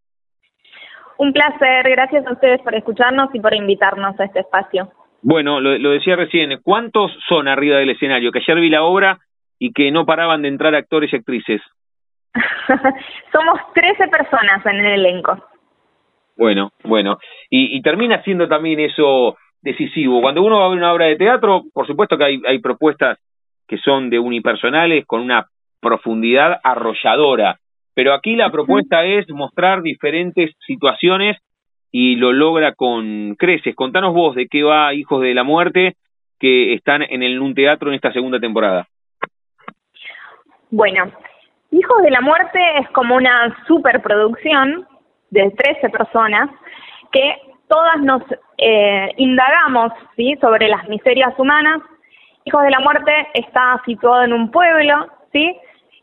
Un 1.18 1.32
placer, 1.32 1.88
gracias 1.88 2.26
a 2.26 2.32
ustedes 2.32 2.60
por 2.62 2.74
escucharnos 2.74 3.34
y 3.34 3.40
por 3.40 3.54
invitarnos 3.54 4.18
a 4.18 4.24
este 4.24 4.40
espacio. 4.40 4.92
Bueno, 5.22 5.60
lo, 5.60 5.90
decía 5.90 6.16
recién, 6.16 6.58
¿cuántos 6.62 7.12
son 7.28 7.46
arriba 7.46 7.78
del 7.78 7.90
escenario? 7.90 8.32
Que 8.32 8.40
ayer 8.40 8.60
vi 8.60 8.70
la 8.70 8.82
obra 8.82 9.18
y 9.58 9.72
que 9.72 9.92
no 9.92 10.04
paraban 10.04 10.42
de 10.42 10.48
entrar 10.48 10.74
actores 10.74 11.12
y 11.12 11.16
actrices. 11.16 11.60
Somos 13.32 13.60
13 13.74 14.08
personas 14.08 14.64
en 14.66 14.76
el 14.76 15.00
elenco. 15.00 15.36
Bueno, 16.36 16.70
bueno. 16.84 17.18
Y, 17.50 17.76
y, 17.76 17.82
termina 17.82 18.22
siendo 18.22 18.48
también 18.48 18.80
eso 18.80 19.36
decisivo. 19.60 20.20
Cuando 20.20 20.42
uno 20.42 20.58
va 20.58 20.66
a 20.66 20.68
ver 20.70 20.78
una 20.78 20.92
obra 20.92 21.06
de 21.06 21.16
teatro, 21.16 21.62
por 21.72 21.86
supuesto 21.86 22.16
que 22.16 22.24
hay, 22.24 22.42
hay 22.46 22.58
propuestas 22.60 23.18
que 23.68 23.78
son 23.78 24.10
de 24.10 24.18
unipersonales 24.18 25.06
con 25.06 25.20
una 25.20 25.46
profundidad 25.80 26.58
arrolladora. 26.62 27.58
Pero 27.94 28.14
aquí 28.14 28.36
la 28.36 28.50
propuesta 28.50 29.04
es 29.04 29.28
mostrar 29.30 29.82
diferentes 29.82 30.52
situaciones 30.66 31.36
y 31.90 32.16
lo 32.16 32.32
logra 32.32 32.72
con 32.74 33.34
creces. 33.36 33.74
Contanos 33.74 34.14
vos 34.14 34.34
de 34.34 34.46
qué 34.46 34.62
va 34.62 34.94
Hijos 34.94 35.20
de 35.20 35.34
la 35.34 35.44
Muerte 35.44 35.96
que 36.40 36.72
están 36.74 37.02
en 37.02 37.22
el 37.22 37.38
un 37.40 37.54
teatro 37.54 37.90
en 37.90 37.94
esta 37.94 38.12
segunda 38.12 38.40
temporada. 38.40 38.88
Bueno, 40.70 41.12
Hijos 41.72 42.02
de 42.02 42.10
la 42.10 42.20
Muerte 42.20 42.60
es 42.80 42.88
como 42.90 43.16
una 43.16 43.56
superproducción 43.66 44.86
de 45.30 45.50
13 45.50 45.88
personas 45.88 46.50
que 47.10 47.34
todas 47.66 47.98
nos 48.02 48.22
eh, 48.58 49.08
indagamos 49.16 49.90
¿sí? 50.14 50.36
sobre 50.38 50.68
las 50.68 50.86
miserias 50.88 51.32
humanas. 51.38 51.80
Hijos 52.44 52.62
de 52.64 52.70
la 52.70 52.80
Muerte 52.80 53.10
está 53.32 53.80
situado 53.86 54.24
en 54.24 54.34
un 54.34 54.50
pueblo, 54.50 55.06
¿sí? 55.32 55.56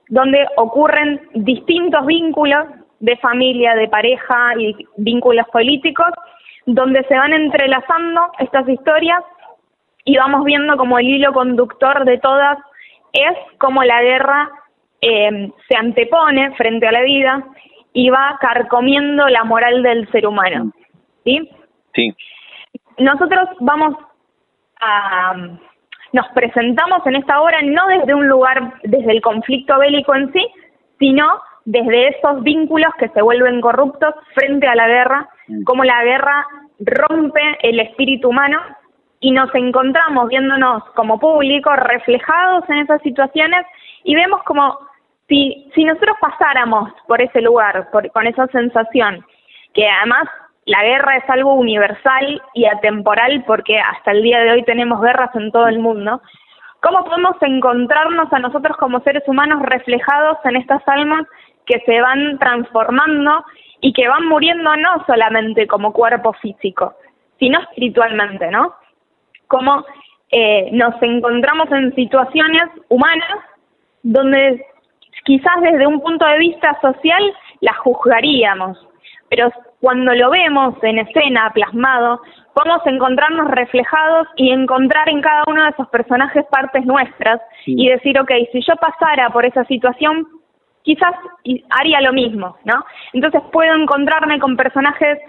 donde 0.07 0.43
ocurren 0.57 1.21
distintos 1.35 2.03
vínculos 2.07 2.65
de 2.99 3.15
familia, 3.17 3.75
de 3.75 3.87
pareja 3.89 4.53
y 4.57 4.75
vínculos 4.97 5.45
políticos, 5.49 6.09
donde 6.65 7.03
se 7.03 7.15
van 7.15 7.33
entrelazando 7.33 8.21
estas 8.39 8.67
historias 8.67 9.23
y 10.03 10.17
vamos 10.17 10.45
viendo 10.45 10.75
como 10.77 10.97
el 10.97 11.07
hilo 11.07 11.31
conductor 11.31 12.05
de 12.05 12.17
todas 12.17 12.57
es 13.13 13.37
como 13.59 13.83
la 13.83 14.01
guerra 14.01 14.49
eh, 15.01 15.51
se 15.67 15.75
antepone 15.75 16.55
frente 16.55 16.87
a 16.87 16.91
la 16.91 17.01
vida 17.01 17.43
y 17.93 18.09
va 18.09 18.37
carcomiendo 18.39 19.27
la 19.27 19.43
moral 19.43 19.83
del 19.83 20.09
ser 20.11 20.27
humano. 20.27 20.71
¿Sí? 21.23 21.49
Sí. 21.93 22.15
Nosotros 22.97 23.49
vamos 23.59 23.95
a 24.79 25.33
nos 26.11 26.27
presentamos 26.29 27.05
en 27.05 27.15
esta 27.17 27.41
obra 27.41 27.61
no 27.61 27.87
desde 27.87 28.13
un 28.13 28.27
lugar, 28.27 28.73
desde 28.83 29.11
el 29.11 29.21
conflicto 29.21 29.77
bélico 29.77 30.15
en 30.15 30.31
sí, 30.33 30.45
sino 30.97 31.25
desde 31.65 32.09
esos 32.09 32.41
vínculos 32.43 32.91
que 32.97 33.09
se 33.09 33.21
vuelven 33.21 33.61
corruptos 33.61 34.15
frente 34.33 34.67
a 34.67 34.75
la 34.75 34.87
guerra, 34.87 35.29
mm. 35.47 35.63
como 35.63 35.83
la 35.83 36.03
guerra 36.03 36.47
rompe 36.79 37.41
el 37.61 37.79
espíritu 37.79 38.29
humano 38.29 38.59
y 39.19 39.31
nos 39.31 39.53
encontramos 39.53 40.29
viéndonos 40.29 40.83
como 40.95 41.19
público 41.19 41.75
reflejados 41.75 42.63
en 42.69 42.79
esas 42.79 43.01
situaciones 43.01 43.65
y 44.03 44.15
vemos 44.15 44.41
como 44.43 44.79
si, 45.29 45.71
si 45.75 45.85
nosotros 45.85 46.17
pasáramos 46.19 46.91
por 47.07 47.21
ese 47.21 47.41
lugar, 47.41 47.89
por, 47.91 48.11
con 48.11 48.27
esa 48.27 48.47
sensación, 48.47 49.23
que 49.73 49.87
además 49.87 50.27
la 50.65 50.83
guerra 50.83 51.17
es 51.17 51.29
algo 51.29 51.53
universal 51.53 52.41
y 52.53 52.65
atemporal 52.65 53.43
porque 53.47 53.79
hasta 53.79 54.11
el 54.11 54.23
día 54.23 54.39
de 54.39 54.51
hoy 54.51 54.63
tenemos 54.63 55.01
guerras 55.01 55.33
en 55.35 55.51
todo 55.51 55.67
el 55.67 55.79
mundo. 55.79 56.21
¿Cómo 56.81 57.03
podemos 57.05 57.35
encontrarnos 57.41 58.31
a 58.31 58.39
nosotros 58.39 58.75
como 58.77 59.01
seres 59.01 59.23
humanos 59.27 59.61
reflejados 59.63 60.37
en 60.45 60.55
estas 60.57 60.81
almas 60.87 61.25
que 61.65 61.79
se 61.85 62.01
van 62.01 62.37
transformando 62.39 63.43
y 63.81 63.93
que 63.93 64.07
van 64.07 64.25
muriendo 64.27 64.75
no 64.75 65.05
solamente 65.05 65.67
como 65.67 65.93
cuerpo 65.93 66.33
físico, 66.33 66.93
sino 67.37 67.59
espiritualmente, 67.61 68.49
¿no? 68.51 68.73
Cómo 69.47 69.85
eh, 70.31 70.69
nos 70.71 71.01
encontramos 71.01 71.71
en 71.71 71.93
situaciones 71.95 72.69
humanas 72.89 73.39
donde 74.03 74.65
quizás 75.29 75.61
desde 75.61 75.85
un 75.85 76.01
punto 76.01 76.25
de 76.25 76.39
vista 76.39 76.75
social 76.81 77.21
la 77.59 77.75
juzgaríamos, 77.75 78.79
pero 79.29 79.51
cuando 79.79 80.11
lo 80.15 80.31
vemos 80.31 80.73
en 80.81 80.97
escena, 80.97 81.51
plasmado, 81.53 82.19
podemos 82.55 82.81
encontrarnos 82.87 83.51
reflejados 83.51 84.27
y 84.37 84.49
encontrar 84.49 85.07
en 85.07 85.21
cada 85.21 85.43
uno 85.45 85.65
de 85.65 85.69
esos 85.69 85.87
personajes 85.89 86.43
partes 86.49 86.83
nuestras 86.83 87.39
y 87.67 87.89
decir, 87.89 88.19
ok, 88.19 88.31
si 88.51 88.61
yo 88.61 88.75
pasara 88.77 89.29
por 89.29 89.45
esa 89.45 89.63
situación, 89.65 90.25
quizás 90.81 91.13
haría 91.79 92.01
lo 92.01 92.11
mismo, 92.11 92.57
¿no? 92.63 92.83
Entonces 93.13 93.43
puedo 93.51 93.75
encontrarme 93.75 94.39
con 94.39 94.57
personajes 94.57 95.19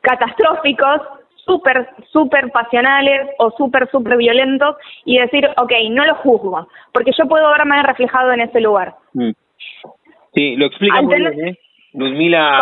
catastróficos, 0.00 1.02
súper, 1.44 1.88
súper 2.12 2.50
pasionales 2.50 3.28
o 3.38 3.50
súper, 3.56 3.88
súper 3.90 4.16
violentos 4.16 4.76
y 5.04 5.18
decir, 5.18 5.48
ok, 5.56 5.72
no 5.90 6.04
lo 6.04 6.14
juzgo, 6.16 6.68
porque 6.92 7.12
yo 7.16 7.26
puedo 7.28 7.50
verme 7.50 7.82
reflejado 7.82 8.32
en 8.32 8.40
ese 8.40 8.60
lugar. 8.60 8.94
Mm. 9.14 9.30
Sí, 10.34 10.56
lo 10.56 10.66
explica 10.66 11.02
muy 11.02 11.16
bien, 11.16 11.48
¿eh? 11.48 11.58
Luzmila 11.92 12.60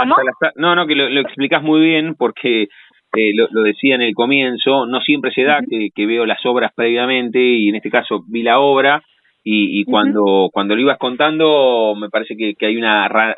no, 0.56 0.74
no, 0.74 0.86
que 0.86 0.94
lo, 0.94 1.10
lo 1.10 1.20
explicas 1.20 1.62
muy 1.62 1.80
bien 1.80 2.14
porque 2.14 2.62
eh, 2.62 3.32
lo, 3.34 3.62
decía 3.62 3.94
en 3.94 4.02
el 4.02 4.14
comienzo, 4.14 4.86
no 4.86 5.00
siempre 5.00 5.32
se 5.32 5.42
da 5.42 5.60
que, 5.68 6.06
veo 6.06 6.26
las 6.26 6.44
obras 6.46 6.72
previamente 6.74 7.38
y 7.38 7.68
en 7.68 7.76
este 7.76 7.90
caso 7.90 8.22
vi 8.26 8.42
la 8.42 8.58
obra 8.58 9.02
y, 9.44 9.80
y 9.80 9.84
cuando, 9.84 10.48
cuando 10.52 10.74
lo 10.74 10.80
ibas 10.80 10.98
contando 10.98 11.94
me 11.94 12.08
parece 12.08 12.36
que, 12.36 12.54
que 12.54 12.66
hay 12.66 12.76
una, 12.76 13.34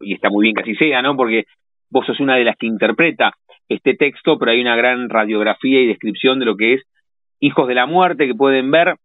y 0.00 0.14
está 0.14 0.30
muy 0.30 0.44
bien 0.44 0.54
que 0.54 0.62
así 0.62 0.74
sea, 0.76 1.02
¿no? 1.02 1.16
Porque 1.16 1.44
vos 1.90 2.04
sos 2.06 2.18
una 2.20 2.36
de 2.36 2.44
las 2.44 2.56
que 2.56 2.66
interpreta 2.66 3.32
este 3.68 3.94
texto, 3.94 4.38
pero 4.38 4.52
hay 4.52 4.60
una 4.60 4.76
gran 4.76 5.08
radiografía 5.08 5.80
y 5.80 5.86
descripción 5.86 6.38
de 6.38 6.46
lo 6.46 6.56
que 6.56 6.74
es 6.74 6.82
Hijos 7.40 7.68
de 7.68 7.74
la 7.74 7.86
Muerte 7.86 8.26
que 8.26 8.34
pueden 8.34 8.70
ver 8.70 8.96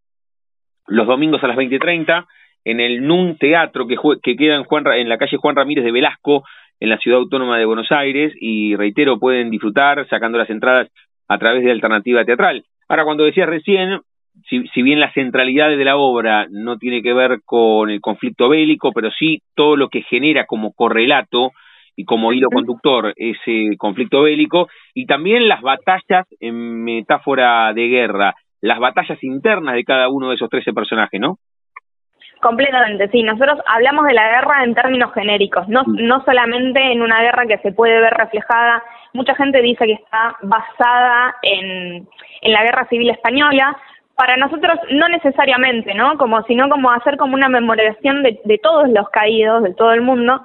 los 0.87 1.07
domingos 1.07 1.43
a 1.43 1.47
las 1.47 1.57
20.30 1.57 2.25
en 2.65 2.79
el 2.79 3.05
NUN 3.05 3.37
Teatro 3.37 3.87
que, 3.87 3.95
que 4.21 4.35
queda 4.35 4.55
en, 4.55 4.63
Juan, 4.63 4.85
en 4.87 5.09
la 5.09 5.17
calle 5.17 5.37
Juan 5.37 5.55
Ramírez 5.55 5.83
de 5.83 5.91
Velasco, 5.91 6.43
en 6.79 6.89
la 6.89 6.97
ciudad 6.97 7.19
autónoma 7.19 7.57
de 7.57 7.65
Buenos 7.65 7.91
Aires, 7.91 8.33
y 8.39 8.75
reitero, 8.75 9.19
pueden 9.19 9.49
disfrutar 9.49 10.07
sacando 10.09 10.37
las 10.37 10.49
entradas 10.49 10.89
a 11.27 11.37
través 11.37 11.63
de 11.63 11.71
Alternativa 11.71 12.25
Teatral. 12.25 12.63
Ahora, 12.87 13.05
cuando 13.05 13.23
decías 13.23 13.47
recién, 13.47 14.01
si, 14.47 14.67
si 14.69 14.81
bien 14.81 14.99
la 14.99 15.11
centralidad 15.13 15.69
de 15.69 15.85
la 15.85 15.97
obra 15.97 16.47
no 16.49 16.77
tiene 16.77 17.01
que 17.01 17.13
ver 17.13 17.41
con 17.45 17.89
el 17.89 18.01
conflicto 18.01 18.49
bélico, 18.49 18.91
pero 18.93 19.11
sí 19.11 19.41
todo 19.55 19.75
lo 19.75 19.89
que 19.89 20.01
genera 20.03 20.45
como 20.45 20.73
correlato 20.73 21.51
y 21.99 22.05
como 22.05 22.31
hilo 22.31 22.47
conductor 22.49 23.13
ese 23.17 23.75
conflicto 23.77 24.21
bélico, 24.21 24.69
y 24.93 25.05
también 25.05 25.49
las 25.49 25.61
batallas 25.61 26.25
en 26.39 26.85
metáfora 26.85 27.73
de 27.73 27.89
guerra, 27.89 28.35
las 28.61 28.79
batallas 28.79 29.21
internas 29.21 29.75
de 29.75 29.83
cada 29.83 30.07
uno 30.07 30.29
de 30.29 30.35
esos 30.35 30.49
13 30.49 30.71
personajes, 30.71 31.19
¿no? 31.19 31.39
Completamente, 32.39 33.09
sí. 33.09 33.21
Nosotros 33.21 33.59
hablamos 33.67 34.05
de 34.07 34.13
la 34.13 34.29
guerra 34.29 34.63
en 34.63 34.75
términos 34.75 35.13
genéricos, 35.13 35.67
no, 35.67 35.83
mm. 35.85 36.07
no 36.07 36.23
solamente 36.23 36.79
en 36.93 37.01
una 37.01 37.19
guerra 37.19 37.45
que 37.47 37.57
se 37.57 37.73
puede 37.73 37.99
ver 37.99 38.13
reflejada. 38.13 38.81
Mucha 39.11 39.35
gente 39.35 39.61
dice 39.61 39.85
que 39.85 39.99
está 40.01 40.37
basada 40.41 41.35
en, 41.41 42.07
en 42.41 42.53
la 42.53 42.63
guerra 42.63 42.87
civil 42.87 43.09
española. 43.09 43.77
Para 44.15 44.37
nosotros 44.37 44.79
no 44.91 45.09
necesariamente, 45.09 45.93
¿no? 45.95 46.17
Como 46.17 46.41
sino 46.43 46.69
como 46.69 46.91
hacer 46.91 47.17
como 47.17 47.33
una 47.33 47.49
memoración 47.49 48.23
de, 48.23 48.39
de 48.45 48.57
todos 48.57 48.87
los 48.87 49.09
caídos 49.09 49.63
de 49.63 49.73
todo 49.73 49.91
el 49.91 50.01
mundo 50.01 50.41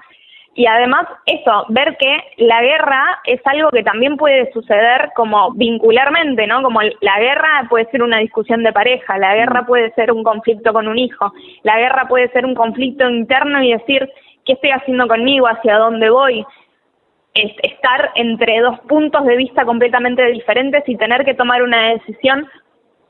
y 0.57 0.67
además 0.67 1.07
eso, 1.27 1.67
ver 1.69 1.97
que 1.97 2.17
la 2.37 2.63
guerra 2.63 3.21
es 3.25 3.41
algo 3.45 3.71
que 3.71 3.83
también 3.83 4.17
puede 4.17 4.53
suceder 4.53 5.11
como 5.17 5.53
vincularmente, 5.53 6.47
¿no? 6.47 6.63
Como 6.63 6.81
la 6.81 7.19
guerra 7.19 7.67
puede 7.69 7.87
ser 7.91 8.05
una 8.05 8.19
discusión 8.19 8.63
de 8.63 8.73
pareja, 8.73 9.19
la 9.19 9.35
guerra 9.35 9.63
mm. 9.63 9.67
puede 9.67 9.93
ser 9.95 10.13
un 10.13 10.23
conflicto 10.23 10.73
con 10.73 10.87
un 10.87 10.97
hijo, 10.97 11.33
la 11.65 11.77
guerra 11.79 12.07
puede 12.09 12.29
ser 12.29 12.47
un 12.47 12.55
conflicto 12.55 13.09
interno 13.09 13.63
y 13.65 13.73
decir, 13.73 14.09
¿qué 14.45 14.53
estoy 14.53 14.71
haciendo 14.71 15.09
conmigo? 15.09 15.49
¿Hacia 15.49 15.77
dónde 15.77 16.09
voy? 16.09 16.47
Es 17.35 17.53
estar 17.65 18.13
entre 18.15 18.61
dos 18.61 18.79
puntos 18.81 19.25
de 19.25 19.37
vista 19.37 19.65
completamente 19.65 20.25
diferentes 20.27 20.85
y 20.87 20.97
tener 20.97 21.25
que 21.25 21.35
tomar 21.35 21.65
una 21.65 21.91
decisión 21.95 22.49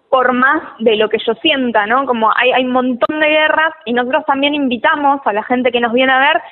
por 0.08 0.32
más 0.32 0.62
de 0.78 0.96
lo 0.96 1.10
que 1.10 1.18
yo 1.18 1.34
sienta, 1.42 1.84
¿no? 1.86 2.06
Como 2.06 2.30
hay, 2.34 2.52
hay 2.52 2.64
un 2.64 2.72
montón 2.72 3.20
de 3.20 3.28
guerras 3.28 3.74
y 3.84 3.92
nosotros 3.92 4.24
también 4.26 4.54
invitamos 4.54 5.20
a 5.26 5.32
la 5.34 5.42
gente 5.42 5.70
que 5.70 5.80
nos 5.80 5.92
viene 5.92 6.12
a 6.12 6.20
ver 6.20 6.42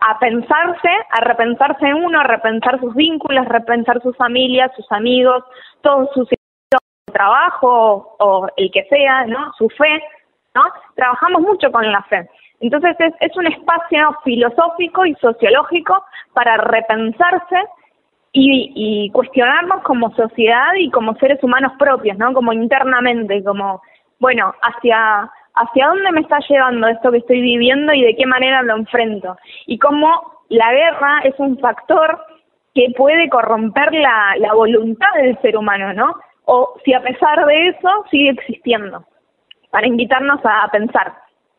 a 0.00 0.18
pensarse, 0.18 0.88
a 1.10 1.20
repensarse 1.20 1.94
uno, 1.94 2.20
a 2.20 2.24
repensar 2.24 2.80
sus 2.80 2.94
vínculos, 2.94 3.46
repensar 3.46 4.00
sus 4.02 4.16
familias, 4.16 4.72
sus 4.74 4.90
amigos, 4.92 5.44
todos 5.82 6.08
sus 6.14 6.28
trabajo 7.10 8.16
o, 8.18 8.46
el 8.56 8.70
que 8.70 8.84
sea, 8.84 9.26
¿no? 9.26 9.52
Su 9.58 9.68
fe, 9.70 10.02
¿no? 10.54 10.62
Trabajamos 10.94 11.42
mucho 11.42 11.70
con 11.70 11.90
la 11.90 12.02
fe. 12.04 12.28
Entonces 12.60 12.96
es, 12.98 13.14
es 13.20 13.36
un 13.36 13.46
espacio 13.46 14.16
filosófico 14.24 15.04
y 15.06 15.14
sociológico 15.16 16.04
para 16.34 16.56
repensarse 16.56 17.56
y, 18.32 18.72
y 18.74 19.10
cuestionarnos 19.10 19.82
como 19.82 20.14
sociedad 20.14 20.72
y 20.78 20.90
como 20.90 21.14
seres 21.16 21.42
humanos 21.42 21.72
propios, 21.78 22.16
¿no? 22.18 22.32
Como 22.32 22.52
internamente, 22.52 23.42
como, 23.42 23.82
bueno, 24.18 24.54
hacia 24.62 25.30
hacia 25.54 25.88
dónde 25.88 26.12
me 26.12 26.20
está 26.20 26.38
llevando 26.48 26.88
esto 26.88 27.10
que 27.10 27.18
estoy 27.18 27.40
viviendo 27.40 27.92
y 27.92 28.02
de 28.02 28.16
qué 28.16 28.26
manera 28.26 28.62
lo 28.62 28.76
enfrento. 28.76 29.36
Y 29.66 29.78
cómo 29.78 30.08
la 30.48 30.72
guerra 30.72 31.20
es 31.24 31.34
un 31.38 31.58
factor 31.58 32.18
que 32.74 32.92
puede 32.96 33.28
corromper 33.28 33.92
la, 33.92 34.34
la 34.38 34.54
voluntad 34.54 35.08
del 35.16 35.38
ser 35.40 35.56
humano, 35.56 35.92
¿no? 35.92 36.14
O 36.44 36.74
si 36.84 36.92
a 36.92 37.02
pesar 37.02 37.44
de 37.46 37.68
eso 37.68 38.04
sigue 38.10 38.30
existiendo, 38.30 39.04
para 39.70 39.86
invitarnos 39.86 40.40
a 40.44 40.68
pensar, 40.70 41.14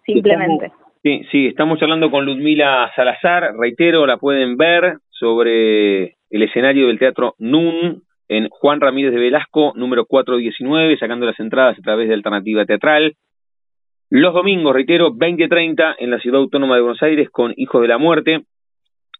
simplemente. 0.05 0.71
sí, 1.03 1.23
sí, 1.31 1.47
estamos 1.47 1.81
hablando 1.81 2.11
con 2.11 2.25
Ludmila 2.25 2.91
Salazar, 2.95 3.53
reitero, 3.57 4.05
la 4.05 4.17
pueden 4.17 4.57
ver 4.57 4.97
sobre 5.09 6.15
el 6.29 6.43
escenario 6.43 6.87
del 6.87 6.99
Teatro 6.99 7.35
NUN 7.37 8.01
en 8.27 8.47
Juan 8.49 8.79
Ramírez 8.79 9.13
de 9.13 9.19
Velasco, 9.19 9.73
número 9.75 10.05
419, 10.05 10.97
sacando 10.97 11.25
las 11.25 11.39
entradas 11.39 11.77
a 11.77 11.81
través 11.81 12.07
de 12.07 12.13
Alternativa 12.13 12.65
Teatral. 12.65 13.15
Los 14.13 14.33
domingos, 14.33 14.73
reitero, 14.73 15.13
20.30 15.13 15.95
en 15.99 16.11
la 16.11 16.19
Ciudad 16.19 16.41
Autónoma 16.41 16.75
de 16.75 16.81
Buenos 16.81 17.01
Aires 17.01 17.29
con 17.29 17.53
Hijos 17.55 17.81
de 17.81 17.87
la 17.87 17.97
Muerte. 17.97 18.41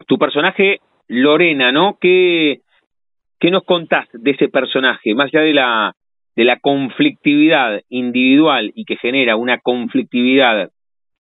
Tu 0.06 0.18
personaje, 0.18 0.80
Lorena, 1.08 1.72
¿no? 1.72 1.98
¿Qué, 2.02 2.60
qué 3.40 3.52
nos 3.52 3.64
contás 3.64 4.10
de 4.12 4.32
ese 4.32 4.50
personaje? 4.50 5.16
Más 5.16 5.28
allá 5.28 5.46
de 5.46 5.54
la, 5.54 5.96
de 6.36 6.44
la 6.44 6.60
conflictividad 6.60 7.80
individual 7.88 8.74
y 8.76 8.84
que 8.84 8.98
genera 8.98 9.38
una 9.38 9.60
conflictividad 9.60 10.72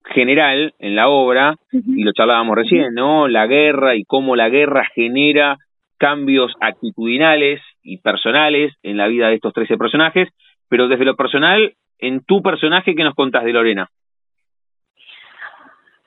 general 0.03 0.73
en 0.79 0.97
la 0.97 1.07
obra, 1.07 1.55
y 1.71 2.03
lo 2.03 2.11
charlábamos 2.11 2.57
recién, 2.57 2.93
¿no? 2.93 3.29
La 3.29 3.47
guerra 3.47 3.95
y 3.95 4.03
cómo 4.03 4.35
la 4.35 4.49
guerra 4.49 4.85
genera 4.93 5.55
cambios 5.97 6.51
actitudinales 6.59 7.61
y 7.83 7.99
personales 7.99 8.73
en 8.83 8.97
la 8.97 9.07
vida 9.07 9.29
de 9.29 9.35
estos 9.35 9.53
13 9.53 9.77
personajes, 9.77 10.27
pero 10.71 10.87
desde 10.87 11.03
lo 11.03 11.17
personal, 11.17 11.73
en 11.99 12.23
tu 12.23 12.41
personaje, 12.41 12.95
¿qué 12.95 13.03
nos 13.03 13.13
contás 13.13 13.43
de 13.43 13.51
Lorena? 13.51 13.89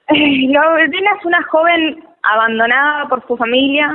Lorena 0.08 1.10
es 1.18 1.24
una 1.26 1.42
joven 1.42 2.02
abandonada 2.22 3.06
por 3.10 3.26
su 3.26 3.36
familia, 3.36 3.94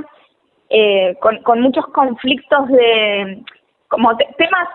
eh, 0.69 1.17
con, 1.21 1.59
muchos 1.59 1.87
conflictos 1.87 2.67
de, 2.67 3.41
como 3.87 4.15
temas 4.15 4.67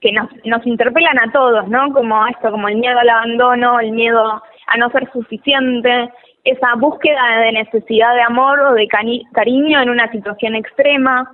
que 0.00 0.10
nos, 0.10 0.28
nos 0.46 0.66
interpelan 0.66 1.16
a 1.20 1.30
todos, 1.30 1.68
¿no? 1.68 1.92
Como 1.92 2.26
esto, 2.26 2.50
como 2.50 2.66
el 2.66 2.78
miedo 2.78 2.98
al 2.98 3.08
abandono, 3.08 3.78
el 3.78 3.92
miedo 3.92 4.42
a 4.66 4.76
no 4.78 4.90
ser 4.90 5.08
suficiente, 5.12 6.10
esa 6.42 6.74
búsqueda 6.74 7.38
de 7.38 7.52
necesidad 7.52 8.16
de 8.16 8.22
amor 8.22 8.58
o 8.58 8.72
de 8.72 8.88
cariño 8.88 9.80
en 9.80 9.90
una 9.90 10.10
situación 10.10 10.56
extrema. 10.56 11.30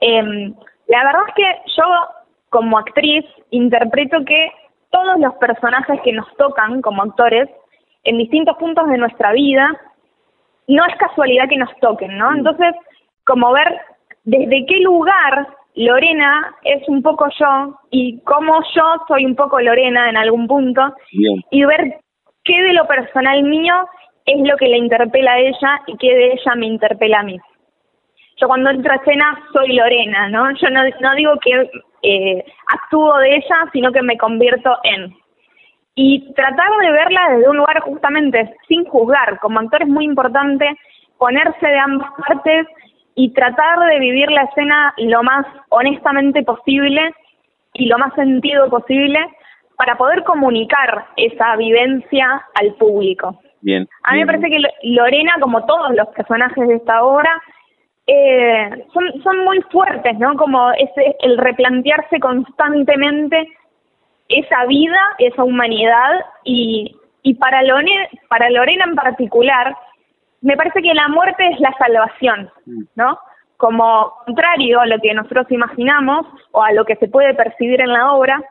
Eh, 0.00 0.52
la 0.86 1.04
verdad 1.04 1.22
es 1.26 1.34
que 1.34 1.72
yo, 1.76 1.84
como 2.52 2.78
actriz, 2.78 3.24
interpreto 3.50 4.18
que 4.26 4.52
todos 4.90 5.18
los 5.18 5.34
personajes 5.36 5.98
que 6.02 6.12
nos 6.12 6.28
tocan 6.36 6.82
como 6.82 7.02
actores 7.02 7.48
en 8.04 8.18
distintos 8.18 8.58
puntos 8.58 8.86
de 8.88 8.98
nuestra 8.98 9.32
vida, 9.32 9.68
no 10.68 10.84
es 10.84 10.94
casualidad 10.96 11.48
que 11.48 11.56
nos 11.56 11.74
toquen, 11.80 12.18
¿no? 12.18 12.30
Mm. 12.30 12.36
Entonces, 12.36 12.74
como 13.24 13.52
ver 13.52 13.80
desde 14.24 14.66
qué 14.66 14.80
lugar 14.80 15.48
Lorena 15.76 16.54
es 16.62 16.86
un 16.88 17.02
poco 17.02 17.26
yo 17.40 17.78
y 17.90 18.20
cómo 18.20 18.60
yo 18.76 18.82
soy 19.08 19.24
un 19.24 19.34
poco 19.34 19.58
Lorena 19.58 20.10
en 20.10 20.18
algún 20.18 20.46
punto 20.46 20.82
y 21.50 21.64
ver 21.64 22.00
qué 22.44 22.62
de 22.62 22.74
lo 22.74 22.86
personal 22.86 23.42
mío 23.44 23.74
es 24.26 24.46
lo 24.46 24.58
que 24.58 24.68
le 24.68 24.76
interpela 24.76 25.32
a 25.32 25.38
ella 25.38 25.80
y 25.86 25.96
qué 25.96 26.14
de 26.14 26.32
ella 26.32 26.54
me 26.56 26.66
interpela 26.66 27.20
a 27.20 27.22
mí. 27.22 27.38
Yo 28.36 28.46
cuando 28.46 28.68
entro 28.68 28.92
a 28.92 28.96
escena 28.96 29.42
soy 29.54 29.72
Lorena, 29.74 30.28
¿no? 30.28 30.50
Yo 30.56 30.68
no, 30.68 30.82
no 31.00 31.14
digo 31.14 31.32
que 31.42 31.70
eh, 32.02 32.44
actúo 32.68 33.16
de 33.18 33.36
ella, 33.36 33.70
sino 33.72 33.92
que 33.92 34.02
me 34.02 34.18
convierto 34.18 34.76
en. 34.84 35.14
Y 35.94 36.32
tratar 36.34 36.70
de 36.80 36.90
verla 36.90 37.20
desde 37.30 37.50
un 37.50 37.58
lugar 37.58 37.80
justamente 37.80 38.54
sin 38.66 38.84
juzgar. 38.86 39.38
Como 39.40 39.60
actor 39.60 39.82
es 39.82 39.88
muy 39.88 40.04
importante 40.04 40.76
ponerse 41.18 41.66
de 41.66 41.78
ambas 41.78 42.10
partes 42.26 42.66
y 43.14 43.32
tratar 43.32 43.78
de 43.90 43.98
vivir 43.98 44.30
la 44.30 44.42
escena 44.44 44.94
lo 44.98 45.22
más 45.22 45.46
honestamente 45.68 46.42
posible 46.42 47.14
y 47.74 47.86
lo 47.86 47.98
más 47.98 48.14
sentido 48.14 48.68
posible 48.70 49.18
para 49.76 49.96
poder 49.96 50.22
comunicar 50.24 51.06
esa 51.16 51.56
vivencia 51.56 52.42
al 52.54 52.74
público. 52.74 53.38
Bien. 53.60 53.88
A 54.04 54.12
mí 54.12 54.20
me 54.20 54.26
parece 54.26 54.48
que 54.48 54.60
Lorena, 54.82 55.34
como 55.40 55.64
todos 55.66 55.94
los 55.94 56.08
personajes 56.08 56.68
de 56.68 56.74
esta 56.76 57.02
obra, 57.04 57.30
eh, 58.06 58.86
son, 58.92 59.22
son 59.22 59.44
muy 59.44 59.60
fuertes, 59.70 60.18
¿no? 60.18 60.34
Como 60.36 60.72
ese, 60.72 61.16
el 61.20 61.38
replantearse 61.38 62.18
constantemente 62.20 63.48
esa 64.28 64.64
vida, 64.66 65.00
esa 65.18 65.44
humanidad 65.44 66.24
y, 66.44 66.96
y 67.22 67.34
para, 67.34 67.62
Lorena, 67.62 68.08
para 68.28 68.50
Lorena 68.50 68.84
en 68.84 68.94
particular, 68.94 69.76
me 70.40 70.56
parece 70.56 70.82
que 70.82 70.94
la 70.94 71.08
muerte 71.08 71.46
es 71.48 71.60
la 71.60 71.72
salvación, 71.78 72.50
mm. 72.66 72.82
¿no? 72.96 73.18
Como 73.56 74.12
contrario 74.26 74.80
a 74.80 74.86
lo 74.86 74.98
que 74.98 75.14
nosotros 75.14 75.46
imaginamos 75.50 76.26
o 76.50 76.62
a 76.62 76.72
lo 76.72 76.84
que 76.84 76.96
se 76.96 77.08
puede 77.08 77.34
percibir 77.34 77.80
en 77.80 77.92
la 77.92 78.12
obra, 78.12 78.42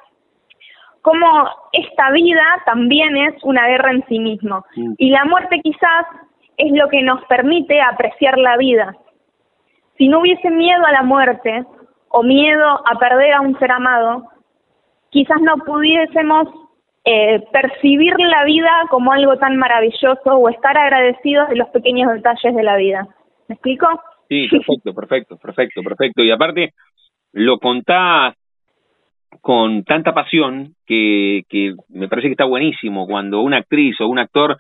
como 1.02 1.28
esta 1.74 2.12
vida 2.12 2.44
también 2.66 3.18
es 3.18 3.44
una 3.44 3.68
guerra 3.68 3.92
en 3.92 4.06
sí 4.08 4.20
mismo. 4.20 4.64
Mm. 4.76 4.94
Y 4.98 5.10
la 5.10 5.26
muerte 5.26 5.60
quizás 5.62 6.06
es 6.58 6.72
lo 6.72 6.88
que 6.90 7.02
nos 7.02 7.24
permite 7.26 7.82
apreciar 7.82 8.38
la 8.38 8.56
vida. 8.58 8.96
Si 10.02 10.08
no 10.08 10.22
hubiese 10.22 10.50
miedo 10.50 10.84
a 10.84 10.92
la 10.92 11.04
muerte 11.04 11.64
o 12.10 12.24
miedo 12.24 12.66
a 12.66 12.98
perder 12.98 13.34
a 13.34 13.42
un 13.42 13.56
ser 13.60 13.70
amado, 13.70 14.24
quizás 15.12 15.40
no 15.44 15.58
pudiésemos 15.64 16.48
eh, 17.06 17.44
percibir 17.52 18.16
la 18.18 18.44
vida 18.44 18.72
como 18.90 19.12
algo 19.12 19.38
tan 19.38 19.58
maravilloso 19.58 20.26
o 20.26 20.50
estar 20.50 20.76
agradecidos 20.76 21.50
de 21.50 21.58
los 21.58 21.70
pequeños 21.70 22.12
detalles 22.12 22.56
de 22.56 22.64
la 22.64 22.78
vida. 22.78 23.08
¿Me 23.48 23.54
explico? 23.54 23.86
Sí, 24.28 24.48
perfecto, 24.50 24.96
perfecto, 24.96 25.38
perfecto, 25.38 25.84
perfecto. 25.84 26.24
Y 26.24 26.32
aparte, 26.32 26.74
lo 27.34 27.60
contás 27.60 28.34
con 29.40 29.84
tanta 29.84 30.16
pasión 30.16 30.74
que, 30.88 31.44
que 31.48 31.76
me 31.90 32.08
parece 32.08 32.30
que 32.30 32.34
está 32.34 32.46
buenísimo 32.46 33.06
cuando 33.06 33.42
una 33.42 33.58
actriz 33.58 34.02
o 34.02 34.08
un 34.08 34.18
actor 34.18 34.58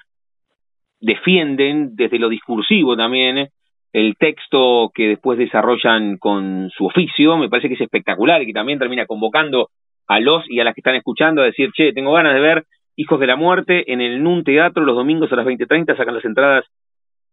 defienden 1.00 1.96
desde 1.96 2.20
lo 2.20 2.30
discursivo 2.30 2.96
también 2.96 3.50
el 3.94 4.16
texto 4.18 4.92
que 4.94 5.10
después 5.10 5.38
desarrollan 5.38 6.18
con 6.18 6.70
su 6.70 6.86
oficio, 6.86 7.38
me 7.38 7.50
parece 7.50 7.68
que 7.68 7.76
es 7.76 7.82
espectacular 7.82 8.42
y 8.42 8.46
que 8.46 8.54
también 8.54 8.80
termina 8.80 9.06
convocando 9.06 9.70
a 10.08 10.20
los 10.20 10.44
y 10.50 10.60
a 10.60 10.64
las 10.64 10.74
que 10.74 10.82
están 10.82 10.96
escuchando 10.96 11.42
a 11.42 11.46
decir, 11.46 11.72
che, 11.74 11.94
tengo 11.94 12.14
ganas 12.14 12.34
de 12.34 12.40
ver 12.40 12.66
Hijos 12.96 13.20
de 13.20 13.28
la 13.28 13.36
Muerte 13.36 13.92
en 13.92 14.02
el 14.02 14.22
NUN 14.22 14.44
Teatro 14.44 14.84
los 14.84 14.96
domingos 14.96 15.32
a 15.32 15.36
las 15.36 15.46
20.30, 15.46 15.98
sacan 15.98 16.16
las 16.16 16.26
entradas 16.26 16.66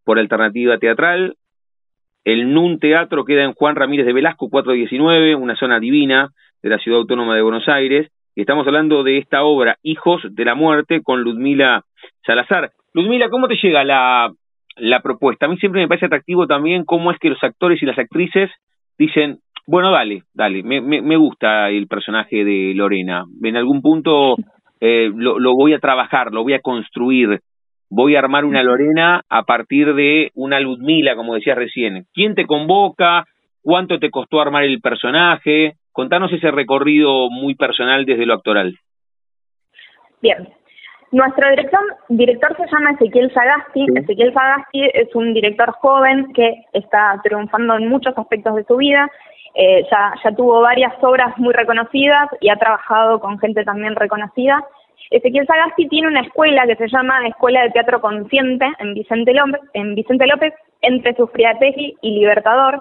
por 0.05 0.19
alternativa 0.19 0.79
teatral. 0.79 1.37
El 2.25 2.53
NUN 2.53 2.79
Teatro 2.79 3.25
queda 3.25 3.43
en 3.43 3.53
Juan 3.53 3.77
Ramírez 3.77 4.07
de 4.07 4.13
Velasco, 4.13 4.49
419, 4.49 5.35
una 5.35 5.57
zona 5.57 5.81
divina 5.81 6.31
de 6.63 6.69
la 6.71 6.79
Ciudad 6.79 7.01
Autónoma 7.01 7.35
de 7.35 7.43
Buenos 7.43 7.69
Aires. 7.69 8.11
Y 8.35 8.43
estamos 8.43 8.67
hablando 8.67 9.03
de 9.03 9.19
esta 9.19 9.43
obra, 9.43 9.77
Hijos 9.83 10.23
de 10.31 10.45
la 10.45 10.55
Muerte, 10.55 11.03
con 11.03 11.23
Ludmila 11.23 11.85
Salazar. 12.25 12.71
Ludmila, 12.95 13.29
¿cómo 13.29 13.49
te 13.49 13.57
llega 13.57 13.83
la, 13.85 14.33
la 14.79 15.01
propuesta? 15.01 15.47
A 15.47 15.49
mí 15.49 15.57
siempre 15.59 15.81
me 15.81 15.89
parece 15.89 16.07
atractivo 16.07 16.47
también 16.47 16.85
cómo 16.85 17.11
es 17.11 17.19
que 17.19 17.31
los 17.31 17.43
actores 17.43 17.83
y 17.83 17.87
las 17.87 17.99
actrices 17.99 18.51
dicen, 18.99 19.39
bueno, 19.67 19.91
dale, 19.91 20.23
dale, 20.35 20.63
me, 20.63 20.81
me, 20.81 21.03
me 21.03 21.17
gusta 21.17 21.69
el 21.71 21.87
personaje 21.87 22.45
de 22.45 22.73
Lorena. 22.75 23.25
En 23.43 23.57
algún 23.57 23.83
punto 23.83 24.37
eh, 24.81 25.11
lo, 25.15 25.39
lo 25.39 25.55
voy 25.55 25.75
a 25.75 25.79
trabajar, 25.79 26.33
lo 26.33 26.43
voy 26.43 26.55
a 26.55 26.61
construir, 26.61 27.41
voy 27.91 28.17
a 28.17 28.21
armar 28.21 28.45
una 28.45 28.63
Lorena 28.63 29.23
a 29.29 29.43
partir 29.43 29.95
de 29.95 30.31
una 30.35 30.61
Ludmila, 30.61 31.17
como 31.17 31.35
decías 31.35 31.59
recién. 31.59 32.07
¿Quién 32.15 32.35
te 32.35 32.47
convoca? 32.47 33.25
¿Cuánto 33.63 33.99
te 33.99 34.11
costó 34.11 34.41
armar 34.41 34.65
el 34.65 34.81
personaje? 34.81 35.75
Contanos 35.93 36.33
ese 36.33 36.51
recorrido 36.51 37.29
muy 37.29 37.55
personal 37.55 38.07
desde 38.07 38.25
lo 38.25 38.35
actoral. 38.35 38.75
Bien. 40.23 40.49
Nuestro 41.11 41.49
director, 41.51 41.81
director 42.09 42.57
se 42.57 42.67
llama 42.67 42.93
Ezequiel 42.93 43.33
Sagasti. 43.33 43.87
Ezequiel 43.97 44.35
Sagasti 44.35 44.91
es 44.93 45.15
un 45.15 45.33
director 45.33 45.71
joven 45.81 46.33
que 46.35 46.65
está 46.73 47.19
triunfando 47.23 47.77
en 47.77 47.89
muchos 47.89 48.17
aspectos 48.17 48.57
de 48.57 48.65
su 48.65 48.77
vida 48.77 49.11
eh, 49.55 49.85
ya, 49.91 50.15
ya 50.23 50.31
tuvo 50.37 50.61
varias 50.61 50.93
obras 51.03 51.37
muy 51.39 51.53
reconocidas 51.53 52.29
y 52.41 52.49
ha 52.49 52.57
trabajado 52.57 53.19
con 53.19 53.41
gente 53.41 53.65
también 53.65 53.97
reconocida. 53.97 54.65
Ezequiel 55.11 55.47
Sagasti 55.47 55.89
tiene 55.89 56.09
una 56.09 56.21
escuela 56.21 56.65
que 56.67 56.77
se 56.77 56.89
llama 56.89 57.27
Escuela 57.27 57.63
de 57.63 57.71
Teatro 57.71 58.01
Consciente 58.01 58.67
en 58.79 58.95
Vicente 58.95 59.35
López, 59.35 59.61
en 59.73 59.97
Vicente 59.97 60.27
López 60.27 60.55
entre 60.83 61.15
Sufriategui 61.17 61.97
y 62.03 62.11
Libertador. 62.21 62.81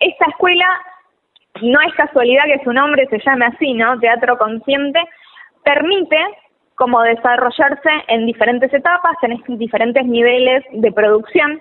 Esta 0.00 0.26
escuela, 0.28 0.66
no 1.62 1.80
es 1.80 1.94
casualidad 1.94 2.44
que 2.44 2.64
su 2.64 2.72
nombre 2.72 3.06
se 3.06 3.20
llame 3.24 3.46
así, 3.46 3.72
¿no? 3.72 3.98
Teatro 4.00 4.36
Consciente, 4.36 5.00
permite 5.62 6.18
como 6.76 7.02
desarrollarse 7.02 7.90
en 8.08 8.26
diferentes 8.26 8.72
etapas, 8.72 9.16
en 9.22 9.58
diferentes 9.58 10.04
niveles 10.04 10.64
de 10.72 10.92
producción, 10.92 11.60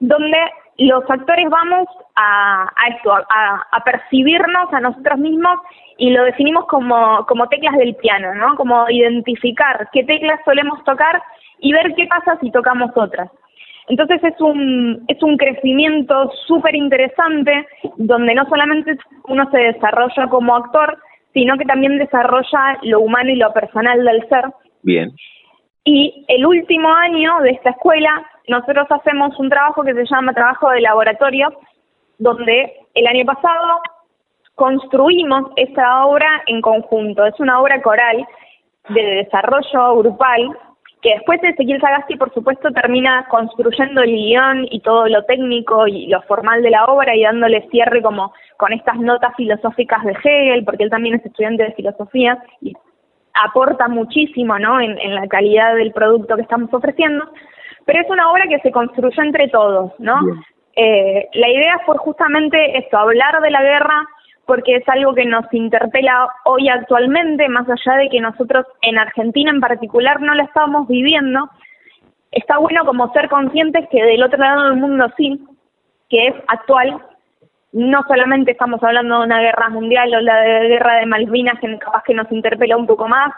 donde 0.00 0.38
los 0.78 1.08
actores 1.08 1.48
vamos 1.48 1.88
a, 2.16 2.64
a 2.64 2.88
esto, 2.88 3.12
a, 3.12 3.84
percibirnos 3.84 4.72
a 4.72 4.80
nosotros 4.80 5.18
mismos 5.18 5.58
y 5.96 6.10
lo 6.10 6.24
definimos 6.24 6.66
como, 6.66 7.24
como 7.26 7.48
teclas 7.48 7.76
del 7.76 7.94
piano, 7.96 8.34
¿no? 8.34 8.56
Como 8.56 8.88
identificar 8.90 9.88
qué 9.92 10.04
teclas 10.04 10.40
solemos 10.44 10.82
tocar 10.84 11.22
y 11.60 11.72
ver 11.72 11.94
qué 11.94 12.06
pasa 12.06 12.38
si 12.40 12.50
tocamos 12.50 12.90
otras. 12.94 13.30
Entonces 13.88 14.22
es 14.24 14.38
un, 14.40 15.04
es 15.08 15.22
un 15.22 15.36
crecimiento 15.36 16.30
súper 16.46 16.74
interesante 16.74 17.66
donde 17.96 18.34
no 18.34 18.44
solamente 18.46 18.98
uno 19.28 19.48
se 19.50 19.58
desarrolla 19.58 20.26
como 20.28 20.56
actor, 20.56 20.98
sino 21.36 21.58
que 21.58 21.66
también 21.66 21.98
desarrolla 21.98 22.78
lo 22.80 23.00
humano 23.00 23.28
y 23.28 23.36
lo 23.36 23.52
personal 23.52 24.02
del 24.02 24.26
ser. 24.26 24.44
Bien. 24.82 25.12
Y 25.84 26.24
el 26.28 26.46
último 26.46 26.88
año 26.88 27.40
de 27.42 27.50
esta 27.50 27.70
escuela 27.70 28.26
nosotros 28.48 28.86
hacemos 28.88 29.38
un 29.38 29.50
trabajo 29.50 29.82
que 29.82 29.92
se 29.92 30.06
llama 30.06 30.32
trabajo 30.32 30.70
de 30.70 30.80
laboratorio, 30.80 31.52
donde 32.18 32.72
el 32.94 33.06
año 33.06 33.26
pasado 33.26 33.82
construimos 34.54 35.50
esta 35.56 36.06
obra 36.06 36.42
en 36.46 36.62
conjunto. 36.62 37.26
Es 37.26 37.38
una 37.38 37.60
obra 37.60 37.82
coral 37.82 38.26
de 38.88 39.02
desarrollo 39.02 39.98
grupal 39.98 40.56
que 41.06 41.14
después 41.14 41.40
Ezequiel 41.44 41.80
Sagasti, 41.80 42.16
por 42.16 42.34
supuesto, 42.34 42.72
termina 42.72 43.26
construyendo 43.28 44.02
el 44.02 44.10
guion 44.10 44.66
y 44.70 44.80
todo 44.80 45.06
lo 45.06 45.22
técnico 45.24 45.86
y 45.86 46.08
lo 46.08 46.20
formal 46.22 46.62
de 46.62 46.70
la 46.70 46.84
obra 46.86 47.14
y 47.14 47.22
dándole 47.22 47.68
cierre 47.70 48.02
como 48.02 48.32
con 48.56 48.72
estas 48.72 48.96
notas 48.96 49.32
filosóficas 49.36 50.02
de 50.02 50.16
Hegel, 50.24 50.64
porque 50.64 50.82
él 50.82 50.90
también 50.90 51.14
es 51.14 51.24
estudiante 51.24 51.62
de 51.62 51.74
filosofía 51.74 52.42
y 52.60 52.72
aporta 53.44 53.86
muchísimo 53.86 54.58
¿no? 54.58 54.80
en, 54.80 54.98
en 54.98 55.14
la 55.14 55.28
calidad 55.28 55.76
del 55.76 55.92
producto 55.92 56.34
que 56.34 56.42
estamos 56.42 56.74
ofreciendo 56.74 57.24
pero 57.86 58.00
es 58.00 58.10
una 58.10 58.30
obra 58.30 58.44
que 58.48 58.58
se 58.58 58.72
construyó 58.72 59.22
entre 59.22 59.48
todos, 59.48 59.92
¿no? 59.98 60.18
Eh, 60.74 61.28
la 61.32 61.48
idea 61.48 61.80
fue 61.86 61.96
justamente 61.98 62.76
esto, 62.78 62.98
hablar 62.98 63.40
de 63.40 63.50
la 63.50 63.62
guerra, 63.62 64.06
porque 64.46 64.76
es 64.76 64.88
algo 64.88 65.14
que 65.14 65.24
nos 65.24 65.52
interpela 65.52 66.28
hoy 66.44 66.68
actualmente, 66.68 67.48
más 67.48 67.68
allá 67.68 67.98
de 67.98 68.08
que 68.08 68.20
nosotros 68.20 68.64
en 68.82 68.98
Argentina 68.98 69.50
en 69.50 69.60
particular 69.60 70.20
no 70.20 70.34
la 70.34 70.44
estamos 70.44 70.86
viviendo, 70.88 71.50
está 72.30 72.58
bueno 72.58 72.84
como 72.84 73.12
ser 73.12 73.28
conscientes 73.28 73.88
que 73.90 74.02
del 74.02 74.22
otro 74.22 74.38
lado 74.38 74.64
del 74.64 74.76
mundo 74.76 75.06
sí, 75.16 75.44
que 76.08 76.28
es 76.28 76.34
actual, 76.46 77.02
no 77.72 78.02
solamente 78.06 78.52
estamos 78.52 78.82
hablando 78.82 79.18
de 79.18 79.26
una 79.26 79.40
guerra 79.40 79.68
mundial 79.68 80.14
o 80.14 80.20
la 80.20 80.40
de 80.40 80.68
guerra 80.68 80.96
de 80.96 81.06
Malvinas 81.06 81.58
que 81.60 81.78
capaz 81.78 82.04
que 82.04 82.14
nos 82.14 82.30
interpela 82.30 82.76
un 82.76 82.86
poco 82.86 83.08
más, 83.08 83.32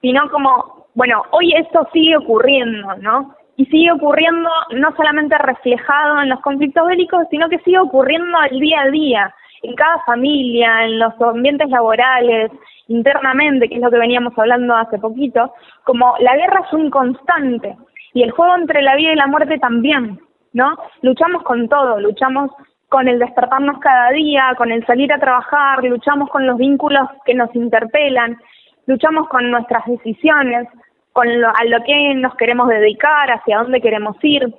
sino 0.00 0.28
como, 0.30 0.86
bueno, 0.94 1.22
hoy 1.30 1.54
esto 1.54 1.86
sigue 1.92 2.16
ocurriendo, 2.16 2.96
¿no? 2.96 3.34
y 3.56 3.66
sigue 3.66 3.92
ocurriendo 3.92 4.50
no 4.72 4.94
solamente 4.96 5.36
reflejado 5.38 6.20
en 6.20 6.30
los 6.30 6.40
conflictos 6.40 6.86
bélicos, 6.86 7.26
sino 7.30 7.48
que 7.48 7.58
sigue 7.60 7.78
ocurriendo 7.78 8.36
al 8.38 8.58
día 8.58 8.82
a 8.82 8.90
día, 8.90 9.34
en 9.64 9.74
cada 9.74 9.98
familia, 10.06 10.84
en 10.84 10.98
los 10.98 11.20
ambientes 11.20 11.68
laborales, 11.70 12.50
internamente, 12.88 13.68
que 13.68 13.76
es 13.76 13.80
lo 13.80 13.90
que 13.90 13.98
veníamos 13.98 14.36
hablando 14.36 14.76
hace 14.76 14.98
poquito, 14.98 15.52
como 15.84 16.14
la 16.20 16.36
guerra 16.36 16.62
es 16.66 16.72
un 16.72 16.90
constante 16.90 17.76
y 18.12 18.22
el 18.22 18.30
juego 18.30 18.54
entre 18.56 18.82
la 18.82 18.96
vida 18.96 19.12
y 19.12 19.16
la 19.16 19.26
muerte 19.26 19.58
también, 19.58 20.20
¿no? 20.52 20.76
Luchamos 21.02 21.42
con 21.42 21.68
todo, 21.68 22.00
luchamos 22.00 22.50
con 22.88 23.08
el 23.08 23.18
despertarnos 23.18 23.78
cada 23.80 24.10
día, 24.10 24.54
con 24.56 24.70
el 24.70 24.86
salir 24.86 25.12
a 25.12 25.18
trabajar, 25.18 25.82
luchamos 25.82 26.28
con 26.28 26.46
los 26.46 26.58
vínculos 26.58 27.08
que 27.24 27.34
nos 27.34 27.52
interpelan, 27.54 28.38
luchamos 28.86 29.28
con 29.28 29.50
nuestras 29.50 29.84
decisiones, 29.86 30.68
con 31.12 31.40
lo, 31.40 31.48
a 31.48 31.64
lo 31.64 31.82
que 31.84 32.14
nos 32.14 32.36
queremos 32.36 32.68
dedicar, 32.68 33.30
hacia 33.30 33.58
dónde 33.58 33.80
queremos 33.80 34.16
ir. 34.22 34.54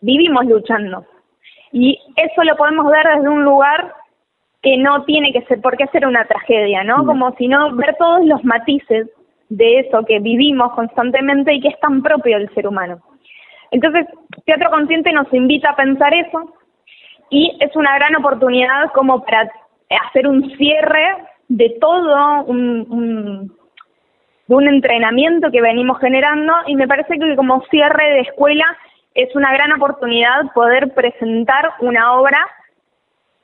Vivimos 0.00 0.46
luchando. 0.46 1.04
Y 1.72 1.98
eso 2.16 2.44
lo 2.44 2.56
podemos 2.56 2.86
ver 2.90 3.06
desde 3.16 3.28
un 3.28 3.44
lugar 3.44 3.92
que 4.66 4.76
no 4.78 5.04
tiene 5.04 5.32
que 5.32 5.42
ser, 5.42 5.60
por 5.60 5.76
qué 5.76 5.86
ser 5.92 6.08
una 6.08 6.24
tragedia, 6.24 6.82
¿no? 6.82 7.04
Mm. 7.04 7.06
Como 7.06 7.36
si 7.36 7.46
no 7.46 7.76
ver 7.76 7.94
todos 8.00 8.26
los 8.26 8.42
matices 8.44 9.08
de 9.48 9.78
eso 9.78 10.04
que 10.04 10.18
vivimos 10.18 10.72
constantemente 10.72 11.54
y 11.54 11.60
que 11.60 11.68
es 11.68 11.78
tan 11.78 12.02
propio 12.02 12.36
del 12.36 12.52
ser 12.52 12.66
humano. 12.66 12.98
Entonces, 13.70 14.06
Teatro 14.44 14.70
Consciente 14.70 15.12
nos 15.12 15.32
invita 15.32 15.70
a 15.70 15.76
pensar 15.76 16.12
eso 16.14 16.52
y 17.30 17.56
es 17.60 17.76
una 17.76 17.94
gran 17.94 18.16
oportunidad 18.16 18.90
como 18.92 19.24
para 19.24 19.48
hacer 20.08 20.26
un 20.26 20.50
cierre 20.56 21.14
de 21.46 21.76
todo 21.80 22.42
un, 22.46 22.86
un 22.90 23.56
de 24.48 24.54
un 24.54 24.66
entrenamiento 24.66 25.52
que 25.52 25.60
venimos 25.60 26.00
generando 26.00 26.52
y 26.66 26.74
me 26.74 26.88
parece 26.88 27.16
que 27.20 27.36
como 27.36 27.62
cierre 27.70 28.14
de 28.14 28.20
escuela 28.22 28.64
es 29.14 29.32
una 29.36 29.52
gran 29.52 29.72
oportunidad 29.74 30.52
poder 30.54 30.92
presentar 30.92 31.74
una 31.80 32.14
obra 32.14 32.40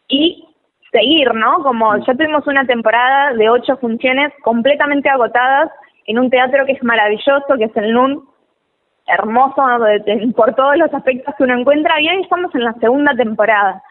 y 0.09 0.49
seguir, 0.93 1.35
¿no? 1.35 1.63
Como 1.63 1.97
ya 1.97 2.15
tuvimos 2.15 2.47
una 2.47 2.65
temporada 2.67 3.35
de 3.35 3.49
ocho 3.51 3.77
funciones 3.79 4.33
completamente 4.43 5.09
agotadas 5.09 5.71
en 6.07 6.19
un 6.19 6.31
teatro 6.31 6.67
que 6.67 6.73
es 6.73 6.85
maravilloso, 6.85 7.57
que 7.59 7.65
es 7.65 7.77
el 7.77 7.93
NUN, 7.93 8.23
hermoso 9.07 9.63
por 10.37 10.55
todos 10.55 10.77
los 10.77 10.93
aspectos 10.95 11.35
que 11.37 11.45
uno 11.45 11.59
encuentra, 11.59 12.01
y 12.01 12.09
hoy 12.09 12.23
estamos 12.23 12.55
en 12.55 12.65
la 12.65 12.75
segunda 12.75 13.15
temporada. 13.15 13.83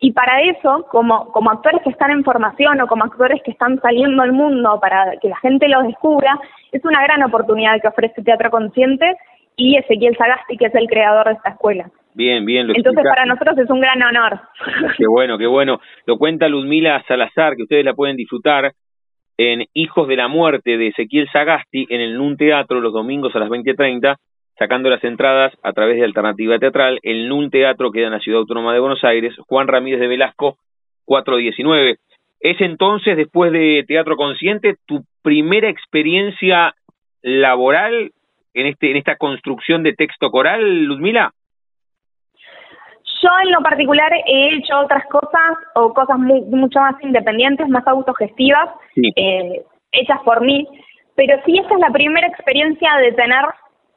Y 0.00 0.12
para 0.12 0.42
eso, 0.42 0.86
como, 0.90 1.32
como 1.32 1.50
actores 1.50 1.82
que 1.82 1.90
están 1.90 2.10
en 2.10 2.22
formación 2.22 2.80
o 2.80 2.86
como 2.86 3.04
actores 3.04 3.42
que 3.42 3.50
están 3.50 3.80
saliendo 3.80 4.22
al 4.22 4.32
mundo 4.32 4.78
para 4.80 5.16
que 5.20 5.28
la 5.28 5.36
gente 5.38 5.68
los 5.68 5.84
descubra, 5.84 6.38
es 6.70 6.84
una 6.84 7.02
gran 7.02 7.22
oportunidad 7.24 7.80
que 7.80 7.88
ofrece 7.88 8.22
Teatro 8.22 8.50
Consciente 8.50 9.16
y 9.56 9.76
Ezequiel 9.76 10.16
Sagasti, 10.16 10.56
que 10.56 10.66
es 10.66 10.74
el 10.74 10.86
creador 10.86 11.26
de 11.26 11.32
esta 11.32 11.50
escuela. 11.50 11.90
Bien, 12.14 12.44
bien. 12.44 12.66
Lo 12.66 12.74
Entonces 12.74 13.04
para 13.04 13.26
nosotros 13.26 13.58
es 13.58 13.70
un 13.70 13.80
gran 13.80 14.02
honor. 14.02 14.40
Qué 14.98 15.06
bueno, 15.06 15.38
qué 15.38 15.46
bueno. 15.46 15.80
Lo 16.06 16.18
cuenta 16.18 16.48
Ludmila 16.48 17.02
Salazar, 17.06 17.56
que 17.56 17.62
ustedes 17.62 17.84
la 17.84 17.94
pueden 17.94 18.16
disfrutar 18.16 18.72
en 19.36 19.66
Hijos 19.72 20.08
de 20.08 20.16
la 20.16 20.26
Muerte 20.28 20.76
de 20.76 20.88
Ezequiel 20.88 21.28
Sagasti 21.30 21.86
en 21.90 22.00
el 22.00 22.16
NUN 22.16 22.36
Teatro 22.36 22.80
los 22.80 22.92
domingos 22.92 23.34
a 23.36 23.38
las 23.38 23.48
20.30 23.48 24.16
sacando 24.58 24.90
las 24.90 25.04
entradas 25.04 25.52
a 25.62 25.72
través 25.72 25.96
de 25.96 26.04
Alternativa 26.04 26.58
Teatral. 26.58 26.98
El 27.02 27.28
NUN 27.28 27.50
Teatro 27.50 27.92
queda 27.92 28.06
en 28.06 28.12
la 28.12 28.20
Ciudad 28.20 28.40
Autónoma 28.40 28.74
de 28.74 28.80
Buenos 28.80 29.04
Aires. 29.04 29.34
Juan 29.46 29.68
Ramírez 29.68 30.00
de 30.00 30.08
Velasco, 30.08 30.56
419. 31.04 31.98
¿Es 32.40 32.60
entonces, 32.60 33.16
después 33.16 33.52
de 33.52 33.84
Teatro 33.86 34.16
Consciente, 34.16 34.76
tu 34.86 35.04
primera 35.22 35.68
experiencia 35.68 36.74
laboral 37.22 38.10
en, 38.54 38.66
este, 38.66 38.90
en 38.90 38.96
esta 38.96 39.16
construcción 39.16 39.82
de 39.84 39.94
texto 39.94 40.30
coral, 40.30 40.84
Luzmila? 40.84 41.32
Yo 43.28 43.34
en 43.44 43.52
lo 43.52 43.60
particular 43.60 44.10
he 44.26 44.56
hecho 44.56 44.78
otras 44.78 45.04
cosas 45.06 45.58
o 45.74 45.92
cosas 45.92 46.18
mucho 46.18 46.80
más 46.80 46.94
independientes, 47.02 47.68
más 47.68 47.86
autogestivas, 47.86 48.70
eh, 49.16 49.62
hechas 49.92 50.20
por 50.24 50.40
mí, 50.40 50.66
pero 51.14 51.38
sí 51.44 51.58
esta 51.58 51.74
es 51.74 51.80
la 51.80 51.90
primera 51.90 52.26
experiencia 52.26 52.90
de 52.96 53.12
tener 53.12 53.44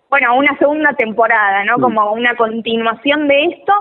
bueno, 0.10 0.36
una 0.36 0.58
segunda 0.58 0.92
temporada, 0.94 1.64
¿no? 1.64 1.78
Mm. 1.78 1.82
Como 1.82 2.12
una 2.12 2.36
continuación 2.36 3.30
de 3.30 3.46
esto 3.46 3.74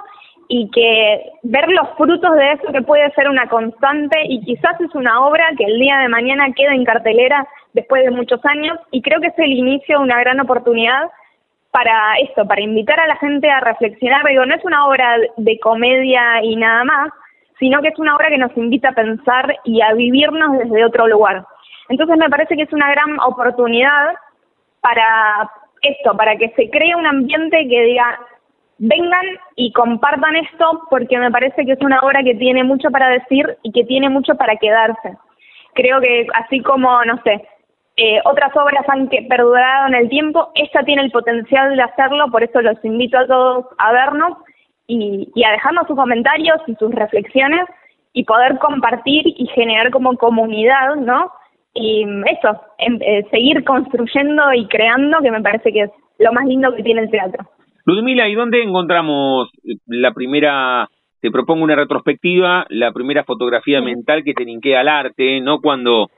y 0.48 0.70
que 0.70 1.32
ver 1.42 1.68
los 1.68 1.88
frutos 1.96 2.32
de 2.36 2.52
eso 2.52 2.72
que 2.72 2.82
puede 2.82 3.10
ser 3.12 3.28
una 3.28 3.48
constante 3.48 4.18
y 4.28 4.40
quizás 4.42 4.80
es 4.80 4.94
una 4.94 5.26
obra 5.26 5.44
que 5.58 5.64
el 5.64 5.80
día 5.80 5.98
de 5.98 6.08
mañana 6.08 6.52
queda 6.54 6.74
en 6.74 6.84
cartelera 6.84 7.46
después 7.72 8.04
de 8.04 8.12
muchos 8.12 8.40
años 8.44 8.78
y 8.92 9.02
creo 9.02 9.20
que 9.20 9.28
es 9.28 9.38
el 9.38 9.52
inicio 9.52 9.98
de 9.98 10.04
una 10.04 10.20
gran 10.20 10.38
oportunidad 10.38 11.10
para 11.70 12.14
esto, 12.22 12.46
para 12.46 12.60
invitar 12.60 12.98
a 12.98 13.06
la 13.06 13.16
gente 13.16 13.48
a 13.50 13.60
reflexionar. 13.60 14.24
Digo, 14.26 14.44
no 14.44 14.54
es 14.54 14.64
una 14.64 14.86
obra 14.86 15.16
de 15.36 15.58
comedia 15.60 16.42
y 16.42 16.56
nada 16.56 16.84
más, 16.84 17.12
sino 17.58 17.80
que 17.82 17.88
es 17.88 17.98
una 17.98 18.16
obra 18.16 18.28
que 18.28 18.38
nos 18.38 18.56
invita 18.56 18.88
a 18.88 18.94
pensar 18.94 19.56
y 19.64 19.80
a 19.80 19.92
vivirnos 19.94 20.58
desde 20.58 20.84
otro 20.84 21.06
lugar. 21.06 21.44
Entonces 21.88 22.16
me 22.16 22.30
parece 22.30 22.56
que 22.56 22.62
es 22.62 22.72
una 22.72 22.90
gran 22.90 23.18
oportunidad 23.20 24.14
para 24.80 25.50
esto, 25.82 26.16
para 26.16 26.36
que 26.36 26.50
se 26.50 26.70
cree 26.70 26.94
un 26.94 27.06
ambiente 27.06 27.68
que 27.68 27.82
diga, 27.82 28.18
vengan 28.78 29.26
y 29.56 29.72
compartan 29.72 30.36
esto 30.36 30.82
porque 30.88 31.18
me 31.18 31.30
parece 31.30 31.66
que 31.66 31.72
es 31.72 31.80
una 31.80 32.00
obra 32.00 32.22
que 32.22 32.34
tiene 32.34 32.64
mucho 32.64 32.90
para 32.90 33.08
decir 33.10 33.58
y 33.62 33.72
que 33.72 33.84
tiene 33.84 34.08
mucho 34.08 34.34
para 34.36 34.56
quedarse. 34.56 35.16
Creo 35.74 36.00
que 36.00 36.26
así 36.34 36.60
como, 36.60 37.04
no 37.04 37.20
sé, 37.22 37.46
eh, 38.02 38.20
otras 38.24 38.56
obras 38.56 38.88
han 38.88 39.08
que 39.08 39.26
perdurado 39.28 39.88
en 39.88 39.94
el 39.94 40.08
tiempo, 40.08 40.50
esta 40.54 40.82
tiene 40.82 41.02
el 41.02 41.10
potencial 41.10 41.76
de 41.76 41.82
hacerlo, 41.82 42.30
por 42.30 42.42
eso 42.42 42.60
los 42.62 42.82
invito 42.84 43.18
a 43.18 43.26
todos 43.26 43.66
a 43.78 43.92
vernos 43.92 44.38
y, 44.86 45.30
y 45.34 45.44
a 45.44 45.52
dejarnos 45.52 45.86
sus 45.86 45.96
comentarios 45.96 46.56
y 46.66 46.74
sus 46.76 46.92
reflexiones 46.94 47.66
y 48.12 48.24
poder 48.24 48.58
compartir 48.58 49.22
y 49.26 49.46
generar 49.54 49.90
como 49.90 50.16
comunidad, 50.16 50.96
¿no? 50.96 51.30
y 51.74 52.02
eso, 52.02 52.60
em, 52.78 52.98
eh, 53.00 53.26
seguir 53.30 53.64
construyendo 53.64 54.52
y 54.54 54.66
creando, 54.66 55.18
que 55.22 55.30
me 55.30 55.40
parece 55.40 55.72
que 55.72 55.82
es 55.82 55.90
lo 56.18 56.32
más 56.32 56.44
lindo 56.46 56.74
que 56.74 56.82
tiene 56.82 57.02
el 57.02 57.10
teatro. 57.10 57.46
Ludmila, 57.86 58.28
¿y 58.28 58.34
dónde 58.34 58.62
encontramos 58.62 59.50
la 59.86 60.12
primera, 60.12 60.88
te 61.20 61.30
propongo 61.30 61.64
una 61.64 61.76
retrospectiva, 61.76 62.66
la 62.68 62.92
primera 62.92 63.24
fotografía 63.24 63.80
mental 63.80 64.24
que 64.24 64.34
te 64.34 64.44
linkea 64.44 64.80
al 64.80 64.88
arte, 64.88 65.40
no 65.40 65.60
cuando 65.60 66.10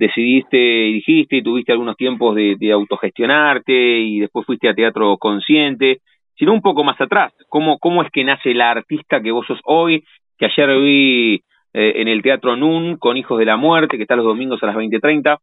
decidiste 0.00 0.56
dijiste 0.56 1.36
y 1.36 1.42
tuviste 1.42 1.72
algunos 1.72 1.94
tiempos 1.94 2.34
de, 2.34 2.56
de, 2.58 2.72
autogestionarte 2.72 3.72
y 4.00 4.20
después 4.20 4.46
fuiste 4.46 4.66
a 4.68 4.74
teatro 4.74 5.18
consciente, 5.18 5.98
sino 6.36 6.54
un 6.54 6.62
poco 6.62 6.82
más 6.82 6.98
atrás, 6.98 7.34
¿cómo, 7.50 7.78
cómo 7.78 8.02
es 8.02 8.10
que 8.10 8.24
nace 8.24 8.54
la 8.54 8.70
artista 8.70 9.20
que 9.20 9.30
vos 9.30 9.46
sos 9.46 9.60
hoy, 9.64 10.02
que 10.38 10.46
ayer 10.46 10.80
vi 10.80 11.34
eh, 11.74 11.92
en 11.96 12.08
el 12.08 12.22
Teatro 12.22 12.56
NUN 12.56 12.96
con 12.96 13.18
Hijos 13.18 13.38
de 13.38 13.44
la 13.44 13.58
Muerte, 13.58 13.98
que 13.98 14.04
está 14.04 14.16
los 14.16 14.24
domingos 14.24 14.62
a 14.62 14.66
las 14.66 14.76
20.30 14.76 15.36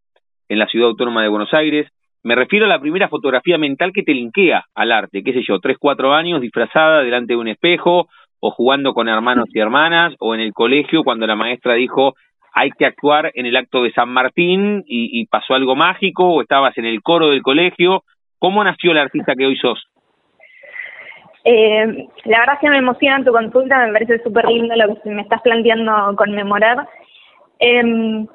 en 0.50 0.60
la 0.60 0.66
Ciudad 0.66 0.90
Autónoma 0.90 1.22
de 1.22 1.30
Buenos 1.30 1.54
Aires. 1.54 1.88
Me 2.24 2.34
refiero 2.34 2.66
a 2.66 2.70
la 2.70 2.82
primera 2.82 3.10
fotografía 3.10 3.60
mental 3.60 3.92
que 3.94 4.02
te 4.02 4.16
linkea 4.16 4.66
al 4.74 4.92
arte, 4.92 5.22
qué 5.24 5.34
sé 5.34 5.44
yo, 5.48 5.60
tres, 5.60 5.78
cuatro 5.80 6.16
años 6.16 6.42
disfrazada 6.42 7.04
delante 7.04 7.34
de 7.34 7.40
un 7.40 7.48
espejo 7.48 8.08
o 8.40 8.50
jugando 8.50 8.96
con 8.96 9.08
hermanos 9.08 9.50
y 9.54 9.60
hermanas 9.60 10.16
o 10.20 10.34
en 10.34 10.42
el 10.42 10.52
colegio 10.52 11.04
cuando 11.04 11.28
la 11.28 11.36
maestra 11.36 11.76
dijo 11.76 12.16
hay 12.58 12.72
que 12.72 12.88
actuar 12.88 13.32
en 13.36 13.46
el 13.46 13.56
acto 13.56 13.84
de 13.84 13.92
San 13.92 14.10
Martín 14.10 14.84
y, 14.88 15.26
pasó 15.28 15.54
algo 15.54 15.76
mágico 15.76 16.24
o 16.28 16.42
estabas 16.42 16.76
en 16.80 16.86
el 16.86 17.04
coro 17.04 17.30
del 17.30 17.44
colegio. 17.44 18.04
¿Cómo 18.40 18.64
nació 18.64 18.94
la 18.94 19.04
artista 19.04 19.36
que 19.36 19.46
hoy 19.46 19.56
sos? 19.58 19.80
Eh, 21.44 22.08
la 22.26 22.40
verdad 22.40 22.60
que 22.60 22.70
me 22.70 22.80
emociona 22.80 23.24
tu 23.24 23.32
consulta, 23.32 23.86
me 23.86 23.94
parece 23.94 24.24
súper 24.24 24.46
lindo 24.46 24.76
lo 24.76 24.96
que 25.02 25.10
me 25.10 25.22
estás 25.22 25.42
planteando 25.44 26.16
conmemorar. 26.16 26.88
Eh, 27.60 28.26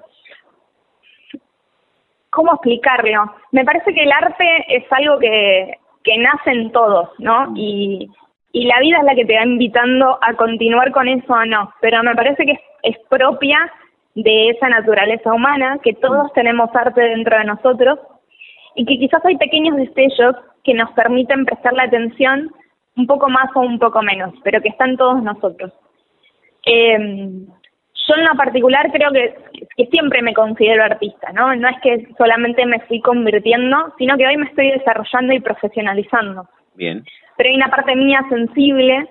¿Cómo 2.30 2.52
explicarlo? 2.52 3.34
Me 3.50 3.64
parece 3.64 3.92
que 3.92 4.04
el 4.04 4.12
arte 4.12 4.64
es 4.68 4.84
algo 4.92 5.18
que, 5.18 5.78
que 6.04 6.16
nace 6.18 6.50
en 6.52 6.70
todos, 6.70 7.10
¿no? 7.18 7.52
Y, 7.56 8.08
y 8.52 8.66
la 8.66 8.78
vida 8.78 8.98
es 8.98 9.04
la 9.04 9.16
que 9.16 9.24
te 9.24 9.36
va 9.36 9.44
invitando 9.44 10.18
a 10.22 10.32
continuar 10.34 10.92
con 10.92 11.08
eso 11.08 11.32
o 11.32 11.44
no, 11.44 11.74
pero 11.80 12.02
me 12.04 12.14
parece 12.14 12.46
que 12.46 12.52
es, 12.52 12.60
es 12.84 12.96
propia 13.10 13.58
de 14.14 14.50
esa 14.50 14.68
naturaleza 14.68 15.32
humana, 15.32 15.78
que 15.82 15.94
todos 15.94 16.32
tenemos 16.32 16.68
arte 16.74 17.00
dentro 17.00 17.38
de 17.38 17.44
nosotros 17.44 17.98
y 18.74 18.84
que 18.84 18.98
quizás 18.98 19.24
hay 19.24 19.36
pequeños 19.36 19.76
destellos 19.76 20.36
que 20.64 20.74
nos 20.74 20.90
permiten 20.92 21.44
prestar 21.44 21.72
la 21.72 21.84
atención 21.84 22.50
un 22.96 23.06
poco 23.06 23.28
más 23.28 23.48
o 23.54 23.60
un 23.60 23.78
poco 23.78 24.02
menos, 24.02 24.34
pero 24.44 24.60
que 24.60 24.68
están 24.68 24.96
todos 24.96 25.22
nosotros. 25.22 25.72
Eh, 26.66 26.98
yo 28.08 28.14
en 28.16 28.24
lo 28.24 28.34
particular 28.36 28.90
creo 28.92 29.10
que, 29.12 29.34
que 29.76 29.86
siempre 29.86 30.22
me 30.22 30.34
considero 30.34 30.84
artista, 30.84 31.32
¿no? 31.32 31.54
No 31.54 31.68
es 31.68 31.80
que 31.82 32.08
solamente 32.18 32.66
me 32.66 32.80
fui 32.80 33.00
convirtiendo, 33.00 33.94
sino 33.98 34.16
que 34.16 34.26
hoy 34.26 34.36
me 34.36 34.46
estoy 34.46 34.70
desarrollando 34.70 35.32
y 35.32 35.40
profesionalizando. 35.40 36.48
Bien. 36.74 37.04
Pero 37.36 37.48
hay 37.48 37.56
una 37.56 37.70
parte 37.70 37.94
mía 37.94 38.24
sensible 38.28 39.08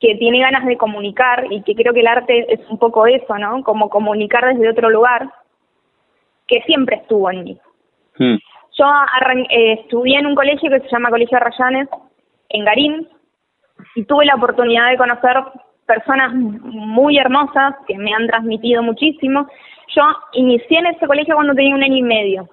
que 0.00 0.14
tiene 0.16 0.40
ganas 0.40 0.64
de 0.64 0.78
comunicar 0.78 1.46
y 1.50 1.62
que 1.62 1.74
creo 1.74 1.92
que 1.92 2.00
el 2.00 2.06
arte 2.06 2.52
es 2.52 2.60
un 2.70 2.78
poco 2.78 3.06
eso, 3.06 3.36
¿no? 3.38 3.62
Como 3.62 3.90
comunicar 3.90 4.46
desde 4.46 4.70
otro 4.70 4.88
lugar, 4.88 5.30
que 6.48 6.62
siempre 6.62 6.96
estuvo 6.96 7.30
en 7.30 7.44
mí. 7.44 7.58
Hmm. 8.18 8.36
Yo 8.78 8.86
eh, 9.50 9.72
estudié 9.80 10.18
en 10.18 10.26
un 10.26 10.34
colegio 10.34 10.70
que 10.70 10.80
se 10.80 10.88
llama 10.88 11.10
Colegio 11.10 11.38
Rayanes, 11.38 11.88
en 12.48 12.64
Garín, 12.64 13.08
y 13.94 14.04
tuve 14.04 14.24
la 14.24 14.36
oportunidad 14.36 14.90
de 14.90 14.96
conocer 14.96 15.36
personas 15.86 16.32
muy 16.34 17.18
hermosas 17.18 17.74
que 17.86 17.98
me 17.98 18.14
han 18.14 18.26
transmitido 18.26 18.82
muchísimo. 18.82 19.46
Yo 19.94 20.02
inicié 20.32 20.78
en 20.78 20.86
ese 20.86 21.06
colegio 21.06 21.34
cuando 21.34 21.54
tenía 21.54 21.74
un 21.74 21.82
año 21.82 21.96
y 21.96 22.02
medio. 22.02 22.48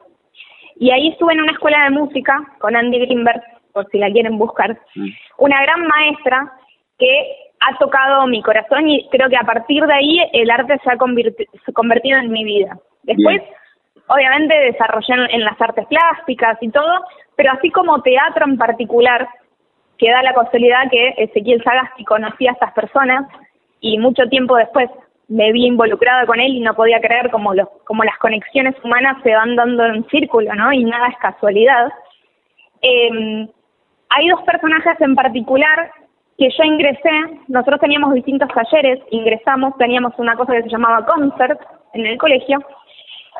Y 0.76 0.92
ahí 0.92 1.10
estuve 1.10 1.34
en 1.34 1.42
una 1.42 1.54
escuela 1.54 1.84
de 1.86 1.92
música 1.92 2.44
con 2.60 2.76
Andy 2.76 3.00
Greenberg, 3.00 3.42
por 3.74 3.88
si 3.90 4.00
la 4.00 4.12
quieren 4.12 4.38
buscar. 4.38 4.78
Mm. 4.96 5.08
Una 5.38 5.62
gran 5.62 5.88
maestra 5.88 6.57
que 6.98 7.36
ha 7.60 7.78
tocado 7.78 8.28
mi 8.28 8.42
corazón 8.42 8.88
y 8.88 9.08
creo 9.10 9.30
que 9.30 9.38
a 9.38 9.46
partir 9.46 9.84
de 9.86 9.94
ahí 9.94 10.20
el 10.34 10.50
arte 10.50 10.80
se 10.84 10.92
ha 10.92 10.98
convertido 11.74 12.20
en 12.20 12.32
mi 12.32 12.44
vida. 12.44 12.78
Después, 13.04 13.42
obviamente, 14.08 14.54
desarrollé 14.54 15.16
en 15.34 15.44
las 15.44 15.60
artes 15.60 15.86
plásticas 15.88 16.58
y 16.62 16.70
todo, 16.70 17.04
pero 17.36 17.52
así 17.54 17.72
como 17.72 18.02
teatro 18.02 18.46
en 18.46 18.58
particular, 18.58 19.28
que 19.98 20.12
da 20.12 20.22
la 20.22 20.34
casualidad 20.34 20.90
que 20.92 21.16
Ezequiel 21.18 21.64
Sagasti 21.64 22.06
conocía 22.06 22.52
a 22.52 22.54
estas 22.54 22.74
personas 22.74 23.26
y 23.80 23.98
mucho 23.98 24.28
tiempo 24.30 24.56
después 24.56 24.90
me 25.28 25.52
vi 25.52 25.66
involucrada 25.66 26.26
con 26.26 26.40
él 26.40 26.54
y 26.54 26.60
no 26.60 26.74
podía 26.74 27.02
creer 27.02 27.30
cómo, 27.32 27.54
los, 27.54 27.68
como 27.84 28.04
las 28.04 28.18
conexiones 28.20 28.76
humanas 28.84 29.18
se 29.24 29.34
van 29.34 29.56
dando 29.56 29.86
en 29.86 30.08
círculo, 30.08 30.54
¿no? 30.54 30.72
Y 30.72 30.86
nada 30.86 31.08
es 31.08 31.18
casualidad. 31.18 31.92
Eh, 32.82 33.48
hay 34.10 34.28
dos 34.30 34.42
personajes 34.44 35.02
en 35.02 35.16
particular 35.16 35.92
que 36.38 36.50
yo 36.50 36.64
ingresé, 36.64 37.12
nosotros 37.48 37.80
teníamos 37.80 38.14
distintos 38.14 38.50
talleres, 38.50 39.00
ingresamos, 39.12 39.76
teníamos 39.78 40.14
una 40.18 40.36
cosa 40.36 40.54
que 40.54 40.64
se 40.64 40.70
llamaba 40.70 41.06
concert 41.06 41.60
en 41.94 42.06
el 42.06 42.18
colegio, 42.18 42.60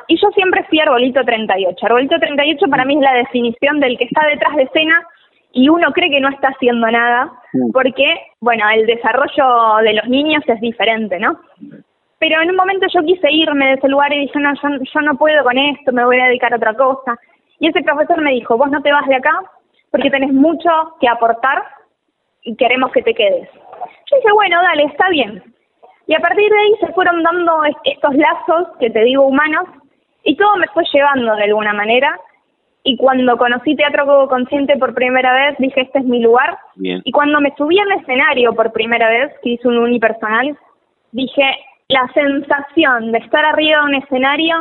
y 0.06 0.16
yo 0.16 0.28
siempre 0.30 0.64
fui 0.64 0.80
arbolito 0.80 1.22
38. 1.22 1.86
Arbolito 1.86 2.18
38 2.18 2.66
para 2.70 2.84
mí 2.84 2.94
es 2.94 3.00
la 3.00 3.14
definición 3.14 3.78
del 3.80 3.98
que 3.98 4.04
está 4.04 4.26
detrás 4.26 4.56
de 4.56 4.62
escena 4.62 5.02
y 5.52 5.68
uno 5.68 5.92
cree 5.92 6.10
que 6.10 6.20
no 6.20 6.28
está 6.28 6.48
haciendo 6.48 6.90
nada, 6.90 7.32
porque, 7.72 8.14
bueno, 8.40 8.64
el 8.70 8.86
desarrollo 8.86 9.82
de 9.82 9.94
los 9.94 10.08
niños 10.08 10.42
es 10.46 10.60
diferente, 10.60 11.18
¿no? 11.18 11.38
Pero 12.18 12.40
en 12.42 12.50
un 12.50 12.56
momento 12.56 12.86
yo 12.92 13.02
quise 13.02 13.30
irme 13.30 13.66
de 13.66 13.72
ese 13.74 13.88
lugar 13.88 14.12
y 14.12 14.20
dije, 14.20 14.38
no, 14.38 14.52
yo, 14.54 14.68
yo 14.92 15.00
no 15.02 15.16
puedo 15.16 15.42
con 15.44 15.56
esto, 15.56 15.92
me 15.92 16.04
voy 16.04 16.18
a 16.20 16.26
dedicar 16.26 16.52
a 16.52 16.56
otra 16.56 16.74
cosa. 16.74 17.16
Y 17.60 17.68
ese 17.68 17.82
profesor 17.82 18.20
me 18.20 18.32
dijo, 18.32 18.56
vos 18.56 18.70
no 18.70 18.82
te 18.82 18.92
vas 18.92 19.06
de 19.06 19.16
acá 19.16 19.32
porque 19.90 20.10
tenés 20.10 20.32
mucho 20.32 20.68
que 21.00 21.08
aportar 21.08 21.62
y 22.42 22.56
queremos 22.56 22.92
que 22.92 23.02
te 23.02 23.14
quedes. 23.14 23.48
Yo 23.52 24.16
dije, 24.16 24.32
bueno, 24.32 24.60
dale, 24.62 24.84
está 24.84 25.08
bien. 25.10 25.42
Y 26.06 26.14
a 26.14 26.20
partir 26.20 26.50
de 26.50 26.58
ahí 26.58 26.74
se 26.80 26.92
fueron 26.94 27.22
dando 27.22 27.62
estos 27.84 28.14
lazos, 28.14 28.68
que 28.80 28.90
te 28.90 29.02
digo, 29.04 29.26
humanos, 29.26 29.66
y 30.24 30.36
todo 30.36 30.56
me 30.56 30.66
fue 30.68 30.84
llevando 30.92 31.36
de 31.36 31.44
alguna 31.44 31.72
manera. 31.72 32.18
Y 32.82 32.96
cuando 32.96 33.36
conocí 33.36 33.76
Teatro 33.76 34.26
Consciente 34.28 34.78
por 34.78 34.94
primera 34.94 35.32
vez, 35.34 35.56
dije, 35.58 35.82
este 35.82 35.98
es 35.98 36.04
mi 36.06 36.20
lugar. 36.20 36.56
Y 36.76 37.12
cuando 37.12 37.40
me 37.40 37.54
subí 37.56 37.78
al 37.78 37.92
escenario 38.00 38.54
por 38.54 38.72
primera 38.72 39.08
vez, 39.08 39.32
que 39.42 39.50
hice 39.50 39.68
un 39.68 39.78
unipersonal, 39.78 40.56
dije, 41.12 41.44
la 41.88 42.08
sensación 42.14 43.12
de 43.12 43.18
estar 43.18 43.44
arriba 43.44 43.80
de 43.80 43.84
un 43.84 43.94
escenario 43.96 44.56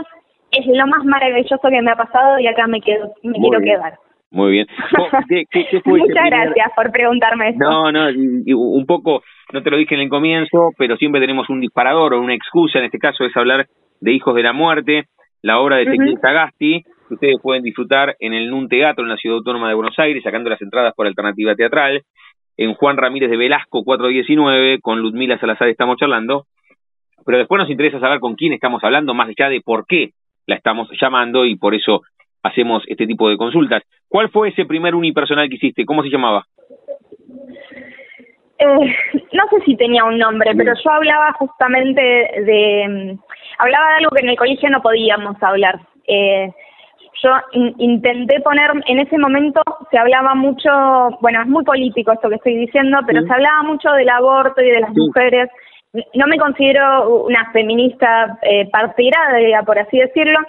es 0.51 0.65
lo 0.65 0.88
más 0.88 1.03
maravilloso 1.05 1.69
que 1.69 1.82
me 1.82 1.91
ha 1.91 1.95
pasado 1.95 2.39
y 2.39 2.47
acá 2.47 2.67
me, 2.67 2.82
quedo, 2.82 3.13
me 3.23 3.38
quiero 3.39 3.59
quedar. 3.61 3.99
Muy 4.32 4.51
bien. 4.51 4.67
Muchas 5.86 6.25
gracias 6.25 6.71
por 6.75 6.91
preguntarme 6.91 7.49
eso. 7.49 7.59
No, 7.59 7.91
no, 7.91 8.07
un 8.09 8.86
poco, 8.86 9.23
no 9.53 9.63
te 9.63 9.71
lo 9.71 9.78
dije 9.78 9.95
en 9.95 10.01
el 10.01 10.09
comienzo, 10.09 10.71
pero 10.78 10.97
siempre 10.97 11.21
tenemos 11.21 11.49
un 11.49 11.61
disparador 11.61 12.13
o 12.13 12.21
una 12.21 12.34
excusa, 12.34 12.80
en 12.80 12.86
este 12.86 12.99
caso 12.99 13.25
es 13.25 13.36
hablar 13.38 13.67
de 14.01 14.11
Hijos 14.11 14.36
de 14.36 14.43
la 14.43 14.53
Muerte, 14.53 15.05
la 15.41 15.59
obra 15.59 15.78
de 15.78 15.84
Ezequiel 15.84 16.17
Sagasti, 16.21 16.84
que 17.07 17.13
ustedes 17.13 17.38
pueden 17.41 17.63
disfrutar 17.63 18.15
en 18.19 18.34
el 18.34 18.49
NUN 18.49 18.67
Teatro 18.67 19.03
en 19.03 19.09
la 19.09 19.17
Ciudad 19.17 19.38
Autónoma 19.38 19.69
de 19.69 19.75
Buenos 19.75 19.97
Aires, 19.97 20.23
sacando 20.23 20.49
las 20.49 20.61
entradas 20.61 20.93
por 20.93 21.07
alternativa 21.07 21.55
teatral, 21.55 22.03
en 22.57 22.73
Juan 22.73 22.97
Ramírez 22.97 23.30
de 23.30 23.38
Velasco 23.38 23.84
419, 23.84 24.80
con 24.82 24.99
Ludmila 24.99 25.39
Salazar 25.39 25.69
estamos 25.69 25.97
charlando, 25.97 26.45
pero 27.25 27.38
después 27.38 27.59
nos 27.59 27.69
interesa 27.69 27.99
saber 27.99 28.19
con 28.19 28.36
quién 28.36 28.53
estamos 28.53 28.84
hablando, 28.84 29.13
más 29.13 29.30
allá 29.30 29.49
de 29.49 29.61
por 29.61 29.86
qué 29.86 30.11
la 30.47 30.55
estamos 30.55 30.89
llamando 30.99 31.45
y 31.45 31.55
por 31.55 31.75
eso 31.75 32.01
hacemos 32.43 32.84
este 32.88 33.05
tipo 33.05 33.30
de 33.30 33.38
consultas. 33.38 33.84
¿Cuál 34.10 34.30
fue 34.30 34.49
ese 34.49 34.66
primer 34.66 34.95
unipersonal 34.95 35.49
que 35.49 35.55
hiciste? 35.55 35.86
¿Cómo 35.86 36.01
se 36.03 36.10
llamaba? 36.10 36.45
Eh, 38.60 38.95
no 39.34 39.43
sé 39.49 39.66
si 39.66 39.76
tenía 39.76 40.03
un 40.03 40.18
nombre, 40.18 40.51
pero 40.55 40.74
yo 40.74 40.91
hablaba 40.91 41.34
justamente 41.34 42.01
de, 42.01 43.18
hablaba 43.60 43.89
de 43.89 43.95
algo 43.97 44.10
que 44.16 44.24
en 44.24 44.30
el 44.30 44.38
colegio 44.38 44.70
no 44.70 44.82
podíamos 44.82 45.41
hablar. 45.43 45.80
Eh, 46.08 46.49
yo 47.24 47.32
intenté 47.78 48.39
poner, 48.41 48.72
en 48.86 48.99
ese 48.99 49.18
momento 49.18 49.62
se 49.91 49.97
hablaba 49.97 50.36
mucho, 50.36 50.70
bueno, 51.22 51.41
es 51.41 51.47
muy 51.47 51.64
político 51.64 52.12
esto 52.12 52.30
que 52.30 52.36
estoy 52.36 52.55
diciendo, 52.58 52.99
pero 53.08 53.24
se 53.24 53.34
hablaba 53.34 53.64
mucho 53.64 53.91
del 53.91 54.10
aborto 54.10 54.62
y 54.62 54.70
de 54.70 54.82
las 54.82 54.95
mujeres 54.95 55.49
no 56.14 56.28
me 56.28 56.38
considero 56.38 57.26
una 57.26 57.52
feminista 57.52 58.38
eh, 58.41 58.70
partidaria, 58.70 59.64
por 59.64 59.80
así 59.80 59.98
decirlo, 59.98 60.39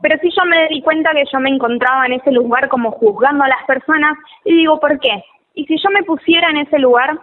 pero 0.00 0.18
sí 0.20 0.30
yo 0.36 0.44
me 0.44 0.68
di 0.68 0.82
cuenta 0.82 1.12
que 1.12 1.24
yo 1.32 1.40
me 1.40 1.50
encontraba 1.50 2.06
en 2.06 2.14
ese 2.14 2.30
lugar 2.32 2.68
como 2.68 2.90
juzgando 2.92 3.44
a 3.44 3.48
las 3.48 3.64
personas 3.66 4.16
y 4.44 4.54
digo, 4.54 4.78
¿por 4.80 4.98
qué? 5.00 5.24
Y 5.54 5.64
si 5.66 5.76
yo 5.76 5.90
me 5.90 6.02
pusiera 6.02 6.48
en 6.50 6.58
ese 6.58 6.78
lugar, 6.78 7.18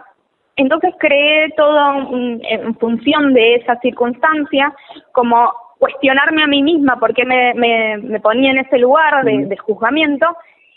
entonces 0.56 0.94
creé 0.98 1.50
todo 1.56 2.10
en 2.12 2.74
función 2.76 3.32
de 3.34 3.56
esa 3.56 3.76
circunstancia, 3.80 4.72
como 5.12 5.52
cuestionarme 5.80 6.42
a 6.42 6.46
mí 6.46 6.62
misma 6.62 7.00
por 7.00 7.14
qué 7.14 7.24
me, 7.24 7.54
me, 7.54 8.20
ponía 8.20 8.50
en 8.50 8.58
ese 8.58 8.78
lugar 8.78 9.24
de, 9.24 9.56
juzgamiento 9.56 10.26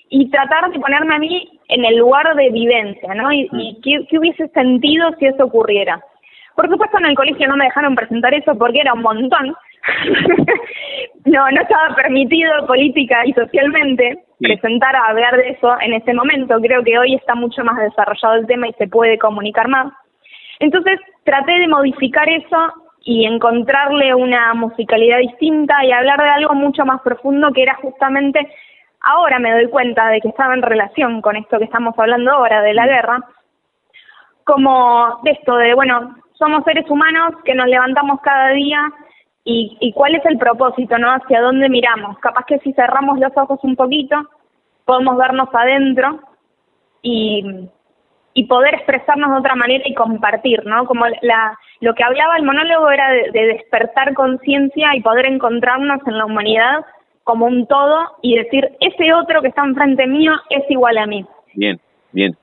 y 0.10 0.30
tratar 0.30 0.72
de 0.72 0.80
ponerme 0.80 1.16
a 1.16 1.20
mí 1.20 1.60
en 1.68 1.86
el 1.86 1.98
lugar 1.98 2.34
de 2.36 2.50
vivencia, 2.52 3.14
¿no? 3.14 3.32
Y, 3.32 3.50
y 3.52 3.82
qué, 3.82 4.08
qué 4.08 4.18
hubiese 4.18 4.48
sentido 4.50 5.10
si 5.20 5.26
eso 5.26 5.44
ocurriera. 5.44 6.02
Por 6.56 6.70
supuesto 6.70 6.98
en 7.00 7.06
el 7.06 7.16
colegio 7.16 7.48
no 7.48 7.58
me 7.58 7.66
dejaron 7.66 7.96
presentar 7.96 8.34
eso 8.34 8.56
porque 8.58 8.80
era 8.82 8.94
un 8.94 9.02
montón. 9.02 9.56
no, 11.26 11.52
no 11.52 11.62
estaba 11.62 11.96
permitido 11.96 12.66
política 12.68 13.26
y 13.26 13.34
socialmente 13.34 14.24
presentar 14.40 14.96
a 14.96 15.08
hablar 15.08 15.36
de 15.38 15.50
eso 15.50 15.76
en 15.82 15.94
ese 15.94 16.14
momento. 16.14 16.60
Creo 16.62 16.84
que 16.84 16.98
hoy 16.98 17.16
está 17.16 17.36
mucho 17.36 17.64
más 17.64 17.78
desarrollado 17.80 18.36
el 18.36 18.48
tema 18.48 18.68
y 18.68 18.74
se 18.74 18.88
puede 18.88 19.18
comunicar 19.18 19.68
más. 19.68 19.92
Entonces 20.60 21.00
traté 21.24 21.54
de 21.54 21.68
modificar 21.68 22.30
eso 22.30 22.74
y 23.04 23.26
encontrarle 23.26 24.16
una 24.16 24.54
musicalidad 24.54 25.20
distinta 25.20 25.84
y 25.84 25.92
hablar 25.92 26.22
de 26.22 26.30
algo 26.30 26.54
mucho 26.54 26.86
más 26.86 27.02
profundo 27.02 27.52
que 27.52 27.64
era 27.64 27.76
justamente, 27.76 28.48
ahora 29.02 29.40
me 29.40 29.52
doy 29.52 29.68
cuenta 29.68 30.08
de 30.08 30.22
que 30.22 30.30
estaba 30.30 30.54
en 30.54 30.62
relación 30.62 31.22
con 31.22 31.36
esto 31.36 31.58
que 31.58 31.66
estamos 31.66 31.94
hablando 31.98 32.32
ahora, 32.32 32.62
de 32.62 32.74
la 32.74 32.88
guerra, 32.88 33.20
como 34.46 35.20
de 35.24 35.32
esto 35.32 35.56
de, 35.58 35.74
bueno, 35.74 36.16
somos 36.44 36.66
seres 36.66 36.90
humanos 36.90 37.36
que 37.46 37.56
nos 37.56 37.68
levantamos 37.68 38.20
cada 38.22 38.50
día 38.50 38.82
y, 39.46 39.78
y 39.80 39.94
cuál 39.94 40.16
es 40.16 40.26
el 40.26 40.38
propósito, 40.38 40.98
¿no? 40.98 41.10
Hacia 41.10 41.42
dónde 41.42 41.70
miramos. 41.70 42.18
Capaz 42.20 42.46
que 42.46 42.60
si 42.60 42.74
cerramos 42.74 43.18
los 43.18 43.32
ojos 43.38 43.60
un 43.64 43.78
poquito, 43.78 44.16
podemos 44.84 45.18
vernos 45.18 45.48
adentro 45.54 46.20
y, 47.02 47.70
y 48.34 48.46
poder 48.48 48.76
expresarnos 48.76 49.32
de 49.32 49.38
otra 49.38 49.56
manera 49.56 49.84
y 49.88 49.94
compartir, 49.94 50.66
¿no? 50.66 50.86
Como 50.86 51.06
la, 51.22 51.58
lo 51.80 51.94
que 51.94 52.04
hablaba 52.04 52.36
el 52.36 52.44
monólogo 52.44 52.92
era 52.92 53.10
de, 53.10 53.32
de 53.32 53.48
despertar 53.54 54.14
conciencia 54.14 54.96
y 54.96 55.02
poder 55.02 55.26
encontrarnos 55.28 56.06
en 56.06 56.18
la 56.18 56.26
humanidad 56.26 56.86
como 57.24 57.46
un 57.46 57.68
todo 57.68 58.18
y 58.22 58.36
decir, 58.36 58.70
ese 58.82 59.14
otro 59.14 59.42
que 59.42 59.48
está 59.48 59.64
enfrente 59.64 60.08
mío 60.08 60.34
es 60.50 60.70
igual 60.70 60.98
a 60.98 61.06
mí. 61.06 61.26
Bien, 61.54 61.80
bien. 62.12 62.36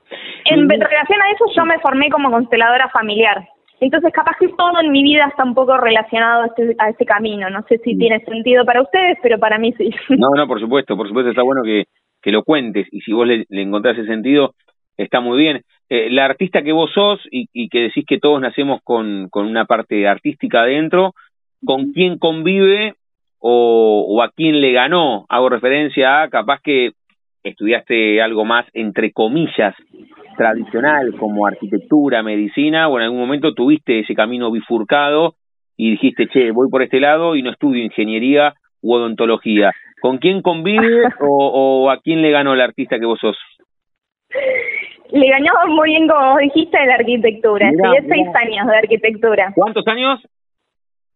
En 0.45 0.67
relación 0.67 1.21
a 1.21 1.31
eso, 1.31 1.45
yo 1.55 1.65
me 1.65 1.77
formé 1.79 2.09
como 2.09 2.31
consteladora 2.31 2.89
familiar. 2.89 3.47
Entonces, 3.81 4.13
capaz 4.13 4.37
que 4.39 4.47
todo 4.49 4.79
en 4.79 4.91
mi 4.91 5.01
vida 5.01 5.25
está 5.27 5.43
un 5.43 5.55
poco 5.55 5.75
relacionado 5.75 6.43
a 6.43 6.45
este, 6.45 6.75
a 6.77 6.89
este 6.89 7.03
camino. 7.03 7.49
No 7.49 7.63
sé 7.67 7.79
si 7.79 7.95
mm. 7.95 7.97
tiene 7.97 8.23
sentido 8.23 8.63
para 8.63 8.83
ustedes, 8.83 9.17
pero 9.23 9.39
para 9.39 9.57
mí 9.57 9.73
sí. 9.73 9.89
No, 10.09 10.29
no, 10.35 10.47
por 10.47 10.59
supuesto, 10.59 10.95
por 10.95 11.07
supuesto 11.07 11.31
está 11.31 11.41
bueno 11.41 11.63
que, 11.63 11.85
que 12.21 12.31
lo 12.31 12.43
cuentes 12.43 12.87
y 12.91 13.01
si 13.01 13.11
vos 13.11 13.27
le, 13.27 13.45
le 13.49 13.61
encontrás 13.63 13.97
ese 13.97 14.07
sentido, 14.07 14.53
está 14.97 15.19
muy 15.19 15.39
bien. 15.39 15.63
Eh, 15.89 16.11
la 16.11 16.25
artista 16.25 16.61
que 16.61 16.71
vos 16.71 16.91
sos 16.93 17.19
y, 17.31 17.47
y, 17.53 17.69
que 17.69 17.79
decís 17.79 18.05
que 18.07 18.19
todos 18.19 18.39
nacemos 18.39 18.81
con, 18.83 19.29
con 19.29 19.47
una 19.47 19.65
parte 19.65 20.07
artística 20.07 20.61
adentro, 20.61 21.15
¿con 21.65 21.91
quién 21.91 22.19
convive 22.19 22.93
o, 23.39 24.05
o 24.07 24.21
a 24.21 24.29
quién 24.29 24.61
le 24.61 24.73
ganó? 24.73 25.25
Hago 25.27 25.49
referencia 25.49 26.21
a 26.21 26.29
capaz 26.29 26.61
que 26.63 26.91
estudiaste 27.43 28.21
algo 28.21 28.45
más, 28.45 28.67
entre 28.73 29.11
comillas, 29.11 29.73
tradicional 30.37 31.13
como 31.17 31.45
arquitectura, 31.45 32.23
medicina, 32.23 32.87
o 32.87 32.97
en 32.97 33.05
algún 33.05 33.19
momento 33.19 33.53
tuviste 33.53 33.99
ese 33.99 34.13
camino 34.13 34.51
bifurcado 34.51 35.35
y 35.77 35.91
dijiste, 35.91 36.27
che, 36.27 36.51
voy 36.51 36.69
por 36.69 36.81
este 36.81 36.99
lado 36.99 37.35
y 37.35 37.41
no 37.41 37.51
estudio 37.51 37.83
ingeniería 37.83 38.53
u 38.81 38.93
odontología. 38.93 39.71
¿Con 40.01 40.17
quién 40.17 40.41
convive 40.41 41.03
o, 41.19 41.89
a 41.89 41.99
quién 42.01 42.21
le 42.21 42.31
ganó 42.31 42.53
el 42.53 42.61
artista 42.61 42.99
que 42.99 43.05
vos 43.05 43.19
sos? 43.19 43.37
Le 45.11 45.27
ganó 45.27 45.51
muy 45.67 45.89
bien, 45.89 46.07
como 46.07 46.37
dijiste, 46.37 46.79
de 46.79 46.85
la 46.85 46.95
arquitectura. 46.95 47.69
Estudié 47.69 48.01
seis 48.07 48.27
años 48.35 48.67
de 48.67 48.77
arquitectura. 48.77 49.51
¿Cuántos 49.55 49.85
años? 49.87 50.21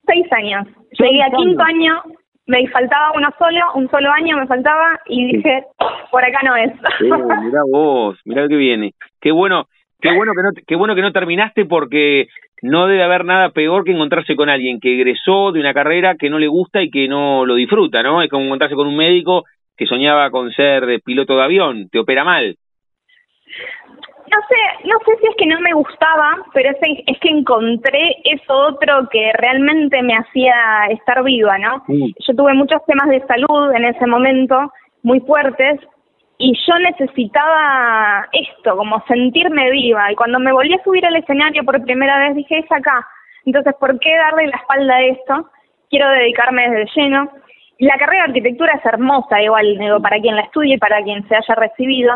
Seis 0.06 0.26
años. 0.32 0.68
Llegué 1.00 1.24
a 1.24 1.32
quinto 1.32 1.64
año 1.64 2.04
me 2.48 2.68
faltaba 2.68 3.12
uno 3.16 3.30
solo, 3.38 3.60
un 3.76 3.90
solo 3.90 4.12
año 4.12 4.38
me 4.38 4.48
faltaba 4.48 5.00
y 5.08 5.34
dije, 5.34 5.64
por 6.12 6.24
acá 6.24 6.40
no 6.44 6.56
es. 6.56 6.72
mira 7.02 7.62
vos, 7.70 8.20
mira 8.26 8.48
que 8.48 8.56
viene. 8.56 8.94
Qué 9.20 9.32
bueno, 9.32 9.68
qué 10.00 10.14
bueno 10.16 10.34
que 10.36 10.44
no 10.44 10.50
qué 10.66 10.76
bueno 10.76 10.96
que 10.96 11.02
no 11.02 11.12
terminaste 11.12 11.66
porque 11.66 12.28
no 12.62 12.88
debe 12.88 13.04
haber 13.04 13.26
nada 13.26 13.50
peor 13.50 13.84
que 13.84 13.92
encontrarse 13.92 14.36
con 14.36 14.50
alguien 14.50 14.80
que 14.80 14.94
egresó 14.94 15.52
de 15.52 15.60
una 15.60 15.74
carrera 15.74 16.16
que 16.16 16.30
no 16.30 16.40
le 16.40 16.48
gusta 16.48 16.82
y 16.82 16.90
que 16.90 17.08
no 17.08 17.46
lo 17.46 17.56
disfruta, 17.56 18.04
¿no? 18.04 18.22
Es 18.22 18.30
como 18.30 18.46
encontrarse 18.46 18.76
con 18.76 18.88
un 18.88 18.96
médico 18.96 19.44
que 19.76 19.86
soñaba 19.86 20.30
con 20.32 20.52
ser 20.52 21.02
piloto 21.04 21.36
de 21.36 21.44
avión, 21.44 21.90
te 21.90 22.00
opera 22.00 22.24
mal 22.24 22.56
no 24.32 24.38
sé, 24.48 24.88
no 24.88 24.98
sé 25.06 25.22
si 25.22 25.28
es 25.28 25.36
que 25.38 25.46
no 25.46 25.60
me 25.62 25.74
gustaba, 25.74 26.38
pero 26.54 26.72
es, 26.72 26.78
es 27.08 27.20
que 27.20 27.30
encontré 27.30 28.18
eso 28.24 28.54
otro 28.54 29.08
que 29.10 29.32
realmente 29.34 30.02
me 30.02 30.16
hacía 30.16 30.88
estar 30.90 31.24
viva, 31.24 31.58
¿no? 31.58 31.84
Yo 31.88 32.36
tuve 32.36 32.54
muchos 32.54 32.84
temas 32.86 33.10
de 33.10 33.26
salud 33.28 33.74
en 33.74 33.86
ese 33.86 34.06
momento, 34.08 34.72
muy 35.04 35.20
fuertes, 35.22 35.80
y 36.38 36.54
yo 36.68 36.80
necesitaba 36.80 38.28
esto, 38.34 38.76
como 38.76 39.02
sentirme 39.08 39.72
viva. 39.72 40.12
Y 40.12 40.16
cuando 40.16 40.40
me 40.40 40.52
volví 40.52 40.74
a 40.74 40.84
subir 40.84 41.06
al 41.06 41.16
escenario 41.16 41.64
por 41.64 41.82
primera 41.84 42.20
vez 42.20 42.36
dije, 42.36 42.60
es 42.60 42.72
acá. 42.72 43.08
Entonces, 43.46 43.74
¿por 43.80 43.98
qué 44.00 44.16
darle 44.16 44.48
la 44.48 44.58
espalda 44.58 44.96
a 44.96 45.04
esto? 45.04 45.50
Quiero 45.90 46.10
dedicarme 46.10 46.70
desde 46.70 46.92
lleno. 46.96 47.30
La 47.80 47.98
carrera 47.98 48.24
de 48.24 48.30
arquitectura 48.30 48.74
es 48.74 48.86
hermosa, 48.86 49.42
igual, 49.42 49.78
digo, 49.78 50.02
para 50.02 50.20
quien 50.20 50.36
la 50.36 50.44
estudie 50.44 50.76
y 50.76 50.78
para 50.78 51.02
quien 51.04 51.28
se 51.28 51.36
haya 51.36 51.56
recibido 51.56 52.14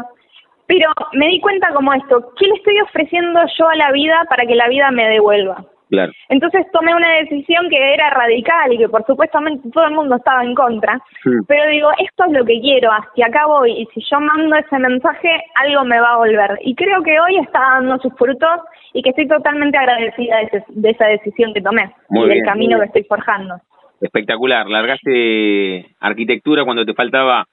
pero 0.70 0.92
me 1.14 1.30
di 1.30 1.40
cuenta 1.40 1.74
como 1.74 1.92
esto, 1.94 2.32
¿qué 2.38 2.46
le 2.46 2.54
estoy 2.54 2.80
ofreciendo 2.82 3.40
yo 3.58 3.68
a 3.68 3.76
la 3.76 3.92
vida 3.92 4.24
para 4.30 4.46
que 4.46 4.54
la 4.54 4.70
vida 4.70 4.92
me 4.92 5.10
devuelva? 5.10 5.66
Claro. 5.90 6.12
Entonces 6.30 6.68
tomé 6.72 6.94
una 6.94 7.12
decisión 7.16 7.68
que 7.72 7.94
era 7.96 8.12
radical 8.12 8.72
y 8.72 8.78
que 8.78 8.88
por 8.88 9.04
supuestamente 9.08 9.68
todo 9.74 9.86
el 9.86 9.96
mundo 9.96 10.18
estaba 10.18 10.44
en 10.44 10.54
contra, 10.54 11.02
pero 11.48 11.72
digo, 11.72 11.90
esto 11.98 12.26
es 12.26 12.34
lo 12.34 12.46
que 12.46 12.62
quiero, 12.62 12.92
hacia 12.92 13.26
acá 13.26 13.48
voy 13.48 13.72
y 13.72 13.86
si 13.96 14.02
yo 14.12 14.20
mando 14.20 14.56
ese 14.58 14.78
mensaje, 14.78 15.44
algo 15.56 15.84
me 15.86 16.00
va 16.00 16.14
a 16.14 16.18
volver. 16.18 16.60
Y 16.62 16.76
creo 16.76 17.02
que 17.02 17.20
hoy 17.20 17.38
está 17.40 17.60
dando 17.60 17.98
sus 17.98 18.14
frutos 18.14 18.60
y 18.94 19.02
que 19.02 19.10
estoy 19.10 19.28
totalmente 19.28 19.76
agradecida 19.76 20.38
de, 20.68 20.90
esa 20.92 21.08
decisión 21.08 21.52
que 21.52 21.62
tomé 21.62 21.92
y 22.12 22.28
del 22.28 22.44
camino 22.44 22.78
que 22.78 22.86
estoy 22.86 23.04
forjando. 23.06 23.56
Espectacular, 24.00 24.68
largaste 24.68 25.88
arquitectura 26.00 26.64
cuando 26.64 26.86
te 26.86 26.94
faltaba 26.94 27.48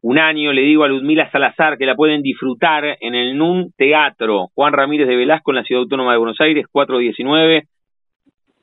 un 0.00 0.18
año, 0.18 0.52
le 0.52 0.62
digo 0.62 0.84
a 0.84 0.88
Ludmila 0.88 1.30
Salazar 1.30 1.76
que 1.76 1.86
la 1.86 1.96
pueden 1.96 2.22
disfrutar 2.22 2.96
en 3.00 3.14
el 3.14 3.36
NUN 3.36 3.72
Teatro, 3.76 4.48
Juan 4.54 4.72
Ramírez 4.72 5.08
de 5.08 5.16
Velasco 5.16 5.50
en 5.50 5.56
la 5.56 5.64
Ciudad 5.64 5.82
Autónoma 5.82 6.12
de 6.12 6.18
Buenos 6.18 6.40
Aires, 6.40 6.66
419, 6.70 7.64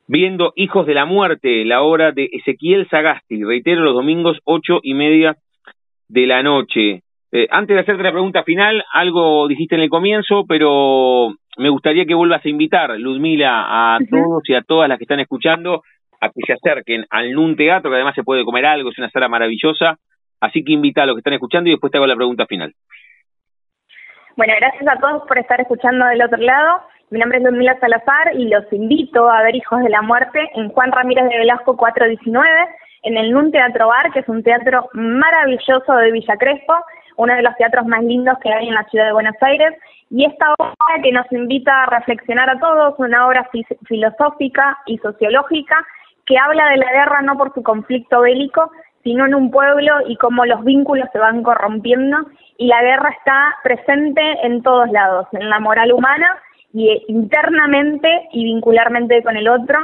viendo 0.07 0.53
Hijos 0.55 0.85
de 0.85 0.93
la 0.93 1.05
Muerte, 1.05 1.65
la 1.65 1.81
obra 1.81 2.11
de 2.11 2.29
Ezequiel 2.31 2.87
Sagasti, 2.89 3.43
reitero, 3.43 3.81
los 3.81 3.95
domingos, 3.95 4.39
ocho 4.45 4.79
y 4.81 4.93
media 4.93 5.35
de 6.07 6.25
la 6.25 6.41
noche. 6.41 7.01
Eh, 7.31 7.47
antes 7.49 7.75
de 7.75 7.81
hacerte 7.81 8.03
la 8.03 8.11
pregunta 8.11 8.43
final, 8.43 8.83
algo 8.93 9.47
dijiste 9.49 9.75
en 9.75 9.81
el 9.81 9.89
comienzo, 9.89 10.45
pero 10.47 11.33
me 11.57 11.69
gustaría 11.69 12.05
que 12.05 12.13
vuelvas 12.13 12.45
a 12.45 12.49
invitar, 12.49 12.97
Ludmila, 12.97 13.95
a 13.95 13.99
todos 14.09 14.43
y 14.47 14.53
a 14.53 14.61
todas 14.61 14.87
las 14.87 14.97
que 14.97 15.03
están 15.03 15.19
escuchando, 15.19 15.81
a 16.21 16.29
que 16.29 16.41
se 16.47 16.53
acerquen 16.53 17.05
al 17.09 17.33
NUN 17.33 17.57
Teatro, 17.57 17.89
que 17.89 17.95
además 17.95 18.15
se 18.15 18.23
puede 18.23 18.45
comer 18.45 18.65
algo, 18.65 18.89
es 18.89 18.97
una 18.97 19.09
sala 19.09 19.27
maravillosa, 19.27 19.97
Así 20.39 20.63
que 20.63 20.73
invita 20.73 21.03
a 21.03 21.05
los 21.05 21.15
que 21.15 21.19
están 21.19 21.33
escuchando 21.33 21.69
y 21.69 21.73
después 21.73 21.91
te 21.91 21.97
hago 21.97 22.07
la 22.07 22.15
pregunta 22.15 22.45
final. 22.45 22.73
Bueno, 24.37 24.53
gracias 24.59 24.87
a 24.87 24.99
todos 24.99 25.23
por 25.27 25.37
estar 25.37 25.61
escuchando 25.61 26.05
del 26.07 26.21
otro 26.21 26.37
lado. 26.37 26.81
Mi 27.09 27.19
nombre 27.19 27.37
es 27.37 27.43
Ludmila 27.43 27.79
Salazar 27.79 28.35
y 28.35 28.49
los 28.49 28.71
invito 28.73 29.29
a 29.29 29.43
ver 29.43 29.55
Hijos 29.55 29.81
de 29.81 29.89
la 29.89 30.01
Muerte 30.01 30.49
en 30.55 30.69
Juan 30.69 30.91
Ramírez 30.91 31.29
de 31.29 31.37
Velasco 31.37 31.77
419, 31.77 32.49
en 33.03 33.17
el 33.17 33.31
NUN 33.31 33.51
Teatro 33.51 33.87
Bar, 33.87 34.11
que 34.11 34.19
es 34.19 34.27
un 34.27 34.43
teatro 34.43 34.89
maravilloso 34.93 35.93
de 35.93 36.11
Villa 36.11 36.35
Crespo, 36.37 36.73
uno 37.17 37.33
de 37.35 37.43
los 37.43 37.55
teatros 37.55 37.85
más 37.85 38.03
lindos 38.03 38.37
que 38.41 38.51
hay 38.51 38.67
en 38.67 38.73
la 38.73 38.83
ciudad 38.85 39.05
de 39.05 39.13
Buenos 39.13 39.35
Aires. 39.41 39.73
Y 40.09 40.25
esta 40.25 40.53
obra 40.57 41.01
que 41.01 41.11
nos 41.11 41.31
invita 41.31 41.83
a 41.83 41.85
reflexionar 41.85 42.49
a 42.49 42.59
todos, 42.59 42.95
una 42.97 43.27
obra 43.27 43.49
filosófica 43.87 44.79
y 44.87 44.97
sociológica 44.97 45.85
que 46.25 46.37
habla 46.37 46.69
de 46.71 46.77
la 46.77 46.91
guerra 46.91 47.21
no 47.21 47.37
por 47.37 47.53
su 47.53 47.61
conflicto 47.61 48.21
bélico, 48.21 48.71
sino 49.05 49.27
en 49.27 49.35
un 49.35 49.51
pueblo 49.51 49.93
y 50.07 50.15
cómo 50.17 50.45
los 50.45 50.63
vínculos 50.63 51.07
se 51.13 51.19
van 51.19 51.43
corrompiendo 51.43 52.17
y 52.57 52.65
la 52.65 52.81
guerra 52.81 53.11
está 53.15 53.55
presente 53.63 54.21
en 54.41 54.63
todos 54.63 54.89
lados, 54.89 55.27
en 55.33 55.47
la 55.47 55.59
moral 55.59 55.93
humana 55.93 56.27
y 56.73 56.89
eh, 56.89 57.03
internamente 57.07 58.09
y 58.31 58.45
vincularmente 58.45 59.21
con 59.21 59.37
el 59.37 59.47
otro. 59.47 59.77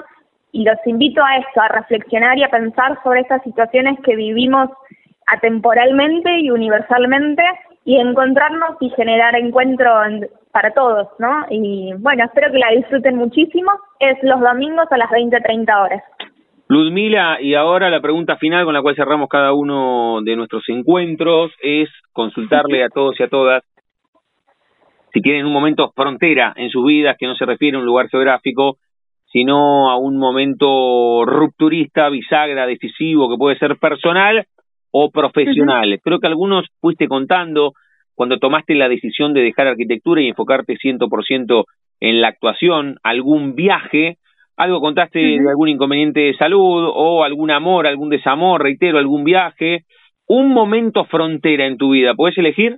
Y 0.51 0.63
los 0.63 0.75
invito 0.87 1.23
a 1.23 1.37
esto, 1.37 1.61
a 1.61 1.67
reflexionar 1.67 2.35
y 2.39 2.43
a 2.43 2.49
pensar 2.49 2.97
sobre 3.03 3.21
estas 3.21 3.43
situaciones 3.43 3.99
que 4.03 4.15
vivimos 4.15 4.71
atemporalmente 5.27 6.39
y 6.39 6.49
universalmente 6.49 7.43
y 7.85 7.99
encontrarnos 7.99 8.75
y 8.79 8.89
generar 8.89 9.35
encuentro 9.35 9.91
para 10.51 10.71
todos, 10.71 11.07
¿no? 11.19 11.45
Y 11.51 11.93
bueno, 11.99 12.25
espero 12.25 12.51
que 12.51 12.57
la 12.57 12.71
disfruten 12.71 13.17
muchísimo. 13.17 13.71
Es 13.99 14.17
los 14.23 14.41
domingos 14.41 14.87
a 14.91 14.97
las 14.97 15.11
20, 15.11 15.39
30 15.39 15.81
horas. 15.81 16.03
Ludmila, 16.71 17.41
y 17.41 17.53
ahora 17.53 17.89
la 17.89 17.99
pregunta 17.99 18.37
final 18.37 18.63
con 18.63 18.73
la 18.73 18.81
cual 18.81 18.95
cerramos 18.95 19.27
cada 19.27 19.51
uno 19.51 20.21
de 20.21 20.37
nuestros 20.37 20.63
encuentros 20.69 21.51
es 21.61 21.89
consultarle 22.13 22.81
a 22.81 22.87
todos 22.87 23.19
y 23.19 23.23
a 23.23 23.27
todas 23.27 23.61
si 25.11 25.19
tienen 25.19 25.45
un 25.45 25.51
momento 25.51 25.91
frontera 25.93 26.53
en 26.55 26.69
sus 26.69 26.85
vidas 26.85 27.17
que 27.19 27.27
no 27.27 27.35
se 27.35 27.45
refiere 27.45 27.75
a 27.75 27.81
un 27.81 27.85
lugar 27.85 28.07
geográfico, 28.07 28.77
sino 29.33 29.91
a 29.91 29.97
un 29.97 30.17
momento 30.17 31.25
rupturista, 31.25 32.07
bisagra, 32.07 32.65
decisivo, 32.65 33.29
que 33.29 33.37
puede 33.37 33.57
ser 33.57 33.75
personal 33.75 34.45
o 34.91 35.11
profesional. 35.11 35.99
Creo 36.01 36.21
que 36.21 36.27
algunos 36.27 36.67
fuiste 36.79 37.09
contando 37.09 37.73
cuando 38.15 38.39
tomaste 38.39 38.75
la 38.75 38.87
decisión 38.87 39.33
de 39.33 39.41
dejar 39.41 39.67
arquitectura 39.67 40.21
y 40.21 40.29
enfocarte 40.29 40.77
100% 40.77 41.65
en 41.99 42.21
la 42.21 42.29
actuación, 42.29 42.95
algún 43.03 43.55
viaje 43.55 44.19
algo 44.57 44.81
contaste 44.81 45.19
de 45.19 45.49
algún 45.49 45.69
inconveniente 45.69 46.19
de 46.19 46.33
salud 46.35 46.91
o 46.93 47.23
algún 47.23 47.51
amor, 47.51 47.87
algún 47.87 48.09
desamor, 48.09 48.61
reitero, 48.61 48.99
algún 48.99 49.23
viaje, 49.23 49.85
un 50.27 50.49
momento 50.49 51.05
frontera 51.05 51.65
en 51.65 51.77
tu 51.77 51.91
vida, 51.91 52.13
¿puedes 52.15 52.37
elegir? 52.37 52.77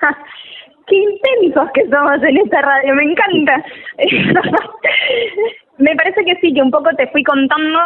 Qué 0.86 0.96
intensos 0.96 1.70
que 1.74 1.86
somos 1.88 2.22
en 2.22 2.38
esta 2.38 2.62
radio, 2.62 2.94
me 2.94 3.04
encanta. 3.04 3.64
me 5.78 5.94
parece 5.94 6.24
que 6.24 6.36
sí, 6.40 6.54
que 6.54 6.62
un 6.62 6.70
poco 6.70 6.88
te 6.96 7.08
fui 7.08 7.22
contando, 7.22 7.78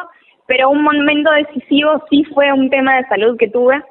pero 0.46 0.70
un 0.70 0.82
momento 0.82 1.30
decisivo 1.32 2.02
sí 2.08 2.24
fue 2.32 2.52
un 2.52 2.70
tema 2.70 2.96
de 2.96 3.08
salud 3.08 3.36
que 3.36 3.48
tuve, 3.48 3.82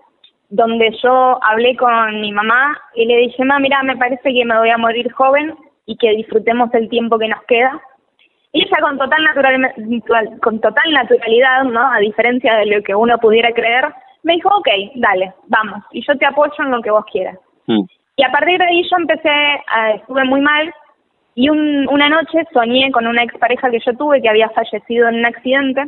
donde 0.49 0.95
yo 1.03 1.39
hablé 1.43 1.75
con 1.75 2.21
mi 2.21 2.31
mamá 2.31 2.77
y 2.95 3.05
le 3.05 3.17
dije, 3.17 3.43
mamá, 3.43 3.59
mira, 3.59 3.83
me 3.83 3.97
parece 3.97 4.33
que 4.33 4.45
me 4.45 4.57
voy 4.57 4.69
a 4.69 4.77
morir 4.77 5.11
joven 5.11 5.55
y 5.85 5.97
que 5.97 6.11
disfrutemos 6.11 6.73
el 6.73 6.89
tiempo 6.89 7.19
que 7.19 7.27
nos 7.27 7.43
queda 7.43 7.81
y 8.53 8.63
ella 8.63 8.77
con 8.81 8.97
total, 8.97 9.23
natural, 9.23 10.39
con 10.41 10.59
total 10.59 10.91
naturalidad, 10.91 11.63
¿no? 11.63 11.91
A 11.91 11.99
diferencia 11.99 12.55
de 12.55 12.65
lo 12.65 12.83
que 12.83 12.93
uno 12.93 13.17
pudiera 13.17 13.51
creer, 13.53 13.85
me 14.23 14.33
dijo, 14.33 14.49
ok, 14.49 14.67
dale, 14.95 15.33
vamos, 15.47 15.83
y 15.91 16.05
yo 16.05 16.17
te 16.17 16.25
apoyo 16.25 16.53
en 16.59 16.71
lo 16.71 16.81
que 16.81 16.91
vos 16.91 17.05
quieras. 17.11 17.37
Mm. 17.67 17.83
Y 18.17 18.23
a 18.23 18.31
partir 18.31 18.59
de 18.59 18.65
ahí 18.65 18.83
yo 18.83 18.97
empecé, 18.97 19.31
estuve 19.95 20.23
muy 20.25 20.41
mal, 20.41 20.73
y 21.33 21.49
un, 21.49 21.87
una 21.87 22.09
noche 22.09 22.45
soñé 22.53 22.91
con 22.91 23.07
una 23.07 23.23
expareja 23.23 23.71
que 23.71 23.79
yo 23.79 23.95
tuve 23.95 24.21
que 24.21 24.29
había 24.29 24.49
fallecido 24.49 25.07
en 25.07 25.15
un 25.15 25.25
accidente, 25.25 25.85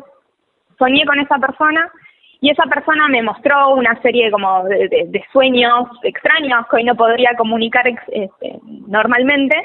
soñé 0.80 1.06
con 1.06 1.20
esa 1.20 1.38
persona, 1.38 1.92
y 2.40 2.50
esa 2.50 2.64
persona 2.64 3.08
me 3.08 3.22
mostró 3.22 3.74
una 3.74 4.02
serie 4.02 4.30
como 4.32 4.66
de, 4.66 4.90
de, 4.90 5.26
sueños 5.32 5.88
extraños 6.04 6.66
que 6.70 6.76
hoy 6.78 6.84
no 6.84 6.96
podría 6.96 7.36
comunicar 7.38 7.88
este, 7.88 8.60
normalmente, 8.88 9.56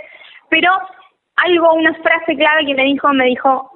pero 0.49 0.71
algo, 1.45 1.75
una 1.75 1.95
frase 1.95 2.37
clave 2.37 2.67
que 2.67 2.75
me 2.75 2.85
dijo, 2.85 3.09
me 3.13 3.27
dijo, 3.27 3.71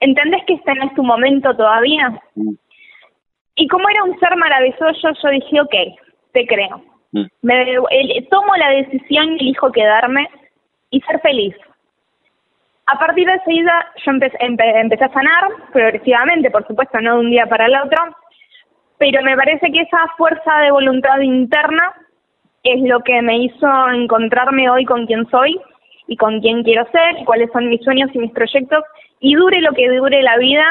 ¿entendés 0.00 0.44
que 0.46 0.54
este 0.54 0.74
no 0.74 0.86
es 0.86 0.94
tu 0.94 1.02
momento 1.02 1.54
todavía? 1.56 2.20
Mm. 2.34 2.54
Y 3.56 3.68
como 3.68 3.88
era 3.88 4.04
un 4.04 4.18
ser 4.18 4.36
maravilloso, 4.36 5.10
yo 5.22 5.28
dije, 5.30 5.60
ok, 5.60 5.74
te 6.32 6.46
creo. 6.46 6.82
Mm. 7.12 7.24
Me, 7.42 8.22
tomo 8.30 8.56
la 8.56 8.70
decisión 8.70 9.32
y 9.32 9.40
elijo 9.40 9.70
quedarme 9.72 10.28
y 10.90 11.00
ser 11.02 11.20
feliz. 11.20 11.54
A 12.86 12.98
partir 12.98 13.26
de 13.26 13.34
esa 13.34 13.52
ida, 13.52 13.86
yo 14.04 14.10
empecé, 14.10 14.36
empecé 14.40 15.04
a 15.04 15.12
sanar 15.12 15.48
progresivamente, 15.72 16.50
por 16.50 16.66
supuesto, 16.66 17.00
no 17.00 17.14
de 17.14 17.20
un 17.20 17.30
día 17.30 17.46
para 17.46 17.66
el 17.66 17.76
otro, 17.76 18.16
pero 18.98 19.22
me 19.22 19.36
parece 19.36 19.70
que 19.70 19.82
esa 19.82 19.98
fuerza 20.16 20.58
de 20.58 20.72
voluntad 20.72 21.20
interna 21.20 21.92
es 22.64 22.82
lo 22.82 23.00
que 23.00 23.22
me 23.22 23.38
hizo 23.38 23.88
encontrarme 23.90 24.68
hoy 24.68 24.84
con 24.84 25.06
quien 25.06 25.26
soy 25.30 25.58
y 26.10 26.16
con 26.16 26.40
quién 26.40 26.64
quiero 26.64 26.84
ser, 26.90 27.24
cuáles 27.24 27.52
son 27.52 27.68
mis 27.68 27.80
sueños 27.82 28.10
y 28.12 28.18
mis 28.18 28.32
proyectos, 28.32 28.82
y 29.20 29.34
dure 29.36 29.60
lo 29.60 29.72
que 29.72 29.88
dure 29.88 30.20
la 30.22 30.38
vida, 30.38 30.66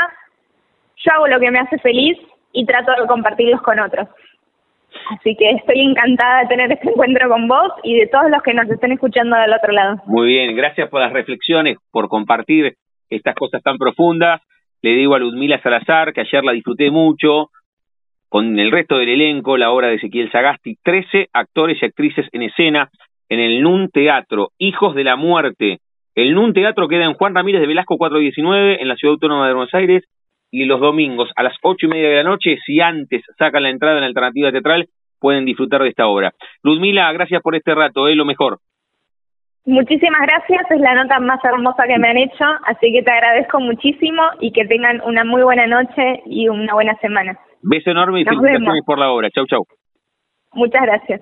yo 0.97 1.13
hago 1.13 1.27
lo 1.27 1.39
que 1.39 1.49
me 1.49 1.59
hace 1.59 1.79
feliz 1.79 2.17
y 2.51 2.65
trato 2.65 2.91
de 2.91 3.07
compartirlos 3.07 3.61
con 3.61 3.79
otros. 3.79 4.09
Así 5.11 5.37
que 5.37 5.49
estoy 5.51 5.79
encantada 5.79 6.41
de 6.41 6.47
tener 6.47 6.69
este 6.73 6.89
encuentro 6.89 7.29
con 7.29 7.47
vos 7.47 7.71
y 7.83 7.95
de 7.95 8.07
todos 8.07 8.29
los 8.29 8.43
que 8.43 8.53
nos 8.53 8.69
estén 8.69 8.91
escuchando 8.91 9.37
del 9.37 9.53
otro 9.53 9.71
lado. 9.71 10.01
Muy 10.07 10.27
bien, 10.27 10.53
gracias 10.57 10.89
por 10.89 10.99
las 10.99 11.13
reflexiones, 11.13 11.77
por 11.89 12.09
compartir 12.09 12.73
estas 13.09 13.33
cosas 13.35 13.63
tan 13.63 13.77
profundas. 13.77 14.41
Le 14.81 14.89
digo 14.89 15.15
a 15.15 15.19
Ludmila 15.19 15.61
Salazar 15.61 16.11
que 16.11 16.19
ayer 16.19 16.43
la 16.43 16.51
disfruté 16.51 16.91
mucho, 16.91 17.49
con 18.27 18.59
el 18.59 18.71
resto 18.71 18.97
del 18.97 19.07
elenco, 19.07 19.55
la 19.55 19.71
obra 19.71 19.87
de 19.87 19.95
Ezequiel 19.95 20.31
Sagasti, 20.33 20.75
13 20.83 21.29
actores 21.31 21.81
y 21.81 21.85
actrices 21.85 22.27
en 22.33 22.43
escena, 22.43 22.89
en 23.29 23.39
el 23.39 23.61
NUN 23.61 23.89
Teatro, 23.89 24.49
Hijos 24.57 24.95
de 24.95 25.03
la 25.03 25.15
Muerte. 25.15 25.79
El 26.15 26.33
NUN 26.33 26.53
Teatro 26.53 26.87
queda 26.87 27.05
en 27.05 27.13
Juan 27.13 27.35
Ramírez 27.35 27.61
de 27.61 27.67
Velasco 27.67 27.97
419, 27.97 28.81
en 28.81 28.87
la 28.87 28.95
Ciudad 28.95 29.13
Autónoma 29.13 29.47
de 29.47 29.53
Buenos 29.53 29.73
Aires, 29.73 30.03
y 30.51 30.65
los 30.65 30.79
domingos 30.79 31.31
a 31.35 31.43
las 31.43 31.55
ocho 31.61 31.85
y 31.85 31.89
media 31.89 32.09
de 32.09 32.15
la 32.15 32.23
noche, 32.23 32.57
si 32.65 32.81
antes 32.81 33.21
sacan 33.37 33.63
la 33.63 33.69
entrada 33.69 33.95
en 33.95 34.01
la 34.01 34.07
alternativa 34.07 34.51
teatral, 34.51 34.87
pueden 35.19 35.45
disfrutar 35.45 35.83
de 35.83 35.89
esta 35.89 36.07
obra. 36.07 36.33
Ludmila, 36.63 37.11
gracias 37.13 37.41
por 37.41 37.55
este 37.55 37.75
rato, 37.75 38.07
es 38.07 38.15
lo 38.15 38.25
mejor. 38.25 38.57
Muchísimas 39.65 40.21
gracias, 40.21 40.71
es 40.71 40.81
la 40.81 40.95
nota 40.95 41.19
más 41.19 41.43
hermosa 41.43 41.83
que 41.85 41.99
me 41.99 42.09
han 42.09 42.17
hecho, 42.17 42.45
así 42.65 42.91
que 42.91 43.03
te 43.03 43.11
agradezco 43.11 43.59
muchísimo 43.59 44.23
y 44.39 44.51
que 44.51 44.65
tengan 44.65 45.01
una 45.01 45.23
muy 45.23 45.43
buena 45.43 45.67
noche 45.67 46.23
y 46.25 46.47
una 46.47 46.73
buena 46.73 46.95
semana. 46.95 47.37
Beso 47.61 47.91
enorme 47.91 48.21
y 48.21 48.25
felicitaciones 48.25 48.83
por 48.85 48.97
la 48.97 49.11
obra. 49.11 49.29
Chau, 49.29 49.45
chau. 49.45 49.65
Muchas 50.53 50.81
gracias. 50.81 51.21